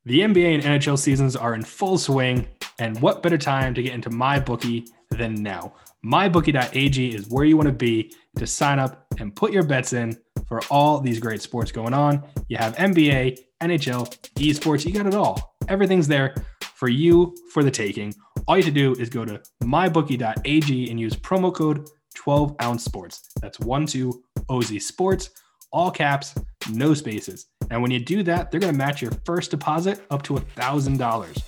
The 0.05 0.21
NBA 0.21 0.55
and 0.55 0.63
NHL 0.65 0.99
seasons 0.99 1.37
are 1.37 1.55
in 1.55 1.63
full 1.63 1.97
swing, 1.97 2.49
and 2.79 3.01
what 3.01 3.23
better 3.23 3.39
time 3.39 3.73
to 3.75 3.83
get 3.83 3.95
into 3.95 4.11
my 4.11 4.41
bookie 4.41 4.85
than 5.13 5.35
now? 5.35 5.75
MyBookie.ag 6.05 7.15
is 7.15 7.29
where 7.29 7.45
you 7.45 7.57
want 7.57 7.69
to 7.69 7.75
be 7.75 8.13
to 8.37 8.47
sign 8.47 8.79
up 8.79 9.07
and 9.19 9.35
put 9.35 9.53
your 9.53 9.63
bets 9.63 9.93
in 9.93 10.17
for 10.49 10.61
all 10.71 11.01
these 11.01 11.21
great 11.21 11.41
sports 11.41 11.71
going 11.71 11.95
on. 11.95 12.23
You 12.49 12.57
have 12.57 12.77
NBA, 12.77 13.39
NHL, 13.63 14.09
esports, 14.35 14.85
you 14.85 14.93
got 14.93 15.07
it 15.07 15.15
all. 15.15 15.57
Everything's 15.69 16.09
there 16.09 16.35
for 16.75 16.89
you 16.89 17.35
for 17.53 17.63
the 17.63 17.71
taking. 17.71 18.13
All 18.49 18.57
you 18.57 18.65
have 18.65 18.75
to 18.75 18.79
do 18.79 19.01
is 19.01 19.09
go 19.09 19.25
to 19.25 19.41
mybookie.ag 19.63 20.91
and 20.91 21.01
use 21.01 21.15
promo 21.15 21.55
code 21.55 21.89
12 22.15 22.57
ounce 22.61 22.85
sports. 22.85 23.29
That's 23.41 23.59
12 23.59 24.15
OZ 24.49 24.85
sports, 24.85 25.31
all 25.73 25.91
caps, 25.91 26.35
no 26.71 26.95
spaces. 26.95 27.47
And 27.71 27.81
when 27.81 27.91
you 27.91 28.01
do 28.01 28.23
that, 28.25 28.51
they're 28.51 28.61
going 28.61 28.73
to 28.73 28.79
match 28.79 29.01
your 29.01 29.13
first 29.25 29.51
deposit 29.51 30.05
up 30.11 30.23
to 30.25 30.35
$1,000. 30.35 31.43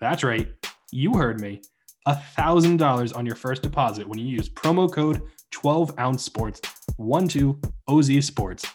That's 0.00 0.24
right. 0.24 0.48
You 0.90 1.14
heard 1.14 1.40
me. 1.40 1.62
$1,000 2.06 3.16
on 3.16 3.26
your 3.26 3.34
first 3.34 3.62
deposit 3.62 4.06
when 4.06 4.18
you 4.18 4.26
use 4.26 4.48
promo 4.48 4.90
code 4.90 5.22
12 5.50 5.98
ounce 5.98 6.22
sports, 6.22 6.60
12 6.96 7.58
OZ 7.88 8.24
sports. 8.24 8.66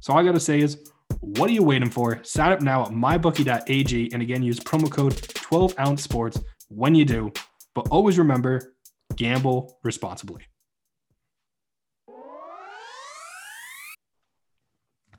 So 0.00 0.12
all 0.12 0.18
I 0.18 0.24
got 0.24 0.32
to 0.32 0.40
say 0.40 0.60
is, 0.60 0.90
what 1.20 1.50
are 1.50 1.52
you 1.52 1.62
waiting 1.62 1.90
for? 1.90 2.22
Sign 2.24 2.52
up 2.52 2.60
now 2.60 2.82
at 2.82 2.88
mybookie.ag 2.88 4.10
and 4.12 4.22
again 4.22 4.42
use 4.42 4.58
promo 4.58 4.90
code 4.90 5.16
12 5.34 5.74
ounce 5.78 6.02
sports 6.02 6.40
when 6.68 6.94
you 6.94 7.04
do. 7.04 7.32
But 7.74 7.88
always 7.88 8.18
remember 8.18 8.74
gamble 9.16 9.78
responsibly. 9.82 10.42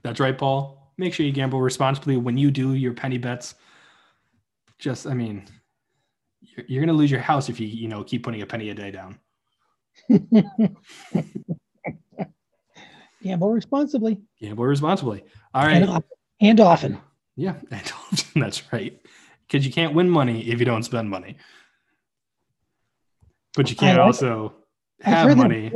That's 0.03 0.19
right, 0.19 0.37
Paul. 0.37 0.93
Make 0.97 1.13
sure 1.13 1.25
you 1.25 1.31
gamble 1.31 1.61
responsibly 1.61 2.17
when 2.17 2.37
you 2.37 2.51
do 2.51 2.73
your 2.73 2.93
penny 2.93 3.17
bets. 3.17 3.55
Just, 4.77 5.07
I 5.07 5.13
mean, 5.13 5.45
you're, 6.43 6.65
you're 6.67 6.81
going 6.81 6.93
to 6.93 6.99
lose 6.99 7.11
your 7.11 7.21
house 7.21 7.49
if 7.49 7.59
you, 7.59 7.67
you 7.67 7.87
know, 7.87 8.03
keep 8.03 8.23
putting 8.23 8.41
a 8.41 8.45
penny 8.45 8.69
a 8.69 8.73
day 8.73 8.91
down. 8.91 9.19
Gamble 13.23 13.51
responsibly. 13.51 14.21
Gamble 14.39 14.65
responsibly. 14.65 15.23
All 15.53 15.65
right. 15.65 15.77
And, 15.81 15.89
often. 15.89 16.09
and 16.41 16.59
often. 16.59 16.97
Yeah, 17.35 17.55
that's 18.35 18.71
right. 18.73 18.99
Because 19.47 19.65
you 19.65 19.71
can't 19.71 19.93
win 19.93 20.09
money 20.09 20.49
if 20.49 20.59
you 20.59 20.65
don't 20.65 20.83
spend 20.83 21.09
money. 21.09 21.37
But 23.55 23.69
you 23.69 23.75
can't 23.75 23.97
like 23.97 24.05
also 24.05 24.53
have 25.01 25.37
money. 25.37 25.71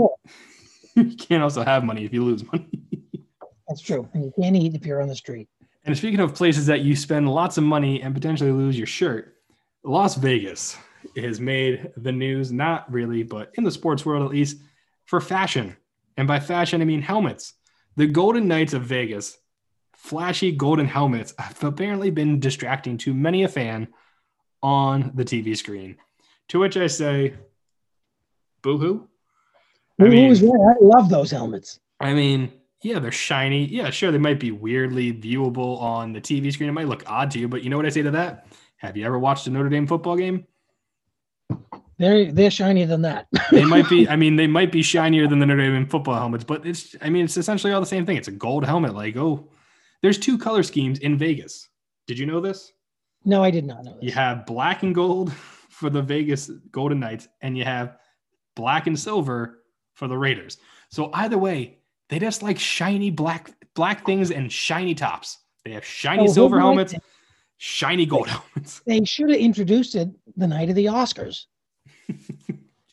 you 0.96 1.16
can't 1.16 1.44
also 1.44 1.64
have 1.64 1.84
money 1.84 2.06
if 2.06 2.14
you 2.14 2.24
lose 2.24 2.44
money. 2.52 2.68
That's 3.68 3.82
true. 3.82 4.08
And 4.14 4.24
you 4.26 4.34
can't 4.40 4.56
eat 4.56 4.74
if 4.76 4.86
you're 4.86 5.02
on 5.02 5.08
the 5.08 5.16
street. 5.16 5.48
And 5.86 5.98
speaking 5.98 6.20
of 6.20 6.34
places 6.34 6.66
that 6.66 6.82
you 6.82 6.96
spend 6.96 7.30
lots 7.30 7.58
of 7.58 7.64
money 7.64 8.02
and 8.02 8.14
potentially 8.14 8.52
lose 8.52 8.78
your 8.78 8.88
shirt, 8.88 9.37
Las 9.88 10.16
Vegas 10.16 10.78
has 11.16 11.40
made 11.40 11.92
the 11.96 12.12
news, 12.12 12.52
not 12.52 12.92
really, 12.92 13.24
but 13.24 13.52
in 13.56 13.64
the 13.64 13.72
sports 13.72 14.06
world 14.06 14.24
at 14.24 14.32
least, 14.32 14.58
for 15.06 15.22
fashion. 15.22 15.78
And 16.18 16.28
by 16.28 16.40
fashion, 16.40 16.82
I 16.82 16.86
mean 16.86 17.02
helmets. 17.02 17.54
The 17.96 18.08
Golden 18.08 18.48
Knights 18.48 18.74
of 18.74 18.84
Vegas, 18.84 19.38
flashy 19.96 20.52
golden 20.52 20.88
helmets, 20.88 21.34
have 21.40 21.64
apparently 21.64 22.10
been 22.10 22.40
distracting 22.40 22.98
to 23.00 23.14
many 23.14 23.44
a 23.44 23.48
fan 23.48 23.88
on 24.62 25.12
the 25.16 25.24
TV 25.24 25.56
screen. 25.56 25.96
To 26.50 26.60
which 26.60 26.76
I 26.76 26.88
say, 26.88 27.36
boo 28.62 28.78
hoo. 28.78 29.08
I 30.02 30.10
mean- 30.10 30.36
I 30.36 30.74
love 30.82 31.10
those 31.10 31.32
helmets. 31.32 31.80
I 32.00 32.14
mean, 32.14 32.52
yeah, 32.84 33.00
they're 33.00 33.12
shiny. 33.12 33.66
Yeah, 33.66 33.90
sure, 33.90 34.12
they 34.12 34.18
might 34.18 34.40
be 34.40 34.52
weirdly 34.52 35.14
viewable 35.14 35.82
on 35.82 36.14
the 36.14 36.22
TV 36.22 36.52
screen. 36.52 36.70
It 36.70 36.74
might 36.74 36.88
look 36.88 37.04
odd 37.08 37.32
to 37.32 37.40
you, 37.40 37.48
but 37.48 37.64
you 37.64 37.70
know 37.70 37.78
what 37.78 37.86
I 37.86 37.90
say 37.90 38.02
to 38.02 38.12
that? 38.12 38.48
Have 38.78 38.96
you 38.98 39.06
ever 39.06 39.20
watched 39.20 39.48
a 39.48 39.50
Notre 39.50 39.70
Dame 39.70 39.88
football 39.88 40.16
game? 40.16 40.46
They're 42.00 42.32
they're 42.32 42.52
shinier 42.52 42.86
than 42.86 43.02
that. 43.02 43.28
They 43.52 43.66
might 43.66 43.90
be. 43.90 44.08
I 44.10 44.16
mean, 44.16 44.36
they 44.36 44.48
might 44.48 44.72
be 44.72 44.84
shinier 44.84 45.28
than 45.28 45.40
the 45.40 45.46
Notre 45.46 45.72
Dame 45.72 45.88
football 45.88 46.16
helmets, 46.16 46.44
but 46.44 46.66
it's. 46.66 46.96
I 47.02 47.10
mean, 47.10 47.26
it's 47.26 47.38
essentially 47.38 47.74
all 47.74 47.80
the 47.80 47.88
same 47.88 48.06
thing. 48.06 48.18
It's 48.18 48.28
a 48.28 48.32
gold 48.34 48.66
helmet. 48.66 48.94
Like, 48.94 49.18
oh, 49.18 49.50
there's 50.02 50.20
two 50.20 50.38
color 50.38 50.62
schemes 50.64 51.00
in 51.00 51.18
Vegas. 51.18 51.70
Did 52.06 52.20
you 52.20 52.26
know 52.26 52.40
this? 52.40 52.74
no, 53.26 53.44
I 53.44 53.52
did 53.52 53.66
not 53.66 53.84
know 53.84 53.94
this. 53.96 54.04
You 54.04 54.12
have 54.12 54.46
black 54.46 54.84
and 54.84 54.94
gold 54.96 55.34
for 55.70 55.90
the 55.90 56.02
Vegas 56.02 56.50
Golden 56.72 57.00
Knights, 57.00 57.28
and 57.42 57.58
you 57.58 57.64
have 57.66 57.98
black 58.56 58.88
and 58.88 58.98
silver 58.98 59.64
for 59.96 60.08
the 60.08 60.18
Raiders. 60.18 60.58
So 60.90 61.10
either 61.14 61.38
way, 61.38 61.80
they 62.10 62.20
just 62.20 62.44
like 62.44 62.60
shiny 62.60 63.10
black 63.10 63.52
black 63.74 64.06
things 64.06 64.30
and 64.30 64.52
shiny 64.52 64.94
tops. 64.94 65.40
They 65.66 65.72
have 65.72 65.84
shiny 65.84 66.24
Oh, 66.24 66.28
silver 66.32 66.60
helmets, 66.60 66.94
it? 66.94 67.02
Shiny 67.58 68.06
gold 68.06 68.28
helmets. 68.28 68.82
They 68.86 69.04
should 69.04 69.30
have 69.30 69.40
introduced 69.40 69.96
it 69.96 70.10
the 70.36 70.48
night 70.48 70.70
of 70.70 70.76
the 70.76 70.86
Oscars. 70.86 71.46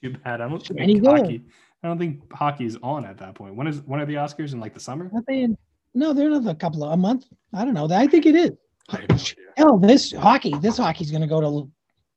Too 0.03 0.11
bad. 0.25 0.41
I 0.41 0.49
don't 0.49 0.65
Shiny 0.65 0.95
think 0.95 1.05
gold. 1.05 1.21
hockey. 1.21 1.45
I 1.83 1.89
don't 1.89 1.99
think 1.99 2.33
hockey's 2.33 2.77
on 2.83 3.05
at 3.05 3.19
that 3.19 3.35
point. 3.35 3.55
When 3.55 3.67
is 3.67 3.83
when 3.83 4.01
are 4.01 4.07
the 4.07 4.15
Oscars 4.15 4.53
in 4.53 4.61
like 4.61 4.75
the 4.75 4.81
summer? 4.81 5.11
They 5.29 5.49
no, 5.95 6.13
they're 6.13 6.27
another 6.27 6.55
couple 6.55 6.83
of 6.85 6.93
a 6.93 6.97
month. 6.97 7.27
I 7.53 7.65
don't 7.65 7.75
know. 7.75 7.89
I 7.91 8.07
think 8.07 8.27
it 8.27 8.35
is. 8.35 8.51
I 8.91 9.01
have 9.01 9.09
no. 9.11 9.17
Hell, 9.57 9.79
this 9.79 10.13
hockey, 10.13 10.55
this 10.61 10.77
hockey's 10.79 11.11
going 11.11 11.21
to 11.23 11.29
go 11.29 11.41
to 11.41 11.71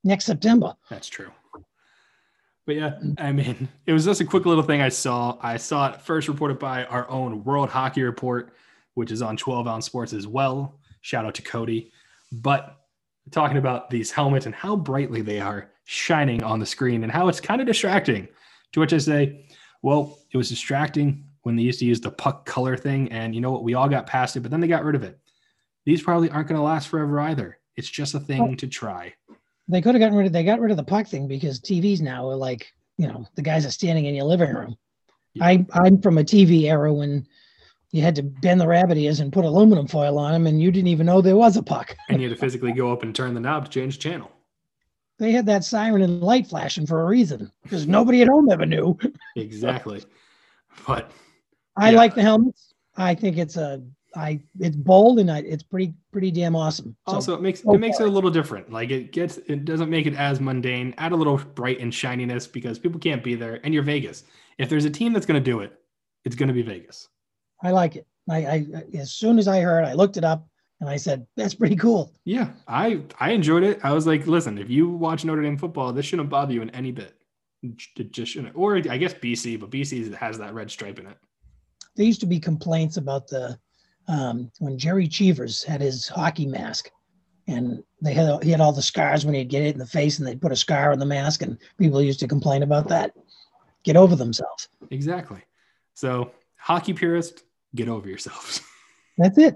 next 0.03 0.25
September. 0.25 0.73
That's 0.89 1.07
true. 1.07 1.29
But 2.65 2.75
yeah, 2.75 2.99
I 3.17 3.31
mean, 3.31 3.69
it 3.85 3.93
was 3.93 4.03
just 4.05 4.19
a 4.19 4.25
quick 4.25 4.45
little 4.45 4.63
thing 4.63 4.81
I 4.81 4.89
saw. 4.89 5.37
I 5.41 5.57
saw 5.57 5.89
it 5.89 6.01
first 6.01 6.27
reported 6.27 6.59
by 6.59 6.83
our 6.85 7.09
own 7.09 7.43
World 7.43 7.69
Hockey 7.69 8.01
Report, 8.01 8.53
which 8.95 9.11
is 9.11 9.21
on 9.21 9.37
12 9.37 9.67
ounce 9.67 9.85
sports 9.85 10.11
as 10.11 10.27
well. 10.27 10.79
Shout 11.01 11.25
out 11.25 11.35
to 11.35 11.41
Cody. 11.41 11.91
But 12.31 12.77
talking 13.31 13.57
about 13.57 13.89
these 13.89 14.11
helmets 14.11 14.45
and 14.45 14.55
how 14.55 14.75
brightly 14.75 15.21
they 15.21 15.39
are 15.39 15.71
shining 15.85 16.43
on 16.43 16.59
the 16.59 16.65
screen 16.65 17.03
and 17.03 17.11
how 17.11 17.27
it's 17.27 17.39
kind 17.39 17.61
of 17.61 17.67
distracting. 17.67 18.27
To 18.73 18.79
which 18.79 18.93
I 18.93 18.97
say, 18.97 19.47
well, 19.81 20.19
it 20.31 20.37
was 20.37 20.49
distracting 20.49 21.25
when 21.43 21.55
they 21.55 21.63
used 21.63 21.79
to 21.79 21.85
use 21.85 22.01
the 22.01 22.11
puck 22.11 22.45
color 22.45 22.75
thing. 22.75 23.11
And 23.11 23.33
you 23.33 23.41
know 23.41 23.51
what? 23.51 23.63
We 23.63 23.73
all 23.73 23.87
got 23.87 24.05
past 24.05 24.35
it, 24.35 24.41
but 24.41 24.51
then 24.51 24.59
they 24.59 24.67
got 24.67 24.83
rid 24.83 24.95
of 24.95 25.03
it. 25.03 25.17
These 25.85 26.03
probably 26.03 26.29
aren't 26.29 26.49
going 26.49 26.59
to 26.59 26.63
last 26.63 26.89
forever 26.89 27.19
either. 27.21 27.59
It's 27.77 27.89
just 27.89 28.13
a 28.13 28.19
thing 28.19 28.57
to 28.57 28.67
try. 28.67 29.13
They 29.69 29.81
could 29.81 29.95
have 29.95 30.01
gotten 30.01 30.17
rid 30.17 30.27
of. 30.27 30.33
They 30.33 30.43
got 30.43 30.59
rid 30.59 30.71
of 30.71 30.77
the 30.77 30.83
puck 30.83 31.07
thing 31.07 31.27
because 31.27 31.59
TVs 31.59 32.01
now 32.01 32.27
are 32.27 32.35
like, 32.35 32.73
you 32.97 33.07
know, 33.07 33.25
the 33.35 33.41
guys 33.41 33.65
are 33.65 33.71
standing 33.71 34.05
in 34.05 34.15
your 34.15 34.25
living 34.25 34.53
room. 34.53 34.75
Yeah. 35.33 35.45
I 35.45 35.65
I'm 35.73 36.01
from 36.01 36.17
a 36.17 36.23
TV 36.23 36.63
era 36.63 36.93
when 36.93 37.27
you 37.91 38.01
had 38.01 38.15
to 38.15 38.23
bend 38.23 38.59
the 38.59 38.67
rabbit 38.67 38.97
ears 38.97 39.19
and 39.19 39.31
put 39.31 39.45
aluminum 39.45 39.87
foil 39.87 40.17
on 40.19 40.33
them, 40.33 40.47
and 40.47 40.61
you 40.61 40.71
didn't 40.71 40.87
even 40.89 41.05
know 41.05 41.21
there 41.21 41.35
was 41.37 41.57
a 41.57 41.63
puck. 41.63 41.95
And 42.09 42.21
you 42.21 42.29
had 42.29 42.35
to 42.37 42.41
physically 42.41 42.71
go 42.71 42.91
up 42.91 43.03
and 43.03 43.15
turn 43.15 43.33
the 43.33 43.39
knob 43.39 43.65
to 43.65 43.71
change 43.71 43.99
channel. 43.99 44.31
They 45.19 45.31
had 45.31 45.45
that 45.47 45.63
siren 45.63 46.01
and 46.03 46.21
light 46.21 46.47
flashing 46.47 46.85
for 46.85 47.01
a 47.01 47.05
reason 47.05 47.51
because 47.63 47.87
nobody 47.87 48.21
at 48.21 48.27
home 48.27 48.51
ever 48.51 48.65
knew. 48.65 48.97
Exactly. 49.35 50.03
But 50.85 51.11
I 51.75 51.91
Yeah. 51.91 51.97
like 51.97 52.15
the 52.15 52.21
helmets. 52.21 52.73
I 52.95 53.13
think 53.15 53.37
it's 53.37 53.57
a 53.57 53.83
I 54.15 54.41
it's 54.59 54.75
bold 54.75 55.19
and 55.19 55.29
I, 55.29 55.39
it's 55.39 55.63
pretty 55.63 55.93
pretty 56.11 56.31
damn 56.31 56.55
awesome. 56.55 56.95
So, 57.07 57.15
also 57.15 57.33
it 57.35 57.41
makes 57.41 57.61
go 57.61 57.73
it 57.73 57.79
makes 57.79 57.99
it 57.99 58.07
a 58.07 58.09
little 58.09 58.29
different. 58.31 58.71
Like 58.71 58.89
it 58.89 59.11
gets 59.11 59.37
it 59.37 59.65
doesn't 59.65 59.89
make 59.89 60.05
it 60.07 60.15
as 60.15 60.39
mundane. 60.39 60.93
Add 60.97 61.11
a 61.11 61.15
little 61.15 61.37
bright 61.37 61.79
and 61.79 61.93
shininess 61.93 62.47
because 62.47 62.79
people 62.79 62.99
can't 62.99 63.23
be 63.23 63.35
there 63.35 63.59
and 63.63 63.73
you're 63.73 63.83
Vegas. 63.83 64.23
If 64.57 64.69
there's 64.69 64.85
a 64.85 64.89
team 64.89 65.13
that's 65.13 65.25
going 65.25 65.41
to 65.41 65.51
do 65.51 65.59
it, 65.59 65.79
it's 66.25 66.35
going 66.35 66.47
to 66.47 66.53
be 66.53 66.63
Vegas. 66.63 67.09
I 67.63 67.71
like 67.71 67.95
it. 67.95 68.07
I, 68.29 68.37
I 68.37 68.65
as 68.97 69.11
soon 69.11 69.39
as 69.39 69.47
I 69.47 69.61
heard, 69.61 69.85
I 69.85 69.93
looked 69.93 70.17
it 70.17 70.23
up 70.23 70.47
and 70.79 70.89
I 70.89 70.97
said 70.97 71.25
that's 71.35 71.53
pretty 71.53 71.75
cool. 71.75 72.13
Yeah, 72.25 72.49
I 72.67 73.01
I 73.19 73.31
enjoyed 73.31 73.63
it. 73.63 73.79
I 73.83 73.93
was 73.93 74.05
like, 74.05 74.27
listen, 74.27 74.57
if 74.57 74.69
you 74.69 74.89
watch 74.89 75.25
Notre 75.25 75.41
Dame 75.41 75.57
football, 75.57 75.93
this 75.93 76.05
shouldn't 76.05 76.29
bother 76.29 76.53
you 76.53 76.61
in 76.61 76.69
any 76.71 76.91
bit. 76.91 77.15
It 77.63 78.11
just 78.11 78.31
shouldn't. 78.31 78.55
Or 78.55 78.75
I 78.75 78.97
guess 78.97 79.13
BC, 79.13 79.59
but 79.59 79.71
BC 79.71 80.13
has 80.15 80.37
that 80.37 80.53
red 80.53 80.69
stripe 80.69 80.99
in 80.99 81.07
it. 81.07 81.17
There 81.95 82.05
used 82.05 82.19
to 82.19 82.27
be 82.27 82.39
complaints 82.39 82.97
about 82.97 83.27
the 83.27 83.57
um, 84.07 84.51
when 84.59 84.77
Jerry 84.77 85.07
Cheevers 85.07 85.63
had 85.63 85.81
his 85.81 86.07
hockey 86.07 86.45
mask, 86.45 86.91
and 87.47 87.83
they 88.01 88.13
had 88.13 88.43
he 88.43 88.51
had 88.51 88.61
all 88.61 88.71
the 88.71 88.81
scars 88.81 89.25
when 89.25 89.33
he'd 89.33 89.49
get 89.49 89.63
it 89.63 89.73
in 89.73 89.79
the 89.79 89.85
face, 89.85 90.19
and 90.19 90.27
they'd 90.27 90.41
put 90.41 90.51
a 90.51 90.55
scar 90.55 90.91
on 90.91 90.99
the 90.99 91.05
mask, 91.05 91.41
and 91.41 91.57
people 91.77 92.01
used 92.01 92.19
to 92.19 92.27
complain 92.27 92.63
about 92.63 92.87
that. 92.89 93.13
Get 93.83 93.95
over 93.95 94.15
themselves. 94.15 94.69
Exactly. 94.91 95.41
So 95.93 96.31
hockey 96.57 96.93
purist, 96.93 97.43
get 97.75 97.89
over 97.89 98.07
yourselves. 98.07 98.61
That's 99.17 99.37
it. 99.37 99.55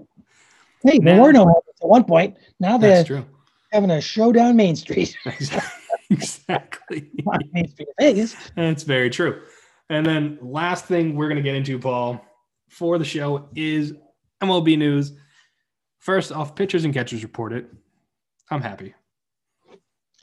Hey, 0.83 0.99
there 0.99 1.15
Now- 1.17 1.21
were 1.23 1.33
no 1.33 1.43
helmets 1.45 1.79
at 1.81 1.87
one 1.87 2.03
point. 2.03 2.37
Now 2.59 2.77
they're 2.77 2.95
That's 2.97 3.07
true. 3.07 3.25
having 3.71 3.91
a 3.91 4.01
showdown 4.01 4.55
Main 4.55 4.75
Street. 4.75 5.15
exactly. 6.09 7.11
Main 7.53 7.67
Street 7.67 7.87
Vegas. 7.99 8.35
That's 8.55 8.83
very 8.83 9.09
true. 9.09 9.41
And 9.89 10.05
then 10.05 10.39
last 10.41 10.85
thing 10.85 11.15
we're 11.15 11.27
going 11.27 11.35
to 11.37 11.43
get 11.43 11.55
into, 11.55 11.77
Paul, 11.77 12.23
for 12.69 12.97
the 12.97 13.05
show 13.05 13.49
is 13.55 13.93
MLB 14.41 14.77
news. 14.77 15.13
First 15.99 16.31
off, 16.31 16.55
pitchers 16.55 16.85
and 16.85 16.93
catchers 16.93 17.23
reported. 17.23 17.67
I'm 18.49 18.61
happy. 18.61 18.93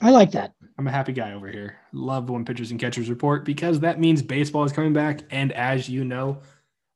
I 0.01 0.11
like 0.11 0.31
that. 0.31 0.53
I'm 0.77 0.87
a 0.87 0.91
happy 0.91 1.11
guy 1.13 1.33
over 1.33 1.47
here. 1.49 1.77
Love 1.93 2.29
when 2.29 2.45
pitchers 2.45 2.71
and 2.71 2.79
catchers 2.79 3.09
report 3.09 3.43
because 3.45 3.79
that 3.81 3.99
means 3.99 4.21
baseball 4.21 4.63
is 4.63 4.71
coming 4.71 4.93
back. 4.93 5.21
And 5.29 5.51
as 5.51 5.89
you 5.89 6.03
know, 6.05 6.39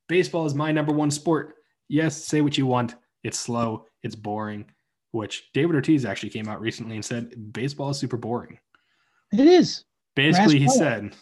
baseball 0.07 0.45
is 0.45 0.55
my 0.55 0.71
number 0.71 0.91
one 0.91 1.11
sport. 1.11 1.55
Yes, 1.87 2.23
say 2.23 2.41
what 2.41 2.57
you 2.57 2.65
want. 2.65 2.95
It's 3.23 3.39
slow, 3.39 3.85
it's 4.03 4.15
boring, 4.15 4.65
which 5.11 5.51
David 5.53 5.75
Ortiz 5.75 6.05
actually 6.05 6.29
came 6.29 6.47
out 6.47 6.61
recently 6.61 6.95
and 6.95 7.05
said 7.05 7.53
baseball 7.53 7.89
is 7.89 7.97
super 7.99 8.17
boring. 8.17 8.59
It 9.31 9.47
is. 9.47 9.85
Basically, 10.15 10.59
he 10.59 10.69
said 10.69 11.15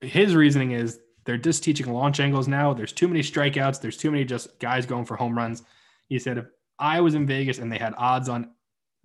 his 0.00 0.34
reasoning 0.34 0.72
is 0.72 1.00
they're 1.24 1.38
just 1.38 1.62
teaching 1.62 1.92
launch 1.92 2.20
angles 2.20 2.48
now. 2.48 2.74
There's 2.74 2.92
too 2.92 3.08
many 3.08 3.20
strikeouts. 3.20 3.80
There's 3.80 3.96
too 3.96 4.10
many 4.10 4.24
just 4.24 4.58
guys 4.58 4.86
going 4.86 5.04
for 5.04 5.16
home 5.16 5.36
runs. 5.36 5.62
He 6.08 6.18
said 6.18 6.38
if 6.38 6.46
I 6.78 7.00
was 7.00 7.14
in 7.14 7.26
Vegas 7.26 7.58
and 7.58 7.70
they 7.70 7.78
had 7.78 7.94
odds 7.96 8.28
on 8.28 8.50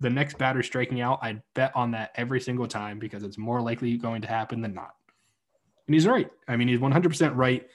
the 0.00 0.10
next 0.10 0.38
batter 0.38 0.62
striking 0.62 1.00
out, 1.00 1.18
I'd 1.22 1.42
bet 1.54 1.72
on 1.74 1.90
that 1.92 2.10
every 2.16 2.40
single 2.40 2.66
time 2.66 2.98
because 2.98 3.22
it's 3.22 3.38
more 3.38 3.60
likely 3.60 3.96
going 3.96 4.22
to 4.22 4.28
happen 4.28 4.60
than 4.60 4.74
not. 4.74 4.94
And 5.86 5.94
he's 5.94 6.06
right. 6.06 6.30
I 6.48 6.56
mean, 6.56 6.68
he's 6.68 6.78
100% 6.78 7.36
right. 7.36 7.66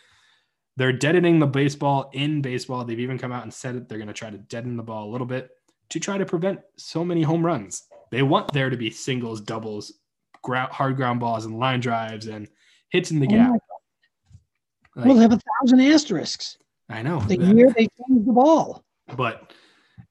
They're 0.78 0.92
deadening 0.92 1.40
the 1.40 1.48
baseball 1.48 2.10
in 2.14 2.42
baseball. 2.42 2.84
They've 2.84 3.00
even 3.00 3.18
come 3.18 3.32
out 3.32 3.44
and 3.44 3.54
said 3.54 3.76
it. 3.76 3.88
They're 3.88 3.98
going 3.98 4.08
to 4.10 4.14
try 4.14 4.30
to 4.30 4.38
deaden 4.38 4.76
the 4.76 4.84
ball 4.84 5.08
a 5.10 5.12
little 5.12 5.28
bit 5.28 5.50
to 5.90 6.00
try 6.00 6.18
to 6.18 6.26
prevent 6.26 6.60
so 6.78 7.06
many 7.06 7.22
home 7.22 7.46
runs. 7.46 7.84
They 8.12 8.24
want 8.24 8.52
there 8.54 8.70
to 8.70 8.78
be 8.78 8.90
singles, 8.90 9.40
doubles, 9.42 9.94
grou- 10.46 10.70
hard 10.70 10.96
ground 10.98 11.20
balls, 11.20 11.46
and 11.46 11.58
line 11.60 11.80
drives 11.80 12.28
and 12.28 12.48
hits 12.90 13.12
in 13.12 13.20
the 13.20 13.28
Oh 13.28 13.30
gap. 13.30 13.52
Like, 14.96 15.06
we'll 15.08 15.18
have 15.18 15.34
a 15.34 15.40
thousand 15.62 15.82
asterisks 15.82 16.58
I 16.90 17.02
know. 17.02 17.20
the 17.22 17.38
that- 17.38 17.56
year 17.56 17.70
they 17.70 17.88
changed 18.08 18.28
the 18.28 18.34
ball. 18.34 18.84
but 19.16 19.54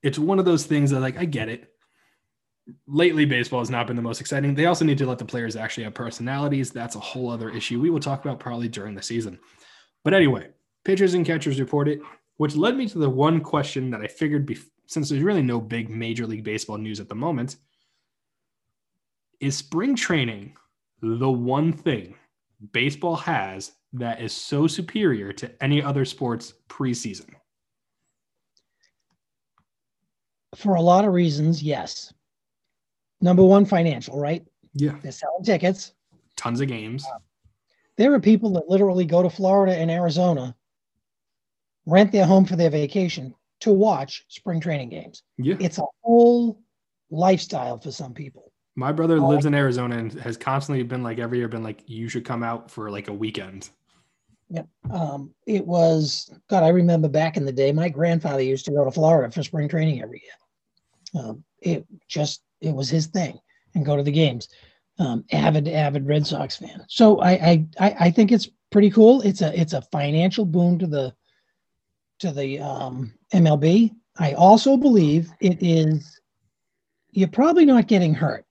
it's 0.03 0.19
one 0.19 0.39
of 0.39 0.45
those 0.45 0.65
things 0.67 0.91
that 0.91 1.01
like 1.01 1.19
I 1.19 1.25
get 1.25 1.49
it. 1.49 1.71
Lately, 2.87 3.27
baseball 3.27 3.61
has 3.61 3.69
not 3.71 3.87
been 3.87 3.97
the 3.97 4.03
most 4.03 4.21
exciting. 4.23 4.55
They 4.55 4.65
also 4.67 4.85
need 4.87 4.97
to 4.99 5.07
let 5.07 5.19
the 5.19 5.25
players 5.27 5.55
actually 5.57 5.85
have 5.85 5.93
personalities. 5.95 6.71
That's 6.71 6.97
a 6.97 7.01
whole 7.01 7.29
other 7.31 7.51
issue 7.51 7.81
we 7.81 7.91
will 7.91 8.01
talk 8.01 8.25
about 8.25 8.41
probably 8.41 8.69
during 8.69 8.95
the 8.95 9.03
season. 9.03 9.39
But 10.05 10.15
anyway, 10.15 10.51
pitchers 10.85 11.15
and 11.15 11.27
catchers 11.27 11.59
reported, 11.59 12.01
which 12.37 12.55
led 12.55 12.77
me 12.77 12.87
to 12.89 12.99
the 12.99 13.11
one 13.11 13.41
question 13.41 13.91
that 13.91 14.03
I 14.03 14.07
figured 14.07 14.47
bef- 14.47 14.69
since 14.87 15.09
there's 15.09 15.23
really 15.23 15.43
no 15.43 15.61
big 15.61 15.89
Major 15.89 16.27
League 16.27 16.45
Baseball 16.45 16.79
news 16.79 17.01
at 17.01 17.09
the 17.09 17.15
moment, 17.15 17.57
is 19.41 19.57
spring 19.57 19.97
training 19.97 20.55
the 21.01 21.31
one 21.31 21.73
thing 21.73 22.15
baseball 22.73 23.17
has 23.17 23.73
that 23.93 24.21
is 24.21 24.33
so 24.33 24.67
superior 24.67 25.33
to 25.33 25.51
any 25.63 25.83
other 25.83 26.05
sports 26.05 26.55
preseason? 26.69 27.29
For 30.57 30.75
a 30.75 30.81
lot 30.81 31.05
of 31.05 31.13
reasons, 31.13 31.63
yes. 31.63 32.13
Number 33.21 33.43
one, 33.43 33.65
financial, 33.65 34.19
right? 34.19 34.45
Yeah. 34.75 34.97
They're 35.03 35.13
selling 35.13 35.45
tickets. 35.45 35.95
Tons 36.37 36.61
of 36.61 36.69
games. 36.69 37.05
Uh, 37.05 37.19
There 37.97 38.13
are 38.15 38.21
people 38.21 38.51
that 38.55 38.69
literally 38.69 39.05
go 39.05 39.23
to 39.23 39.31
Florida 39.31 39.77
and 39.77 39.91
Arizona, 39.91 40.55
rent 41.87 42.13
their 42.13 42.27
home 42.27 42.45
for 42.45 42.57
their 42.57 42.71
vacation 42.71 43.35
to 43.61 43.73
watch 43.73 44.25
spring 44.29 44.61
training 44.61 44.89
games. 44.91 45.23
Yeah. 45.39 45.57
It's 45.61 45.79
a 45.79 45.85
whole 46.03 46.61
lifestyle 47.11 47.79
for 47.79 47.93
some 47.93 48.15
people. 48.15 48.53
My 48.77 48.91
brother 48.91 49.19
Oh. 49.19 49.29
lives 49.29 49.47
in 49.47 49.55
Arizona 49.55 49.97
and 49.99 50.13
has 50.15 50.37
constantly 50.37 50.83
been 50.83 51.03
like 51.05 51.19
every 51.21 51.39
year 51.39 51.47
been 51.49 51.63
like, 51.63 51.83
you 51.89 52.09
should 52.09 52.25
come 52.25 52.43
out 52.43 52.71
for 52.71 52.91
like 52.91 53.09
a 53.09 53.13
weekend. 53.13 53.71
Um, 54.91 55.33
it 55.47 55.67
was 55.67 56.31
God. 56.49 56.63
I 56.63 56.69
remember 56.69 57.09
back 57.09 57.37
in 57.37 57.45
the 57.45 57.53
day, 57.53 57.73
my 57.73 57.89
grandfather 57.89 58.43
used 58.43 58.67
to 58.67 58.73
go 58.73 58.85
to 58.85 58.91
Florida 58.91 59.33
for 59.33 59.43
spring 59.43 59.69
training 59.69 60.03
every 60.03 60.23
year. 60.23 61.23
Um, 61.25 61.45
it 61.61 61.87
just 62.09 62.43
it 62.61 62.73
was 62.73 62.89
his 62.91 63.07
thing, 63.07 63.39
and 63.75 63.87
go 63.87 63.97
to 63.97 64.03
the 64.03 64.13
games. 64.13 64.49
Um, 64.99 65.25
avid 65.33 65.67
avid 65.67 66.07
Red 66.07 66.25
Sox 66.25 66.57
fan. 66.57 66.85
So 66.89 67.21
I 67.21 67.67
I 67.81 67.97
I 68.01 68.11
think 68.11 68.31
it's 68.31 68.49
pretty 68.71 68.91
cool. 68.91 69.23
It's 69.23 69.43
a 69.43 69.59
it's 69.59 69.73
a 69.73 69.83
financial 69.83 70.45
boon 70.45 70.79
to 70.79 70.87
the 70.87 71.15
to 72.21 72.31
the 72.31 72.61
um, 72.61 73.13
MLB. 73.33 73.93
I 74.19 74.33
also 74.35 74.77
believe 74.77 75.31
it 75.41 75.59
is. 75.61 76.21
You're 77.11 77.29
probably 77.29 77.65
not 77.65 77.87
getting 77.87 78.15
hurt 78.15 78.45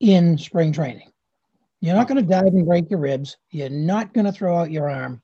in 0.00 0.36
spring 0.36 0.72
training. 0.72 1.10
You're 1.80 1.94
not 1.94 2.08
going 2.08 2.22
to 2.22 2.28
dive 2.28 2.46
and 2.46 2.66
break 2.66 2.90
your 2.90 2.98
ribs. 2.98 3.36
You're 3.50 3.68
not 3.68 4.14
going 4.14 4.24
to 4.26 4.32
throw 4.32 4.56
out 4.58 4.70
your 4.70 4.90
arm. 4.90 5.20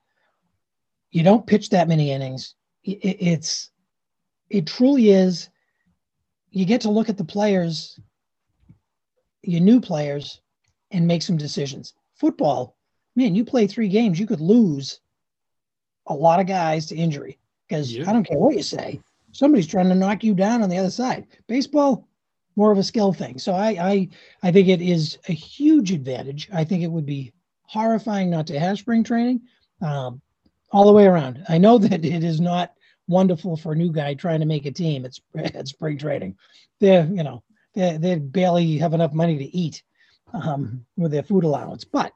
You 1.11 1.23
don't 1.23 1.47
pitch 1.47 1.71
that 1.71 1.89
many 1.89 2.12
innings. 2.12 2.55
It, 2.85 2.99
it's 3.03 3.71
it 4.49 4.66
truly 4.66 5.11
is. 5.11 5.49
You 6.51 6.64
get 6.64 6.81
to 6.83 6.91
look 6.91 7.09
at 7.09 7.16
the 7.16 7.25
players, 7.25 7.99
your 9.43 9.61
new 9.61 9.80
players, 9.80 10.41
and 10.91 11.07
make 11.07 11.22
some 11.22 11.36
decisions. 11.36 11.95
Football, 12.14 12.76
man, 13.16 13.34
you 13.34 13.45
play 13.45 13.66
three 13.66 13.88
games, 13.88 14.18
you 14.18 14.26
could 14.26 14.41
lose 14.41 15.01
a 16.07 16.14
lot 16.14 16.41
of 16.41 16.47
guys 16.47 16.86
to 16.86 16.97
injury 16.97 17.38
because 17.68 17.95
yeah. 17.95 18.09
I 18.09 18.12
don't 18.12 18.24
care 18.24 18.38
what 18.38 18.57
you 18.57 18.62
say, 18.62 19.01
somebody's 19.32 19.66
trying 19.66 19.88
to 19.88 19.95
knock 19.95 20.24
you 20.24 20.34
down 20.34 20.62
on 20.62 20.68
the 20.68 20.78
other 20.78 20.91
side. 20.91 21.26
Baseball, 21.47 22.09
more 22.57 22.72
of 22.72 22.78
a 22.78 22.82
skill 22.82 23.12
thing. 23.12 23.38
So 23.38 23.53
I, 23.53 23.68
I, 23.80 24.09
I 24.43 24.53
think 24.53 24.68
it 24.68 24.82
is 24.82 25.18
a 25.28 25.32
huge 25.32 25.93
advantage. 25.93 26.49
I 26.53 26.64
think 26.64 26.82
it 26.82 26.91
would 26.91 27.07
be 27.07 27.32
horrifying 27.62 28.28
not 28.28 28.47
to 28.49 28.59
have 28.59 28.78
spring 28.78 29.05
training, 29.05 29.43
um, 29.80 30.20
all 30.72 30.86
the 30.86 30.93
way 30.93 31.07
around. 31.07 31.45
I 31.49 31.59
know 31.59 31.78
that 31.78 32.05
it 32.05 32.24
is 32.24 32.41
not 32.41 32.74
wonderful 33.07 33.57
for 33.57 33.72
a 33.72 33.76
new 33.76 33.93
guy 33.93 34.14
trying 34.14 34.41
to 34.41 34.47
make 34.47 34.66
a 34.66 34.70
team 34.70 35.05
at, 35.05 35.18
at 35.55 35.68
spring 35.68 35.99
training. 35.99 36.36
They're, 36.80 37.07
you 37.07 37.22
know, 37.22 37.43
they 37.75 37.97
they 37.97 38.16
barely 38.16 38.79
have 38.79 38.95
enough 38.95 39.12
money 39.12 39.39
to 39.39 39.57
eat 39.57 39.83
um, 40.33 40.85
with 40.97 41.12
their 41.12 41.23
food 41.23 41.45
allowance, 41.45 41.85
but 41.85 42.12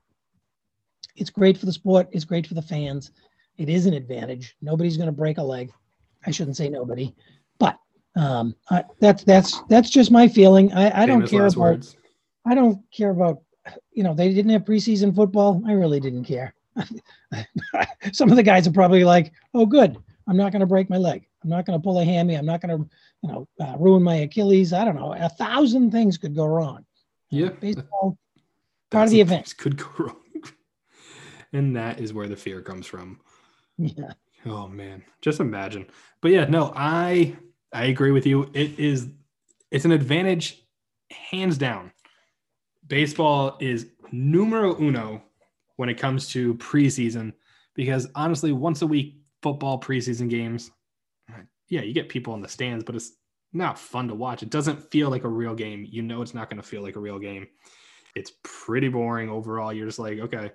it's 1.16 1.30
great 1.30 1.56
for 1.58 1.66
the 1.66 1.72
sport. 1.72 2.08
It's 2.12 2.24
great 2.24 2.46
for 2.46 2.54
the 2.54 2.62
fans. 2.62 3.12
It 3.56 3.68
is 3.68 3.86
an 3.86 3.94
advantage. 3.94 4.56
Nobody's 4.60 4.96
going 4.96 5.06
to 5.06 5.12
break 5.12 5.38
a 5.38 5.42
leg. 5.42 5.72
I 6.26 6.30
shouldn't 6.30 6.56
say 6.56 6.68
nobody, 6.68 7.14
but 7.58 7.78
um, 8.16 8.54
I, 8.70 8.84
that's 9.00 9.24
that's 9.24 9.62
that's 9.68 9.90
just 9.90 10.10
my 10.10 10.26
feeling. 10.26 10.72
I, 10.72 11.02
I 11.02 11.06
don't 11.06 11.26
care 11.26 11.46
about. 11.46 11.56
Words. 11.56 11.96
I 12.46 12.54
don't 12.54 12.80
care 12.90 13.10
about. 13.10 13.42
You 13.92 14.02
know, 14.02 14.14
they 14.14 14.32
didn't 14.32 14.50
have 14.50 14.64
preseason 14.64 15.14
football. 15.14 15.62
I 15.66 15.72
really 15.72 16.00
didn't 16.00 16.24
care. 16.24 16.54
Some 18.12 18.30
of 18.30 18.36
the 18.36 18.42
guys 18.42 18.66
are 18.66 18.72
probably 18.72 19.04
like, 19.04 19.32
"Oh, 19.54 19.66
good. 19.66 19.96
I'm 20.26 20.36
not 20.36 20.52
going 20.52 20.60
to 20.60 20.66
break 20.66 20.88
my 20.88 20.96
leg. 20.96 21.26
I'm 21.42 21.50
not 21.50 21.66
going 21.66 21.78
to 21.78 21.82
pull 21.82 21.98
a 21.98 22.04
hammy. 22.04 22.34
I'm 22.34 22.46
not 22.46 22.60
going 22.60 22.78
to, 22.78 22.90
you 23.22 23.28
know, 23.28 23.48
uh, 23.60 23.76
ruin 23.78 24.02
my 24.02 24.16
Achilles. 24.16 24.72
I 24.72 24.84
don't 24.84 24.96
know. 24.96 25.12
A 25.12 25.28
thousand 25.28 25.90
things 25.90 26.16
could 26.16 26.34
go 26.34 26.46
wrong. 26.46 26.84
Yeah, 27.30 27.50
baseball 27.50 28.16
part 28.90 29.06
of 29.06 29.10
the 29.10 29.20
event 29.20 29.54
could 29.58 29.76
go 29.76 29.86
wrong, 29.98 30.22
and 31.52 31.76
that 31.76 32.00
is 32.00 32.12
where 32.12 32.28
the 32.28 32.36
fear 32.36 32.60
comes 32.60 32.86
from. 32.86 33.20
Yeah. 33.76 34.12
Oh 34.46 34.68
man, 34.68 35.02
just 35.20 35.40
imagine. 35.40 35.86
But 36.20 36.30
yeah, 36.30 36.44
no, 36.44 36.72
I 36.76 37.36
I 37.72 37.86
agree 37.86 38.12
with 38.12 38.26
you. 38.26 38.50
It 38.54 38.78
is 38.78 39.08
it's 39.70 39.84
an 39.84 39.92
advantage, 39.92 40.62
hands 41.10 41.58
down. 41.58 41.92
Baseball 42.86 43.56
is 43.60 43.88
numero 44.12 44.80
uno 44.80 45.22
when 45.76 45.88
it 45.88 45.98
comes 45.98 46.28
to 46.28 46.54
preseason 46.54 47.32
because 47.74 48.06
honestly, 48.14 48.52
once 48.52 48.82
a 48.82 48.86
week 48.86 49.16
football 49.44 49.78
preseason 49.78 50.30
games, 50.30 50.70
yeah, 51.68 51.82
you 51.82 51.92
get 51.92 52.08
people 52.08 52.34
in 52.34 52.40
the 52.40 52.48
stands, 52.48 52.82
but 52.82 52.96
it's 52.96 53.12
not 53.52 53.78
fun 53.78 54.08
to 54.08 54.14
watch. 54.14 54.42
It 54.42 54.48
doesn't 54.48 54.90
feel 54.90 55.10
like 55.10 55.24
a 55.24 55.28
real 55.28 55.54
game. 55.54 55.86
You 55.86 56.00
know, 56.00 56.22
it's 56.22 56.32
not 56.32 56.48
going 56.48 56.62
to 56.62 56.66
feel 56.66 56.82
like 56.82 56.96
a 56.96 57.00
real 57.00 57.18
game. 57.18 57.46
It's 58.16 58.32
pretty 58.42 58.88
boring 58.88 59.28
overall. 59.28 59.70
You're 59.70 59.84
just 59.84 59.98
like, 59.98 60.18
okay, 60.18 60.50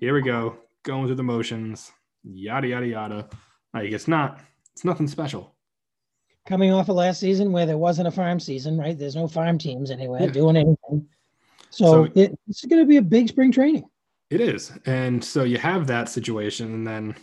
here 0.00 0.14
we 0.14 0.22
go, 0.22 0.56
going 0.84 1.06
through 1.06 1.16
the 1.16 1.22
motions, 1.22 1.92
yada 2.22 2.66
yada 2.66 2.86
yada. 2.86 3.28
Like 3.74 3.92
it's 3.92 4.08
not, 4.08 4.40
it's 4.72 4.86
nothing 4.86 5.06
special. 5.06 5.54
Coming 6.46 6.72
off 6.72 6.88
of 6.88 6.96
last 6.96 7.20
season 7.20 7.52
where 7.52 7.66
there 7.66 7.76
wasn't 7.76 8.08
a 8.08 8.10
farm 8.10 8.40
season, 8.40 8.78
right? 8.78 8.98
There's 8.98 9.16
no 9.16 9.28
farm 9.28 9.58
teams 9.58 9.90
anywhere 9.90 10.22
yeah. 10.22 10.30
doing 10.30 10.56
anything. 10.56 11.06
So, 11.68 11.84
so 11.84 12.04
it, 12.14 12.38
it's 12.48 12.64
going 12.64 12.80
to 12.80 12.88
be 12.88 12.96
a 12.96 13.02
big 13.02 13.28
spring 13.28 13.52
training. 13.52 13.84
It 14.30 14.40
is, 14.40 14.72
and 14.86 15.22
so 15.22 15.44
you 15.44 15.58
have 15.58 15.86
that 15.88 16.08
situation, 16.08 16.72
and 16.72 16.86
then 16.86 17.14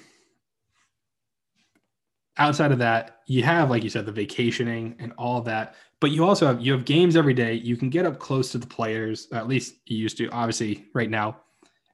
outside 2.42 2.72
of 2.72 2.80
that, 2.80 3.20
you 3.28 3.44
have, 3.44 3.70
like 3.70 3.84
you 3.84 3.90
said, 3.90 4.06
the 4.06 4.12
vacationing 4.12 4.96
and 5.00 5.14
all 5.18 5.42
that. 5.42 5.76
But 6.00 6.12
you 6.12 6.26
also 6.26 6.48
have 6.48 6.60
you 6.60 6.72
have 6.74 6.84
games 6.84 7.16
every 7.16 7.34
day. 7.34 7.54
You 7.54 7.78
can 7.78 7.90
get 7.90 8.06
up 8.06 8.20
close 8.20 8.52
to 8.52 8.58
the 8.58 8.68
players. 8.68 9.28
At 9.32 9.48
least 9.48 9.76
you 9.86 9.98
used 9.98 10.18
to. 10.18 10.28
Obviously, 10.30 10.88
right 10.94 11.10
now, 11.10 11.38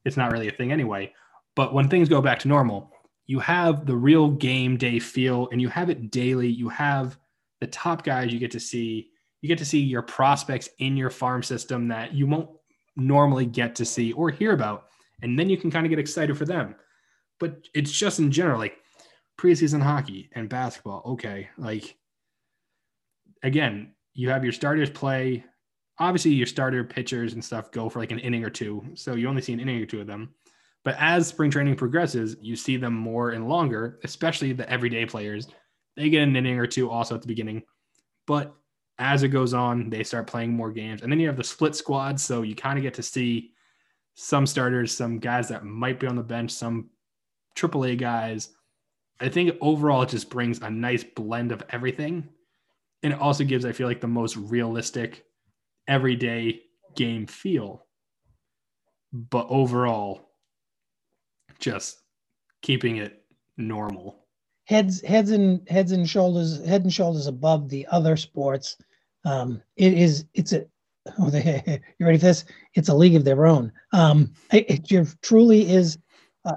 it's 0.06 0.18
not 0.18 0.32
really 0.32 0.48
a 0.48 0.52
thing 0.52 0.72
anyway. 0.72 1.14
But 1.56 1.74
when 1.74 1.90
things 1.90 2.08
go 2.08 2.22
back 2.22 2.40
to 2.40 2.48
normal, 2.48 2.92
you 3.26 3.40
have 3.40 3.86
the 3.86 3.96
real 3.96 4.30
game 4.30 4.78
day 4.78 5.00
feel, 5.00 5.50
and 5.52 5.62
you 5.62 5.68
have 5.68 5.90
it 5.90 6.12
daily. 6.12 6.48
You 6.48 6.70
have 6.70 7.18
the 7.60 7.68
top 7.68 8.04
guys 8.04 8.32
you 8.32 8.40
get 8.40 8.52
to 8.52 8.60
see. 8.60 9.10
You 9.42 9.50
get 9.50 9.58
to 9.58 9.66
see 9.66 9.82
your 9.82 10.02
prospects 10.02 10.70
in 10.80 10.96
your 10.96 11.10
farm 11.10 11.44
system 11.44 11.90
that 11.90 12.14
you 12.14 12.26
won't 12.26 12.50
normally 12.96 13.46
get 13.46 13.76
to 13.76 13.86
see 13.86 14.14
or 14.14 14.30
hear 14.30 14.54
about, 14.54 14.88
and 15.22 15.38
then 15.38 15.50
you 15.50 15.58
can 15.58 15.70
kind 15.70 15.86
of 15.86 15.90
get 15.90 16.00
excited 16.00 16.38
for 16.38 16.46
them. 16.46 16.76
But 17.40 17.68
it's 17.74 17.92
just 17.92 18.20
in 18.20 18.32
general, 18.32 18.58
like 18.58 18.78
preseason 19.38 19.82
hockey 19.82 20.30
and 20.34 20.50
basketball, 20.50 21.02
okay, 21.06 21.50
like 21.58 21.96
again, 23.44 23.94
you 24.14 24.30
have 24.30 24.44
your 24.44 24.54
starters 24.54 24.90
play. 24.90 25.44
Obviously, 26.00 26.32
your 26.32 26.48
starter 26.48 26.84
pitchers 26.84 27.34
and 27.34 27.44
stuff 27.44 27.72
go 27.72 27.90
for 27.90 28.00
like 28.00 28.12
an 28.12 28.20
inning 28.20 28.44
or 28.44 28.50
two, 28.50 28.84
so 28.94 29.16
you 29.16 29.28
only 29.28 29.42
see 29.42 29.54
an 29.54 29.60
inning 29.60 29.82
or 29.82 29.86
two 29.86 30.02
of 30.02 30.08
them. 30.08 30.34
But 30.84 30.96
as 31.00 31.28
spring 31.28 31.52
training 31.52 31.76
progresses, 31.76 32.38
you 32.42 32.56
see 32.56 32.78
them 32.78 32.94
more 32.94 33.32
and 33.32 33.50
longer, 33.50 34.00
especially 34.04 34.54
the 34.54 34.70
everyday 34.70 35.06
players. 35.06 35.48
They 35.96 36.10
get 36.10 36.24
an 36.24 36.36
inning 36.36 36.60
or 36.60 36.68
two 36.68 36.90
also 36.90 37.16
at 37.16 37.22
the 37.22 37.28
beginning, 37.28 37.64
but 38.26 38.56
as 39.00 39.24
it 39.24 39.30
goes 39.30 39.54
on, 39.54 39.90
they 39.90 40.04
start 40.04 40.28
playing 40.28 40.54
more 40.54 40.72
games, 40.72 41.02
and 41.02 41.12
then 41.12 41.20
you 41.20 41.28
have 41.28 41.38
the 41.38 41.44
split 41.44 41.76
squad, 41.76 42.20
so 42.20 42.42
you 42.42 42.56
kind 42.56 42.78
of 42.78 42.84
get 42.84 42.94
to 42.96 43.04
see 43.04 43.52
some 44.16 44.48
starters, 44.48 44.96
some 44.96 45.20
guys 45.20 45.48
that 45.50 45.64
might 45.64 46.00
be 46.00 46.08
on 46.08 46.16
the 46.16 46.24
bench, 46.24 46.52
some 46.52 46.90
AAA 47.56 47.98
guys 47.98 48.57
I 49.20 49.30
think 49.30 49.56
overall 49.62 50.04
it 50.04 50.10
just 50.10 50.30
brings 50.30 50.62
a 50.62 50.70
nice 50.70 51.04
blend 51.04 51.52
of 51.52 51.64
everything. 51.70 52.30
And 53.04 53.14
it 53.14 53.20
also 53.20 53.44
gives, 53.44 53.66
I 53.66 53.72
feel 53.72 53.88
like, 53.88 54.02
the 54.02 54.08
most 54.08 54.36
realistic 54.36 55.26
everyday 55.88 56.62
game 56.96 57.26
feel. 57.26 57.86
But 59.14 59.48
overall, 59.50 60.30
just 61.60 62.00
keeping 62.62 62.98
it 62.98 63.24
normal. 63.56 64.26
Heads, 64.66 65.02
heads 65.02 65.32
and 65.32 65.68
heads 65.70 65.94
and 65.94 66.08
shoulders, 66.10 66.64
head 66.66 66.84
and 66.84 66.94
shoulders 66.94 67.28
above 67.28 67.70
the 67.70 67.88
other 67.90 68.18
sports. 68.18 68.78
Um, 69.24 69.62
it 69.78 69.94
is, 69.94 70.26
it's 70.34 70.54
a, 70.54 70.66
oh, 71.20 71.30
they, 71.30 71.82
you 71.98 72.06
ready 72.06 72.18
for 72.18 72.26
this? 72.26 72.46
It's 72.74 72.90
a 72.90 72.96
league 72.96 73.16
of 73.16 73.24
their 73.24 73.46
own. 73.46 73.72
Um, 73.94 74.34
it, 74.52 74.90
it 74.90 75.16
truly 75.22 75.70
is. 75.72 75.98
Uh, 76.44 76.56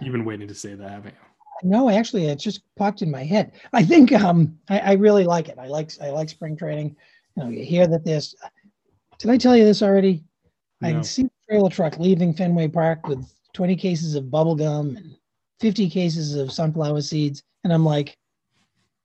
You've 0.00 0.12
been 0.12 0.24
waiting 0.24 0.48
to 0.48 0.54
say 0.54 0.74
that, 0.74 0.90
haven't 0.90 1.14
you? 1.14 1.31
No, 1.62 1.90
actually, 1.90 2.26
it 2.26 2.38
just 2.38 2.62
popped 2.76 3.02
in 3.02 3.10
my 3.10 3.24
head. 3.24 3.52
I 3.72 3.84
think 3.84 4.12
um, 4.12 4.58
I, 4.68 4.78
I, 4.78 4.92
really 4.94 5.24
like 5.24 5.48
it. 5.48 5.58
I 5.58 5.68
like 5.68 5.90
I 6.00 6.10
like 6.10 6.28
spring 6.28 6.56
training. 6.56 6.96
You 7.36 7.44
know, 7.44 7.48
you 7.50 7.64
hear 7.64 7.86
that 7.86 8.04
there's. 8.04 8.34
Did 9.18 9.30
I 9.30 9.36
tell 9.36 9.56
you 9.56 9.64
this 9.64 9.82
already? 9.82 10.24
No. 10.80 10.98
I 10.98 11.02
see 11.02 11.24
the 11.24 11.30
trailer 11.48 11.70
truck 11.70 11.98
leaving 11.98 12.34
Fenway 12.34 12.68
Park 12.68 13.06
with 13.06 13.24
20 13.52 13.76
cases 13.76 14.14
of 14.14 14.30
bubble 14.30 14.56
gum 14.56 14.96
and 14.96 15.16
50 15.60 15.88
cases 15.88 16.34
of 16.34 16.50
sunflower 16.50 17.02
seeds, 17.02 17.42
and 17.62 17.72
I'm 17.72 17.84
like, 17.84 18.16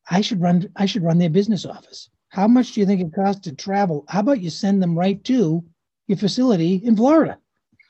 I 0.09 0.21
should 0.21 0.41
run. 0.41 0.67
I 0.75 0.85
should 0.85 1.03
run 1.03 1.17
their 1.17 1.29
business 1.29 1.65
office. 1.65 2.09
How 2.29 2.47
much 2.47 2.73
do 2.73 2.79
you 2.79 2.85
think 2.85 3.01
it 3.01 3.13
costs 3.13 3.41
to 3.41 3.55
travel? 3.55 4.03
How 4.09 4.21
about 4.21 4.41
you 4.41 4.49
send 4.49 4.81
them 4.81 4.97
right 4.97 5.23
to 5.25 5.63
your 6.07 6.17
facility 6.17 6.75
in 6.83 6.95
Florida 6.95 7.37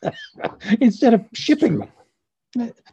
instead 0.82 1.13
of 1.13 1.26
shipping 1.34 1.80
them? 1.80 1.89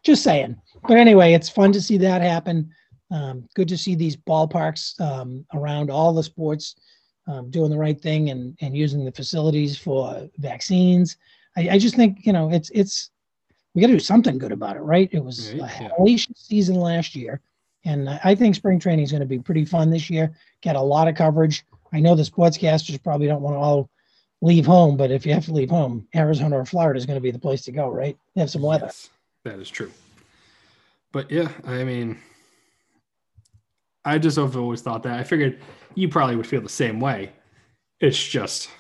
Just 0.03 0.23
saying. 0.23 0.57
But 0.87 0.97
anyway, 0.97 1.33
it's 1.33 1.49
fun 1.49 1.73
to 1.73 1.81
see 1.81 1.99
that 1.99 2.23
happen. 2.23 2.71
Um, 3.11 3.49
good 3.55 3.69
to 3.69 3.79
see 3.79 3.95
these 3.95 4.17
ballparks 4.17 4.99
um, 5.01 5.47
around 5.55 5.91
all 5.91 6.13
the 6.13 6.23
sports 6.23 6.77
um, 7.27 7.51
doing 7.51 7.71
the 7.71 7.79
right 7.79 8.01
thing 8.01 8.31
and, 8.31 8.57
and 8.61 8.77
using 8.77 9.05
the 9.05 9.13
facilities 9.13 9.79
for 9.79 10.29
vaccines. 10.39 11.17
I, 11.57 11.71
I 11.71 11.79
just 11.79 11.97
think, 11.97 12.27
you 12.27 12.33
know, 12.33 12.51
it's, 12.51 12.71
it's, 12.71 13.11
we 13.75 13.81
got 13.81 13.89
to 13.89 13.95
do 13.95 13.99
something 14.01 14.39
good 14.39 14.53
about 14.53 14.77
it, 14.77 14.81
right? 14.81 15.09
It 15.13 15.25
was 15.25 15.51
a 15.53 15.67
hellacious 15.67 16.39
season 16.39 16.77
last 16.77 17.15
year. 17.15 17.41
And 17.85 18.09
I 18.09 18.35
think 18.35 18.55
spring 18.55 18.79
training 18.79 19.05
is 19.05 19.11
going 19.11 19.21
to 19.21 19.27
be 19.27 19.39
pretty 19.39 19.65
fun 19.65 19.91
this 19.91 20.09
year. 20.09 20.35
Get 20.63 20.77
a 20.77 20.81
lot 20.81 21.09
of 21.09 21.15
coverage. 21.15 21.65
I 21.93 22.01
know 22.01 22.15
the 22.15 22.23
sportscasters 22.23 23.03
probably 23.03 23.27
don't 23.27 23.43
want 23.43 23.55
to 23.55 23.61
all 23.61 23.91
leave 24.41 24.67
home, 24.67 24.97
but 24.97 25.11
if 25.11 25.27
you 25.27 25.33
have 25.35 25.45
to 25.47 25.53
leave 25.53 25.71
home, 25.71 26.07
Arizona 26.15 26.59
or 26.59 26.65
Florida 26.65 26.99
is 26.99 27.07
going 27.07 27.17
to 27.17 27.23
be 27.23 27.31
the 27.31 27.39
place 27.39 27.63
to 27.63 27.73
go, 27.73 27.89
right? 27.89 28.17
They 28.35 28.41
have 28.41 28.51
some 28.51 28.63
weather. 28.63 28.87
Yes. 28.87 29.11
That 29.45 29.59
is 29.59 29.71
true. 29.71 29.91
But 31.13 31.31
yeah, 31.31 31.49
I 31.65 31.85
mean, 31.85 32.19
I 34.05 34.19
just 34.19 34.37
have 34.37 34.57
always 34.57 34.83
thought 34.83 35.03
that. 35.05 35.19
I 35.19 35.23
figured 35.23 35.61
you 35.95 36.09
probably 36.09 36.37
would 36.37 36.47
feel 36.47 36.61
the 36.61 36.69
same 36.69 36.99
way. 36.99 37.33
It's 38.01 38.23
just 38.23 38.71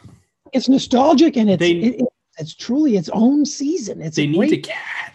it's 0.52 0.68
nostalgic 0.68 1.36
and 1.36 1.50
it's 1.50 1.60
they, 1.60 1.72
it, 1.72 2.04
it's 2.38 2.54
truly 2.54 2.96
its 2.96 3.08
own 3.10 3.44
season. 3.44 4.02
It's 4.02 4.16
they 4.16 4.24
a 4.24 4.26
need 4.26 4.36
great, 4.36 4.64
to 4.64 4.72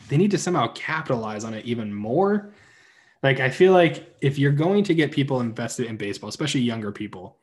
they 0.07 0.17
need 0.17 0.31
to 0.31 0.37
somehow 0.37 0.67
capitalize 0.73 1.43
on 1.43 1.53
it 1.53 1.65
even 1.65 1.93
more. 1.93 2.53
Like 3.21 3.39
I 3.39 3.49
feel 3.49 3.73
like 3.73 4.15
if 4.21 4.39
you're 4.39 4.51
going 4.51 4.83
to 4.85 4.93
get 4.93 5.11
people 5.11 5.41
invested 5.41 5.87
in 5.87 5.97
baseball, 5.97 6.29
especially 6.29 6.61
younger 6.61 6.91
people, 6.91 7.37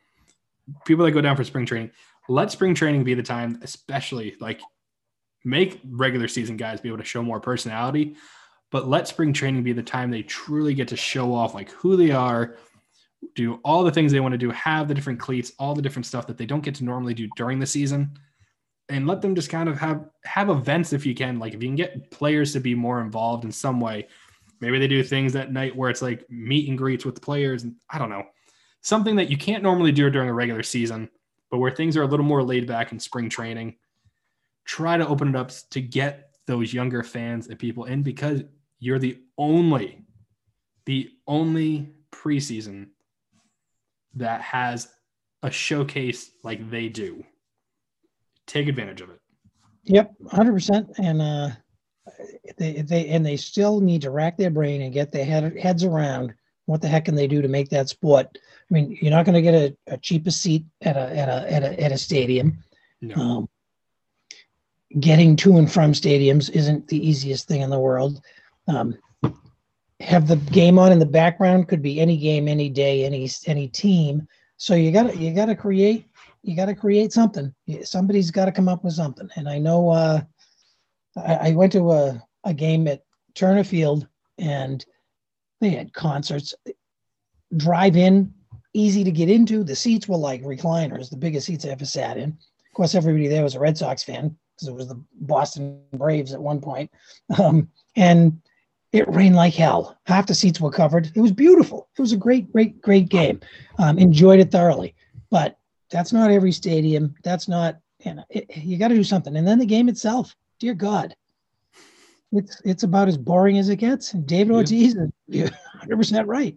people 0.85 1.05
that 1.05 1.11
go 1.13 1.21
down 1.21 1.37
for 1.37 1.45
spring 1.45 1.67
training, 1.67 1.91
let 2.29 2.51
spring 2.51 2.75
training 2.75 3.05
be 3.05 3.15
the 3.15 3.23
time, 3.23 3.59
especially 3.63 4.37
like 4.41 4.61
make 5.47 5.81
regular 5.89 6.27
season 6.27 6.57
guys 6.57 6.81
be 6.81 6.89
able 6.89 6.99
to 6.99 7.05
show 7.05 7.23
more 7.23 7.39
personality, 7.41 8.17
but 8.73 8.89
let 8.89 9.07
spring 9.07 9.33
training 9.33 9.63
be 9.63 9.73
the 9.73 9.83
time 9.83 10.11
they 10.11 10.23
truly 10.23 10.75
get 10.75 10.89
to 10.89 10.97
show 10.97 11.33
off 11.33 11.55
like 11.55 11.71
who 11.71 11.97
they 11.97 12.11
are, 12.11 12.57
do 13.37 13.61
all 13.65 13.85
the 13.85 13.93
things 13.93 14.11
they 14.11 14.21
want 14.21 14.33
to 14.33 14.39
do, 14.39 14.51
have 14.51 14.89
the 14.89 14.95
different 14.95 15.21
cleats, 15.21 15.53
all 15.59 15.73
the 15.73 15.81
different 15.81 16.05
stuff 16.05 16.27
that 16.27 16.37
they 16.37 16.47
don't 16.47 16.65
get 16.65 16.75
to 16.75 16.85
normally 16.85 17.15
do 17.15 17.29
during 17.37 17.61
the 17.61 17.67
season. 17.67 18.19
And 18.89 19.07
let 19.07 19.23
them 19.23 19.37
just 19.37 19.49
kind 19.49 19.69
of 19.69 19.79
have 19.79 20.09
have 20.25 20.49
events 20.49 20.93
if 20.93 21.07
you 21.07 21.15
can. 21.15 21.39
Like 21.39 21.55
if 21.55 21.63
you 21.63 21.69
can 21.69 21.77
get 21.77 22.11
players 22.11 22.53
to 22.53 22.61
be 22.61 22.75
more 22.75 23.01
involved 23.01 23.45
in 23.45 23.53
some 23.53 23.81
way, 23.81 24.09
maybe 24.61 24.81
they 24.81 24.89
do 24.89 25.03
things 25.03 25.33
that 25.33 25.53
night 25.53 25.75
where 25.75 25.91
it's 25.91 26.03
like 26.03 26.29
meet 26.29 26.69
and 26.69 26.79
greets 26.79 27.05
with 27.05 27.15
the 27.15 27.21
players 27.21 27.63
and 27.63 27.77
I 27.89 27.99
don't 27.99 28.11
know. 28.11 28.25
Something 28.83 29.17
that 29.17 29.31
you 29.31 29.37
can't 29.37 29.63
normally 29.63 29.93
do 29.93 30.11
during 30.11 30.29
a 30.29 30.35
regular 30.35 30.63
season, 30.63 31.09
but 31.51 31.59
where 31.59 31.71
things 31.71 31.97
are 31.97 32.03
a 32.03 32.07
little 32.07 32.27
more 32.27 32.43
laid 32.43 32.67
back 32.67 32.93
in 32.93 33.01
spring 33.01 33.29
training. 33.29 33.77
Try 34.67 34.97
to 34.97 35.07
open 35.07 35.29
it 35.29 35.37
up 35.37 35.51
to 35.71 35.81
get 35.81 36.31
those 36.47 36.73
younger 36.75 37.03
fans 37.03 37.49
and 37.49 37.59
people 37.59 37.85
in 37.85 38.03
because 38.03 38.43
you're 38.79 38.99
the 38.99 39.19
only 39.39 40.03
the 40.85 41.11
only 41.27 41.93
preseason 42.13 42.89
that 44.15 44.41
has 44.41 44.89
a 45.43 45.51
showcase 45.51 46.31
like 46.43 46.71
they 46.71 46.89
do. 46.89 47.25
Take 48.47 48.69
advantage 48.69 49.01
of 49.01 49.11
it. 49.11 49.21
Yep, 49.85 50.15
hundred 50.31 50.53
percent. 50.53 50.91
And 50.99 51.21
uh, 51.21 51.49
they 52.57 52.83
they 52.83 53.09
and 53.09 53.25
they 53.25 53.37
still 53.37 53.81
need 53.81 54.03
to 54.03 54.11
rack 54.11 54.37
their 54.37 54.51
brain 54.51 54.83
and 54.83 54.93
get 54.93 55.13
their 55.13 55.25
head, 55.25 55.57
heads 55.59 55.85
around 55.85 56.35
what 56.67 56.81
the 56.81 56.89
heck 56.89 57.05
can 57.05 57.15
they 57.15 57.27
do 57.27 57.43
to 57.43 57.49
make 57.49 57.69
that 57.71 57.89
sport. 57.89 58.39
I 58.71 58.75
mean, 58.75 58.99
you're 59.01 59.13
not 59.13 59.25
going 59.25 59.35
to 59.35 59.43
get 59.43 59.55
a, 59.55 59.77
a 59.95 59.97
cheaper 59.99 60.31
seat 60.31 60.65
at 60.83 60.97
a 60.97 61.17
at 61.17 61.29
a 61.29 61.53
at 61.53 61.63
a, 61.63 61.81
at 61.83 61.93
a 61.93 61.99
stadium. 61.99 62.59
No. 63.01 63.15
Um, 63.15 63.49
getting 65.01 65.37
to 65.37 65.59
and 65.59 65.71
from 65.71 65.93
stadiums 65.93 66.51
isn't 66.51 66.89
the 66.89 67.07
easiest 67.07 67.49
thing 67.49 67.63
in 67.63 67.71
the 67.71 67.79
world. 67.79 68.21
Um, 68.69 68.97
have 70.01 70.29
the 70.29 70.37
game 70.37 70.79
on 70.79 70.93
in 70.93 70.99
the 70.99 71.07
background 71.07 71.69
could 71.69 71.83
be 71.83 72.01
any 72.01 72.17
game, 72.17 72.49
any 72.49 72.69
day, 72.69 73.05
any 73.05 73.29
any 73.47 73.69
team. 73.69 74.27
So 74.57 74.75
you 74.75 74.93
got 74.93 75.11
to 75.11 75.17
you 75.17 75.35
got 75.35 75.47
to 75.47 75.57
create 75.57 76.07
you 76.43 76.55
got 76.55 76.67
to 76.67 76.75
create 76.75 77.13
something. 77.13 77.53
Somebody's 77.83 78.31
got 78.31 78.45
to 78.45 78.53
come 78.53 78.69
up 78.69 78.85
with 78.85 78.95
something. 78.95 79.29
And 79.37 79.49
I 79.49 79.59
know 79.59 79.91
uh, 79.91 80.21
I, 81.17 81.35
I 81.35 81.53
went 81.53 81.73
to 81.73 81.91
a, 81.93 82.23
a 82.45 82.55
game 82.55 82.87
at 82.87 83.03
Turner 83.35 83.65
Field 83.65 84.07
and 84.39 84.85
they 85.61 85.71
had 85.71 85.93
concerts, 85.93 86.55
drive 87.57 87.97
in, 87.97 88.33
easy 88.75 89.03
to 89.03 89.11
get 89.11 89.31
into. 89.31 89.65
The 89.65 89.75
seats 89.75 90.07
were 90.07 90.17
like 90.17 90.43
recliners, 90.43 91.11
the 91.11 91.17
biggest 91.17 91.47
seats 91.47 91.65
I 91.65 91.71
ever 91.71 91.85
sat 91.85 92.17
in. 92.17 92.31
Of 92.31 92.75
course, 92.75 92.95
everybody 92.95 93.27
there 93.27 93.43
was 93.43 93.55
a 93.55 93.61
Red 93.61 93.77
Sox 93.77 94.05
fan 94.05 94.37
because 94.57 94.69
it 94.69 94.75
was 94.75 94.89
the 94.89 95.01
Boston 95.21 95.81
Braves 95.93 96.33
at 96.33 96.41
one 96.41 96.61
point. 96.61 96.91
Um, 97.39 97.69
and 97.95 98.41
it 98.93 99.09
rained 99.13 99.37
like 99.37 99.55
hell. 99.55 99.99
Half 100.07 100.27
the 100.27 100.35
seats 100.35 100.61
were 100.61 100.71
covered. 100.71 101.13
It 101.15 101.21
was 101.21 101.33
beautiful. 101.33 101.89
It 101.99 102.01
was 102.01 102.13
a 102.13 102.17
great, 102.17 102.51
great, 102.53 102.81
great 102.81 103.09
game. 103.09 103.41
Um, 103.79 103.99
enjoyed 103.99 104.41
it 104.41 104.51
thoroughly. 104.51 104.95
But 105.31 105.59
that's 105.91 106.13
not 106.13 106.31
every 106.31 106.53
stadium. 106.53 107.15
That's 107.23 107.49
not, 107.49 107.79
you 108.05 108.15
know, 108.15 108.25
it, 108.31 108.57
you 108.57 108.79
got 108.79 108.89
to 108.89 108.95
do 108.95 109.05
something. 109.05 109.37
And 109.37 109.47
then 109.47 109.59
the 109.59 109.67
game 109.67 109.89
itself, 109.89 110.35
dear 110.59 110.75
God, 110.75 111.15
it's 112.33 112.61
it's 112.65 112.83
about 112.83 113.09
as 113.09 113.17
boring 113.19 113.59
as 113.59 113.69
it 113.69 113.77
gets. 113.77 114.15
And 114.15 114.27
David 114.27 114.53
Yeah. 114.53 114.57
Ortiz 114.57 114.95
is 115.29 115.51
100% 115.85 116.27
right. 116.27 116.57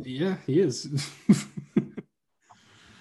Yeah, 0.00 0.36
he 0.46 0.60
is. 0.60 0.88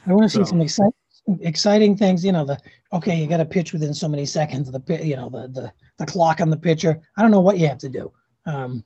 I 0.08 0.14
want 0.14 0.24
to 0.24 0.38
see 0.38 0.46
some 0.46 0.62
exciting, 0.62 0.93
exciting 1.41 1.97
things. 1.97 2.23
You 2.23 2.32
know, 2.32 2.45
the 2.45 2.59
okay, 2.93 3.15
you 3.15 3.28
got 3.28 3.38
to 3.38 3.45
pitch 3.45 3.73
within 3.73 3.93
so 3.93 4.07
many 4.07 4.26
seconds. 4.26 4.71
The 4.71 5.05
you 5.05 5.15
know 5.15 5.30
the 5.30 5.47
the 5.47 5.73
the 5.97 6.05
clock 6.05 6.41
on 6.41 6.49
the 6.49 6.57
pitcher. 6.57 7.01
I 7.17 7.21
don't 7.21 7.32
know 7.32 7.41
what 7.41 7.57
you 7.57 7.67
have 7.67 7.78
to 7.80 7.89
do. 7.89 8.11
Um, 8.45 8.84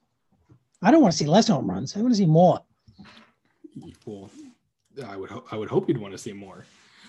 I 0.81 0.91
don't 0.91 1.01
want 1.01 1.11
to 1.11 1.17
see 1.17 1.25
less 1.25 1.47
home 1.47 1.69
runs. 1.69 1.95
I 1.95 2.01
want 2.01 2.13
to 2.13 2.17
see 2.17 2.25
more. 2.25 2.59
well, 4.05 4.29
I 5.05 5.17
would 5.17 5.29
ho- 5.29 5.45
I 5.51 5.57
would 5.57 5.69
hope 5.69 5.87
you'd 5.87 5.97
want 5.97 6.13
to 6.13 6.17
see 6.17 6.33
more. 6.33 6.65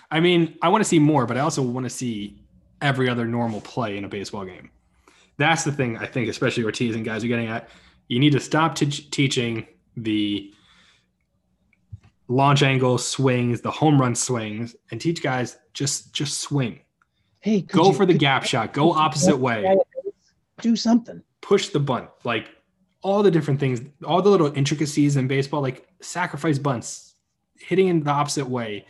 I 0.09 0.19
mean, 0.19 0.57
I 0.61 0.69
want 0.69 0.83
to 0.83 0.87
see 0.87 0.99
more, 0.99 1.25
but 1.25 1.37
I 1.37 1.39
also 1.41 1.61
want 1.61 1.85
to 1.85 1.89
see 1.89 2.41
every 2.81 3.07
other 3.07 3.25
normal 3.25 3.61
play 3.61 3.97
in 3.97 4.03
a 4.03 4.09
baseball 4.09 4.45
game. 4.45 4.69
That's 5.37 5.63
the 5.63 5.71
thing 5.71 5.97
I 5.97 6.05
think, 6.05 6.29
especially 6.29 6.63
Ortiz 6.63 6.95
and 6.95 7.05
guys 7.05 7.23
are 7.23 7.27
getting 7.27 7.47
at. 7.47 7.69
You 8.09 8.19
need 8.19 8.33
to 8.33 8.39
stop 8.39 8.75
t- 8.75 8.85
teaching 8.87 9.65
the 9.95 10.53
launch 12.31 12.63
angle 12.63 12.97
swings, 12.97 13.61
the 13.61 13.71
home 13.71 13.99
run 13.99 14.15
swings, 14.15 14.75
and 14.89 14.99
teach 15.01 15.21
guys 15.21 15.57
just 15.73 16.13
just 16.13 16.39
swing. 16.39 16.79
Hey, 17.39 17.61
Go 17.61 17.87
you- 17.87 17.93
for 17.93 18.05
the 18.05 18.13
gap 18.13 18.43
shot. 18.45 18.71
Go 18.73 18.91
opposite 18.93 19.37
way. 19.37 19.77
Do 20.61 20.75
something. 20.75 21.23
push 21.41 21.69
the 21.69 21.79
bunt, 21.79 22.07
like 22.23 22.49
all 23.01 23.23
the 23.23 23.31
different 23.31 23.59
things, 23.59 23.81
all 24.05 24.21
the 24.21 24.29
little 24.29 24.55
intricacies 24.55 25.17
in 25.17 25.27
baseball, 25.27 25.59
like 25.61 25.87
sacrifice 26.01 26.59
bunts, 26.59 27.15
hitting 27.57 27.87
in 27.87 28.03
the 28.03 28.11
opposite 28.11 28.47
way, 28.47 28.85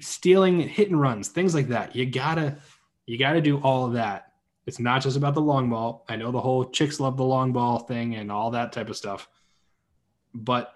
stealing 0.00 0.60
hit 0.60 0.90
and 0.90 1.00
runs, 1.00 1.28
things 1.28 1.54
like 1.54 1.68
that. 1.68 1.96
You 1.96 2.04
gotta, 2.04 2.58
you 3.06 3.18
gotta 3.18 3.40
do 3.40 3.58
all 3.60 3.86
of 3.86 3.94
that. 3.94 4.32
It's 4.66 4.78
not 4.78 5.00
just 5.02 5.16
about 5.16 5.32
the 5.34 5.40
long 5.40 5.70
ball. 5.70 6.04
I 6.08 6.16
know 6.16 6.30
the 6.32 6.40
whole 6.40 6.66
chicks 6.66 7.00
love 7.00 7.16
the 7.16 7.24
long 7.24 7.52
ball 7.52 7.78
thing 7.80 8.14
and 8.16 8.30
all 8.30 8.50
that 8.50 8.72
type 8.72 8.90
of 8.90 8.96
stuff, 8.96 9.26
but 10.34 10.74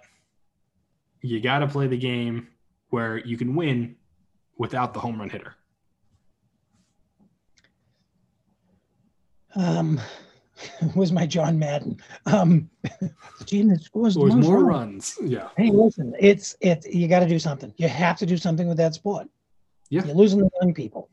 you 1.20 1.40
gotta 1.40 1.66
play 1.66 1.86
the 1.86 1.96
game 1.98 2.48
where 2.90 3.18
you 3.18 3.36
can 3.36 3.54
win 3.54 3.96
without 4.56 4.94
the 4.94 5.00
home 5.00 5.18
run 5.18 5.30
hitter. 5.30 5.54
Um, 9.54 10.00
was 10.94 11.12
my 11.12 11.26
John 11.26 11.58
Madden. 11.58 12.00
Um, 12.26 12.68
the 13.00 13.44
team 13.44 13.68
that 13.68 13.82
scores 13.82 14.14
the 14.14 14.26
most 14.26 14.46
more 14.46 14.64
runs. 14.64 15.16
runs. 15.20 15.30
Yeah. 15.30 15.48
Hey, 15.56 15.70
listen, 15.70 16.14
it's 16.18 16.56
it's 16.60 16.86
you 16.86 17.08
got 17.08 17.20
to 17.20 17.28
do 17.28 17.38
something. 17.38 17.72
You 17.76 17.88
have 17.88 18.16
to 18.18 18.26
do 18.26 18.36
something 18.36 18.68
with 18.68 18.76
that 18.78 18.94
sport. 18.94 19.28
Yeah. 19.90 20.04
You're 20.04 20.14
losing 20.14 20.40
the 20.40 20.50
young 20.60 20.74
people. 20.74 21.08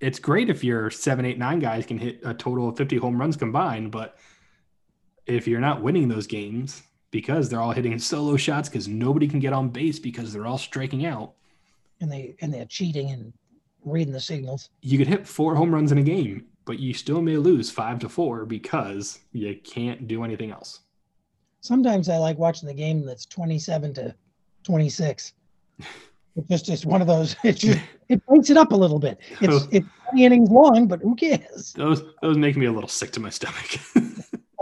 it's 0.00 0.18
great 0.18 0.48
if 0.48 0.62
your 0.62 0.90
seven, 0.90 1.24
eight, 1.24 1.38
nine 1.38 1.58
guys 1.58 1.84
can 1.84 1.98
hit 1.98 2.20
a 2.24 2.32
total 2.32 2.68
of 2.68 2.76
50 2.76 2.96
home 2.96 3.20
runs 3.20 3.36
combined, 3.36 3.90
but 3.90 4.16
if 5.26 5.46
you're 5.46 5.60
not 5.60 5.82
winning 5.82 6.08
those 6.08 6.26
games 6.26 6.82
because 7.10 7.48
they're 7.48 7.60
all 7.60 7.72
hitting 7.72 7.98
solo 7.98 8.36
shots 8.36 8.68
because 8.68 8.88
nobody 8.88 9.26
can 9.26 9.40
get 9.40 9.52
on 9.52 9.68
base 9.68 9.98
because 9.98 10.32
they're 10.32 10.46
all 10.46 10.58
striking 10.58 11.06
out, 11.06 11.32
and 12.00 12.10
they 12.10 12.34
and 12.40 12.52
they're 12.52 12.66
cheating 12.66 13.10
and 13.10 13.32
reading 13.84 14.12
the 14.12 14.20
signals. 14.20 14.70
you 14.82 14.98
could 14.98 15.06
hit 15.08 15.26
four 15.26 15.54
home 15.54 15.74
runs 15.74 15.90
in 15.90 15.98
a 15.98 16.02
game, 16.02 16.44
but 16.66 16.78
you 16.78 16.92
still 16.92 17.22
may 17.22 17.36
lose 17.36 17.70
five 17.70 17.98
to 17.98 18.08
four 18.08 18.44
because 18.44 19.20
you 19.32 19.58
can't 19.64 20.06
do 20.06 20.22
anything 20.22 20.50
else. 20.50 20.80
Sometimes 21.62 22.08
I 22.08 22.16
like 22.18 22.38
watching 22.38 22.68
the 22.68 22.74
game 22.74 23.04
that's 23.04 23.26
27 23.26 23.94
to 23.94 24.14
26. 24.64 25.32
It's 26.36 26.46
just 26.48 26.68
it's 26.68 26.86
one 26.86 27.00
of 27.00 27.08
those. 27.08 27.34
It 27.42 27.56
just 27.56 27.80
it 28.08 28.24
breaks 28.24 28.50
it 28.50 28.56
up 28.56 28.70
a 28.70 28.76
little 28.76 29.00
bit. 29.00 29.18
It's 29.40 29.66
it's 29.72 29.86
20 30.10 30.24
innings 30.24 30.48
long, 30.48 30.86
but 30.86 31.00
who 31.00 31.16
cares? 31.16 31.72
Those 31.72 32.04
those 32.22 32.38
make 32.38 32.56
me 32.56 32.66
a 32.66 32.72
little 32.72 32.88
sick 32.88 33.10
to 33.12 33.20
my 33.20 33.30
stomach. 33.30 33.78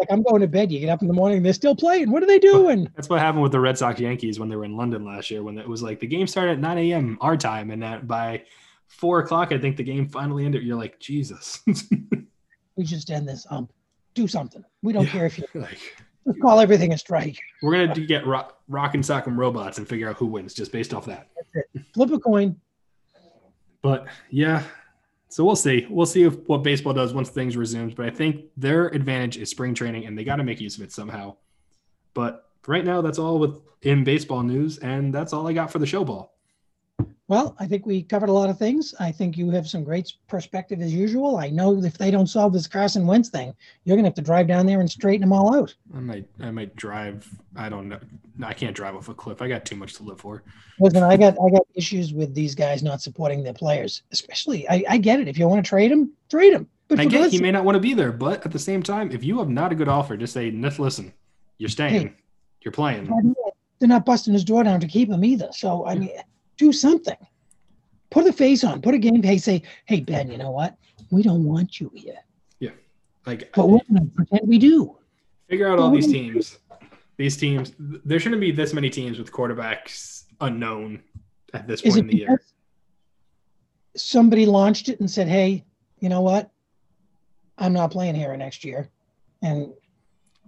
Like 0.08 0.16
I'm 0.16 0.22
going 0.22 0.40
to 0.40 0.48
bed. 0.48 0.70
You 0.72 0.80
get 0.80 0.88
up 0.88 1.02
in 1.02 1.08
the 1.08 1.14
morning, 1.14 1.42
they're 1.42 1.52
still 1.52 1.74
playing. 1.76 2.10
What 2.10 2.22
are 2.22 2.26
they 2.26 2.38
doing? 2.38 2.88
That's 2.96 3.08
what 3.08 3.20
happened 3.20 3.42
with 3.42 3.52
the 3.52 3.60
Red 3.60 3.76
Sox 3.78 4.00
Yankees 4.00 4.38
when 4.40 4.48
they 4.48 4.56
were 4.56 4.64
in 4.64 4.76
London 4.76 5.04
last 5.04 5.30
year. 5.30 5.42
When 5.42 5.58
it 5.58 5.68
was 5.68 5.82
like 5.82 6.00
the 6.00 6.06
game 6.06 6.26
started 6.26 6.52
at 6.52 6.58
9 6.60 6.78
a.m. 6.78 7.18
our 7.20 7.36
time, 7.36 7.70
and 7.70 7.82
that 7.82 8.06
by 8.06 8.42
four 8.86 9.20
o'clock, 9.20 9.52
I 9.52 9.58
think 9.58 9.76
the 9.76 9.82
game 9.84 10.08
finally 10.08 10.44
ended. 10.44 10.62
You're 10.62 10.78
like, 10.78 10.98
Jesus. 11.00 11.60
We 12.76 12.84
just 12.84 13.10
end 13.10 13.28
this. 13.28 13.44
Um, 13.50 13.68
do 14.14 14.28
something. 14.28 14.64
We 14.82 14.92
don't 14.92 15.02
Yeah. 15.06 15.10
care 15.10 15.26
if 15.26 15.36
you 15.36 15.44
like, 15.54 15.80
just 16.24 16.40
call 16.40 16.60
everything 16.60 16.92
a 16.92 16.98
strike. 16.98 17.36
we're 17.60 17.72
gonna 17.72 17.92
do- 17.92 18.06
get 18.06 18.24
rock, 18.24 18.60
rock 18.68 18.94
and 18.94 19.04
sock 19.04 19.26
'em 19.26 19.36
robots 19.36 19.78
and 19.78 19.88
figure 19.88 20.08
out 20.08 20.14
who 20.16 20.26
wins 20.26 20.54
just 20.54 20.70
based 20.70 20.94
off 20.94 21.04
that. 21.06 21.26
Flip 21.92 22.12
a 22.12 22.20
coin. 22.20 22.54
But 23.82 24.06
yeah, 24.30 24.62
so 25.28 25.44
we'll 25.44 25.56
see. 25.56 25.86
We'll 25.90 26.06
see 26.06 26.22
if 26.22 26.36
what 26.48 26.62
baseball 26.62 26.94
does 26.94 27.12
once 27.12 27.28
things 27.28 27.56
resumes. 27.56 27.94
But 27.94 28.06
I 28.06 28.10
think 28.10 28.46
their 28.56 28.86
advantage 28.88 29.36
is 29.36 29.50
spring 29.50 29.74
training, 29.74 30.06
and 30.06 30.16
they 30.16 30.24
got 30.24 30.36
to 30.36 30.44
make 30.44 30.60
use 30.60 30.76
of 30.76 30.82
it 30.82 30.92
somehow. 30.92 31.36
But 32.14 32.50
right 32.66 32.84
now, 32.84 33.02
that's 33.02 33.18
all 33.18 33.38
with 33.38 33.60
in 33.82 34.04
baseball 34.04 34.42
news, 34.42 34.78
and 34.78 35.14
that's 35.14 35.32
all 35.32 35.46
I 35.46 35.52
got 35.52 35.70
for 35.70 35.78
the 35.78 35.86
show 35.86 36.04
ball. 36.04 36.37
Well, 37.28 37.54
I 37.58 37.66
think 37.66 37.84
we 37.84 38.02
covered 38.02 38.30
a 38.30 38.32
lot 38.32 38.48
of 38.48 38.58
things. 38.58 38.94
I 38.98 39.12
think 39.12 39.36
you 39.36 39.50
have 39.50 39.68
some 39.68 39.84
great 39.84 40.14
perspective 40.28 40.80
as 40.80 40.94
usual. 40.94 41.36
I 41.36 41.50
know 41.50 41.76
if 41.84 41.98
they 41.98 42.10
don't 42.10 42.26
solve 42.26 42.54
this 42.54 42.66
Carson 42.66 43.06
Wentz 43.06 43.28
thing, 43.28 43.54
you're 43.84 43.96
gonna 43.96 44.08
have 44.08 44.14
to 44.14 44.22
drive 44.22 44.48
down 44.48 44.64
there 44.64 44.80
and 44.80 44.90
straighten 44.90 45.20
them 45.20 45.34
all 45.34 45.54
out. 45.54 45.74
I 45.94 46.00
might, 46.00 46.26
I 46.40 46.50
might 46.50 46.74
drive. 46.74 47.28
I 47.54 47.68
don't 47.68 47.90
know. 47.90 48.00
I 48.42 48.54
can't 48.54 48.74
drive 48.74 48.96
off 48.96 49.10
a 49.10 49.14
cliff. 49.14 49.42
I 49.42 49.48
got 49.48 49.66
too 49.66 49.76
much 49.76 49.92
to 49.94 50.04
live 50.04 50.20
for. 50.20 50.42
Listen, 50.80 51.02
I 51.02 51.18
got 51.18 51.34
I 51.34 51.50
got 51.50 51.66
issues 51.74 52.14
with 52.14 52.34
these 52.34 52.54
guys 52.54 52.82
not 52.82 53.02
supporting 53.02 53.42
their 53.42 53.52
players. 53.52 54.02
Especially, 54.10 54.66
I, 54.70 54.84
I 54.88 54.96
get 54.96 55.20
it. 55.20 55.28
If 55.28 55.36
you 55.38 55.46
want 55.48 55.62
to 55.62 55.68
trade 55.68 55.90
them, 55.90 56.10
trade 56.30 56.54
them. 56.54 56.66
But 56.88 57.00
I 57.00 57.04
get 57.04 57.30
he 57.30 57.42
may 57.42 57.50
not 57.50 57.66
want 57.66 57.76
to 57.76 57.80
be 57.80 57.92
there, 57.92 58.10
but 58.12 58.46
at 58.46 58.52
the 58.52 58.58
same 58.58 58.82
time, 58.82 59.12
if 59.12 59.22
you 59.22 59.38
have 59.38 59.50
not 59.50 59.70
a 59.70 59.74
good 59.74 59.88
offer, 59.88 60.16
just 60.16 60.32
say, 60.32 60.50
"Listen, 60.50 61.12
you're 61.58 61.68
staying, 61.68 62.08
hey, 62.08 62.14
you're 62.62 62.72
playing." 62.72 63.34
They're 63.80 63.88
not 63.88 64.06
busting 64.06 64.32
his 64.32 64.44
door 64.44 64.64
down 64.64 64.80
to 64.80 64.88
keep 64.88 65.10
him 65.10 65.24
either. 65.24 65.50
So 65.52 65.86
I 65.86 65.94
mean, 65.94 66.10
do 66.58 66.72
something. 66.72 67.16
Put 68.10 68.26
a 68.26 68.32
face 68.32 68.64
on. 68.64 68.82
Put 68.82 68.94
a 68.94 68.98
game 68.98 69.22
face. 69.22 69.44
Say, 69.44 69.62
"Hey 69.86 70.00
Ben, 70.00 70.30
you 70.30 70.36
know 70.36 70.50
what? 70.50 70.76
We 71.10 71.22
don't 71.22 71.44
want 71.44 71.80
you 71.80 71.90
here." 71.94 72.18
Yeah, 72.58 72.70
like, 73.26 73.50
but 73.54 73.68
we're 73.68 73.80
gonna 73.88 74.06
pretend 74.14 74.48
we 74.48 74.58
do. 74.58 74.98
Figure 75.48 75.68
out 75.68 75.78
all 75.78 75.90
these 75.90 76.06
teams. 76.06 76.58
These 77.16 77.36
teams. 77.36 77.72
There 77.78 78.20
shouldn't 78.20 78.40
be 78.40 78.52
this 78.52 78.74
many 78.74 78.90
teams 78.90 79.18
with 79.18 79.32
quarterbacks 79.32 80.24
unknown 80.40 81.02
at 81.54 81.66
this 81.66 81.80
point 81.80 81.96
in 81.96 82.06
the 82.06 82.16
year. 82.16 82.42
Somebody 83.96 84.46
launched 84.46 84.88
it 84.88 85.00
and 85.00 85.10
said, 85.10 85.28
"Hey, 85.28 85.64
you 86.00 86.08
know 86.08 86.20
what? 86.20 86.50
I'm 87.58 87.72
not 87.72 87.90
playing 87.90 88.14
here 88.14 88.36
next 88.36 88.64
year. 88.64 88.88
And 89.42 89.72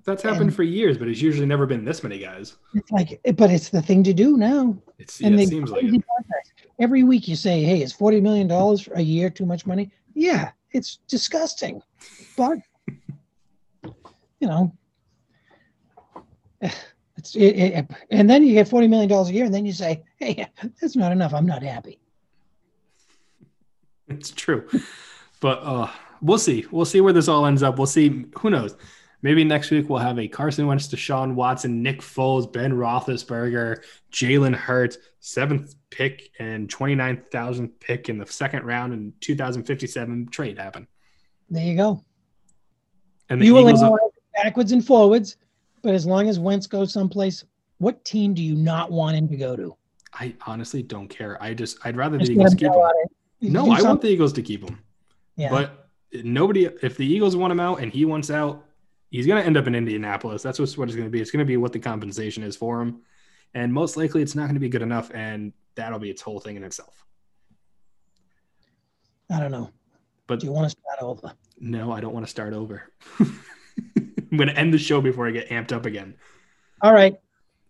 that's 0.04 0.22
happened 0.22 0.42
and, 0.42 0.54
for 0.54 0.62
years, 0.62 0.98
but 0.98 1.08
it's 1.08 1.20
usually 1.20 1.46
never 1.46 1.66
been 1.66 1.84
this 1.84 2.02
many 2.02 2.18
guys. 2.18 2.56
It's 2.74 2.90
like, 2.90 3.20
but 3.36 3.50
it's 3.50 3.70
the 3.70 3.82
thing 3.82 4.02
to 4.04 4.12
do 4.12 4.36
now. 4.36 4.76
It's, 4.98 5.20
and 5.20 5.36
yeah, 5.36 5.42
it 5.42 5.48
seems 5.48 5.70
like 5.70 5.84
it. 5.84 6.04
Every 6.78 7.04
week 7.04 7.28
you 7.28 7.36
say, 7.36 7.62
"Hey, 7.62 7.82
is 7.82 7.92
forty 7.92 8.20
million 8.20 8.48
dollars 8.48 8.88
a 8.94 9.02
year 9.02 9.30
too 9.30 9.46
much 9.46 9.66
money?" 9.66 9.90
Yeah, 10.14 10.52
it's 10.72 10.98
disgusting, 11.08 11.82
but 12.36 12.58
you 13.84 14.48
know, 14.48 14.72
it's 16.60 17.34
it, 17.34 17.56
it, 17.56 17.90
and 18.10 18.28
then 18.28 18.44
you 18.44 18.54
get 18.54 18.68
forty 18.68 18.88
million 18.88 19.08
dollars 19.08 19.28
a 19.28 19.34
year, 19.34 19.44
and 19.44 19.54
then 19.54 19.66
you 19.66 19.72
say, 19.72 20.02
"Hey, 20.16 20.46
that's 20.80 20.96
not 20.96 21.12
enough. 21.12 21.34
I'm 21.34 21.46
not 21.46 21.62
happy." 21.62 21.98
It's 24.08 24.30
true, 24.30 24.68
but 25.40 25.60
uh 25.62 25.90
we'll 26.20 26.38
see. 26.38 26.66
We'll 26.70 26.84
see 26.84 27.00
where 27.00 27.12
this 27.12 27.28
all 27.28 27.46
ends 27.46 27.62
up. 27.62 27.78
We'll 27.78 27.86
see. 27.86 28.26
Who 28.38 28.50
knows? 28.50 28.76
Maybe 29.22 29.44
next 29.44 29.70
week 29.70 29.88
we'll 29.88 29.98
have 29.98 30.18
a 30.18 30.26
Carson 30.28 30.66
Wentz, 30.66 30.88
Deshaun 30.88 31.34
Watson, 31.34 31.82
Nick 31.82 32.00
Foles, 32.00 32.50
Ben 32.50 32.72
Roethlisberger, 32.72 33.82
Jalen 34.12 34.54
Hurts, 34.54 34.98
seventh 35.20 35.74
pick 35.90 36.30
and 36.38 36.70
29,000 36.70 37.68
pick 37.80 38.08
in 38.08 38.18
the 38.18 38.26
second 38.26 38.64
round 38.64 38.92
in 38.92 39.12
2057 39.20 40.28
trade 40.28 40.58
happen. 40.58 40.86
There 41.50 41.64
you 41.64 41.76
go. 41.76 42.04
And 43.28 43.40
the 43.40 43.46
you 43.46 43.58
Eagles 43.58 43.82
will 43.82 43.98
backwards 44.42 44.72
and 44.72 44.84
forwards, 44.84 45.36
but 45.82 45.94
as 45.94 46.06
long 46.06 46.28
as 46.28 46.38
Wentz 46.38 46.66
goes 46.66 46.92
someplace, 46.92 47.44
what 47.78 48.04
team 48.04 48.34
do 48.34 48.42
you 48.42 48.54
not 48.54 48.90
want 48.90 49.16
him 49.16 49.28
to 49.28 49.36
go 49.36 49.56
to? 49.56 49.76
I 50.12 50.34
honestly 50.46 50.82
don't 50.82 51.08
care. 51.08 51.40
I 51.42 51.54
just 51.54 51.78
I'd 51.84 51.96
rather 51.96 52.18
the 52.18 52.32
Eagles 52.32 52.54
keep 52.54 52.72
him. 52.72 53.52
No, 53.52 53.70
I 53.70 53.82
want 53.82 54.00
the 54.00 54.08
Eagles 54.08 54.32
to 54.34 54.42
keep 54.42 54.68
him. 54.68 54.78
Yeah. 55.36 55.50
But 55.50 55.88
nobody 56.24 56.64
if 56.82 56.96
the 56.96 57.06
Eagles 57.06 57.36
want 57.36 57.52
him 57.52 57.60
out 57.60 57.80
and 57.80 57.92
he 57.92 58.04
wants 58.04 58.30
out, 58.30 58.64
he's 59.10 59.26
going 59.26 59.40
to 59.40 59.46
end 59.46 59.56
up 59.56 59.66
in 59.66 59.74
Indianapolis. 59.74 60.42
That's 60.42 60.58
what's, 60.58 60.76
what 60.76 60.88
it's 60.88 60.96
going 60.96 61.06
to 61.06 61.10
be. 61.10 61.20
It's 61.20 61.30
going 61.30 61.44
to 61.44 61.48
be 61.48 61.56
what 61.56 61.72
the 61.72 61.78
compensation 61.78 62.42
is 62.42 62.56
for 62.56 62.80
him, 62.80 63.02
and 63.54 63.72
most 63.72 63.96
likely 63.96 64.22
it's 64.22 64.34
not 64.34 64.44
going 64.44 64.54
to 64.54 64.60
be 64.60 64.68
good 64.68 64.82
enough, 64.82 65.10
and 65.12 65.52
that'll 65.74 65.98
be 65.98 66.10
its 66.10 66.22
whole 66.22 66.40
thing 66.40 66.56
in 66.56 66.64
itself. 66.64 67.04
I 69.30 69.38
don't 69.38 69.52
know, 69.52 69.70
but 70.26 70.40
do 70.40 70.46
you 70.46 70.52
want 70.52 70.70
to 70.70 70.70
start 70.70 71.02
over? 71.02 71.32
No, 71.58 71.92
I 71.92 72.00
don't 72.00 72.12
want 72.12 72.26
to 72.26 72.30
start 72.30 72.52
over. 72.52 72.90
I'm 73.20 74.36
going 74.36 74.48
to 74.48 74.56
end 74.56 74.72
the 74.72 74.78
show 74.78 75.00
before 75.00 75.26
I 75.26 75.30
get 75.30 75.48
amped 75.48 75.72
up 75.72 75.86
again. 75.86 76.14
All 76.82 76.92
right. 76.92 77.14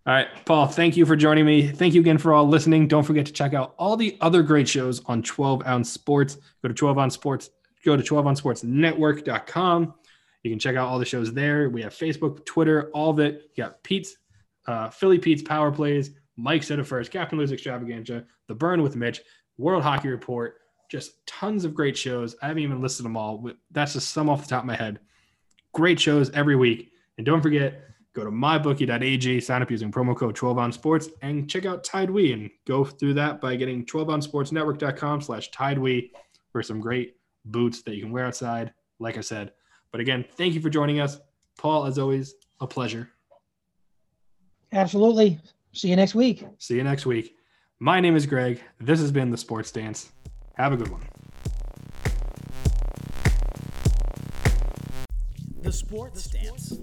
All 0.06 0.14
right, 0.14 0.28
Paul, 0.46 0.66
thank 0.66 0.96
you 0.96 1.04
for 1.04 1.14
joining 1.14 1.44
me. 1.44 1.66
Thank 1.68 1.92
you 1.92 2.00
again 2.00 2.16
for 2.16 2.32
all 2.32 2.48
listening. 2.48 2.88
Don't 2.88 3.02
forget 3.02 3.26
to 3.26 3.32
check 3.32 3.52
out 3.52 3.74
all 3.78 3.98
the 3.98 4.16
other 4.22 4.42
great 4.42 4.66
shows 4.66 5.04
on 5.04 5.22
12 5.22 5.66
Ounce 5.66 5.90
Sports. 5.90 6.38
Go 6.62 6.68
to 6.68 6.74
12 6.74 6.98
Ounce 6.98 7.14
Sports 7.14 7.50
go 7.84 7.96
to 7.96 8.02
12onsportsnetwork.com. 8.02 9.94
You 10.42 10.50
can 10.50 10.58
check 10.58 10.76
out 10.76 10.88
all 10.88 10.98
the 10.98 11.04
shows 11.04 11.32
there. 11.32 11.68
We 11.68 11.82
have 11.82 11.94
Facebook, 11.94 12.44
Twitter, 12.46 12.90
all 12.94 13.10
of 13.10 13.18
it. 13.18 13.50
You 13.54 13.64
got 13.64 13.82
Pete's, 13.82 14.16
uh, 14.66 14.90
Philly 14.90 15.18
Pete's 15.18 15.42
Power 15.42 15.70
Plays, 15.70 16.10
Mike 16.36 16.62
said 16.62 16.78
it 16.78 16.84
first, 16.84 17.10
Captain 17.10 17.38
Lou's 17.38 17.52
Extravaganza, 17.52 18.24
The 18.48 18.54
Burn 18.54 18.82
with 18.82 18.96
Mitch, 18.96 19.20
World 19.58 19.82
Hockey 19.82 20.08
Report, 20.08 20.56
just 20.90 21.24
tons 21.26 21.64
of 21.64 21.74
great 21.74 21.96
shows. 21.96 22.34
I 22.42 22.48
haven't 22.48 22.62
even 22.62 22.80
listed 22.80 23.04
them 23.04 23.16
all. 23.16 23.50
That's 23.70 23.92
just 23.92 24.10
some 24.10 24.28
off 24.30 24.42
the 24.42 24.48
top 24.48 24.62
of 24.62 24.66
my 24.66 24.74
head. 24.74 24.98
Great 25.72 26.00
shows 26.00 26.30
every 26.30 26.56
week. 26.56 26.90
And 27.16 27.26
don't 27.26 27.42
forget, 27.42 27.82
go 28.14 28.24
to 28.24 28.30
mybookie.ag, 28.30 29.40
sign 29.40 29.62
up 29.62 29.70
using 29.70 29.92
promo 29.92 30.16
code 30.16 30.34
12 30.34 30.58
ounce 30.58 30.74
sports, 30.74 31.08
and 31.22 31.48
check 31.48 31.66
out 31.66 31.84
TideWe 31.84 32.32
and 32.32 32.50
go 32.66 32.84
through 32.84 33.14
that 33.14 33.40
by 33.40 33.54
getting 33.54 33.84
12onsportsnetwork.com 33.84 35.20
slash 35.20 35.50
TideWe 35.50 36.10
for 36.50 36.62
some 36.62 36.80
great 36.80 37.16
boots 37.44 37.82
that 37.82 37.94
you 37.94 38.02
can 38.02 38.10
wear 38.10 38.24
outside, 38.24 38.72
like 38.98 39.16
I 39.16 39.20
said. 39.20 39.52
But 39.92 40.00
again, 40.00 40.24
thank 40.36 40.54
you 40.54 40.60
for 40.60 40.70
joining 40.70 41.00
us. 41.00 41.18
Paul, 41.58 41.84
as 41.86 41.98
always, 41.98 42.34
a 42.60 42.66
pleasure. 42.66 43.10
Absolutely. 44.72 45.38
See 45.72 45.88
you 45.88 45.96
next 45.96 46.14
week. 46.14 46.44
See 46.58 46.76
you 46.76 46.84
next 46.84 47.06
week. 47.06 47.36
My 47.80 48.00
name 48.00 48.14
is 48.14 48.26
Greg. 48.26 48.60
This 48.78 49.00
has 49.00 49.10
been 49.10 49.30
The 49.30 49.36
Sports 49.36 49.72
Dance. 49.72 50.12
Have 50.54 50.72
a 50.72 50.76
good 50.76 50.88
one. 50.88 51.02
The 55.62 55.72
Sports 55.72 56.24
Stance. 56.24 56.80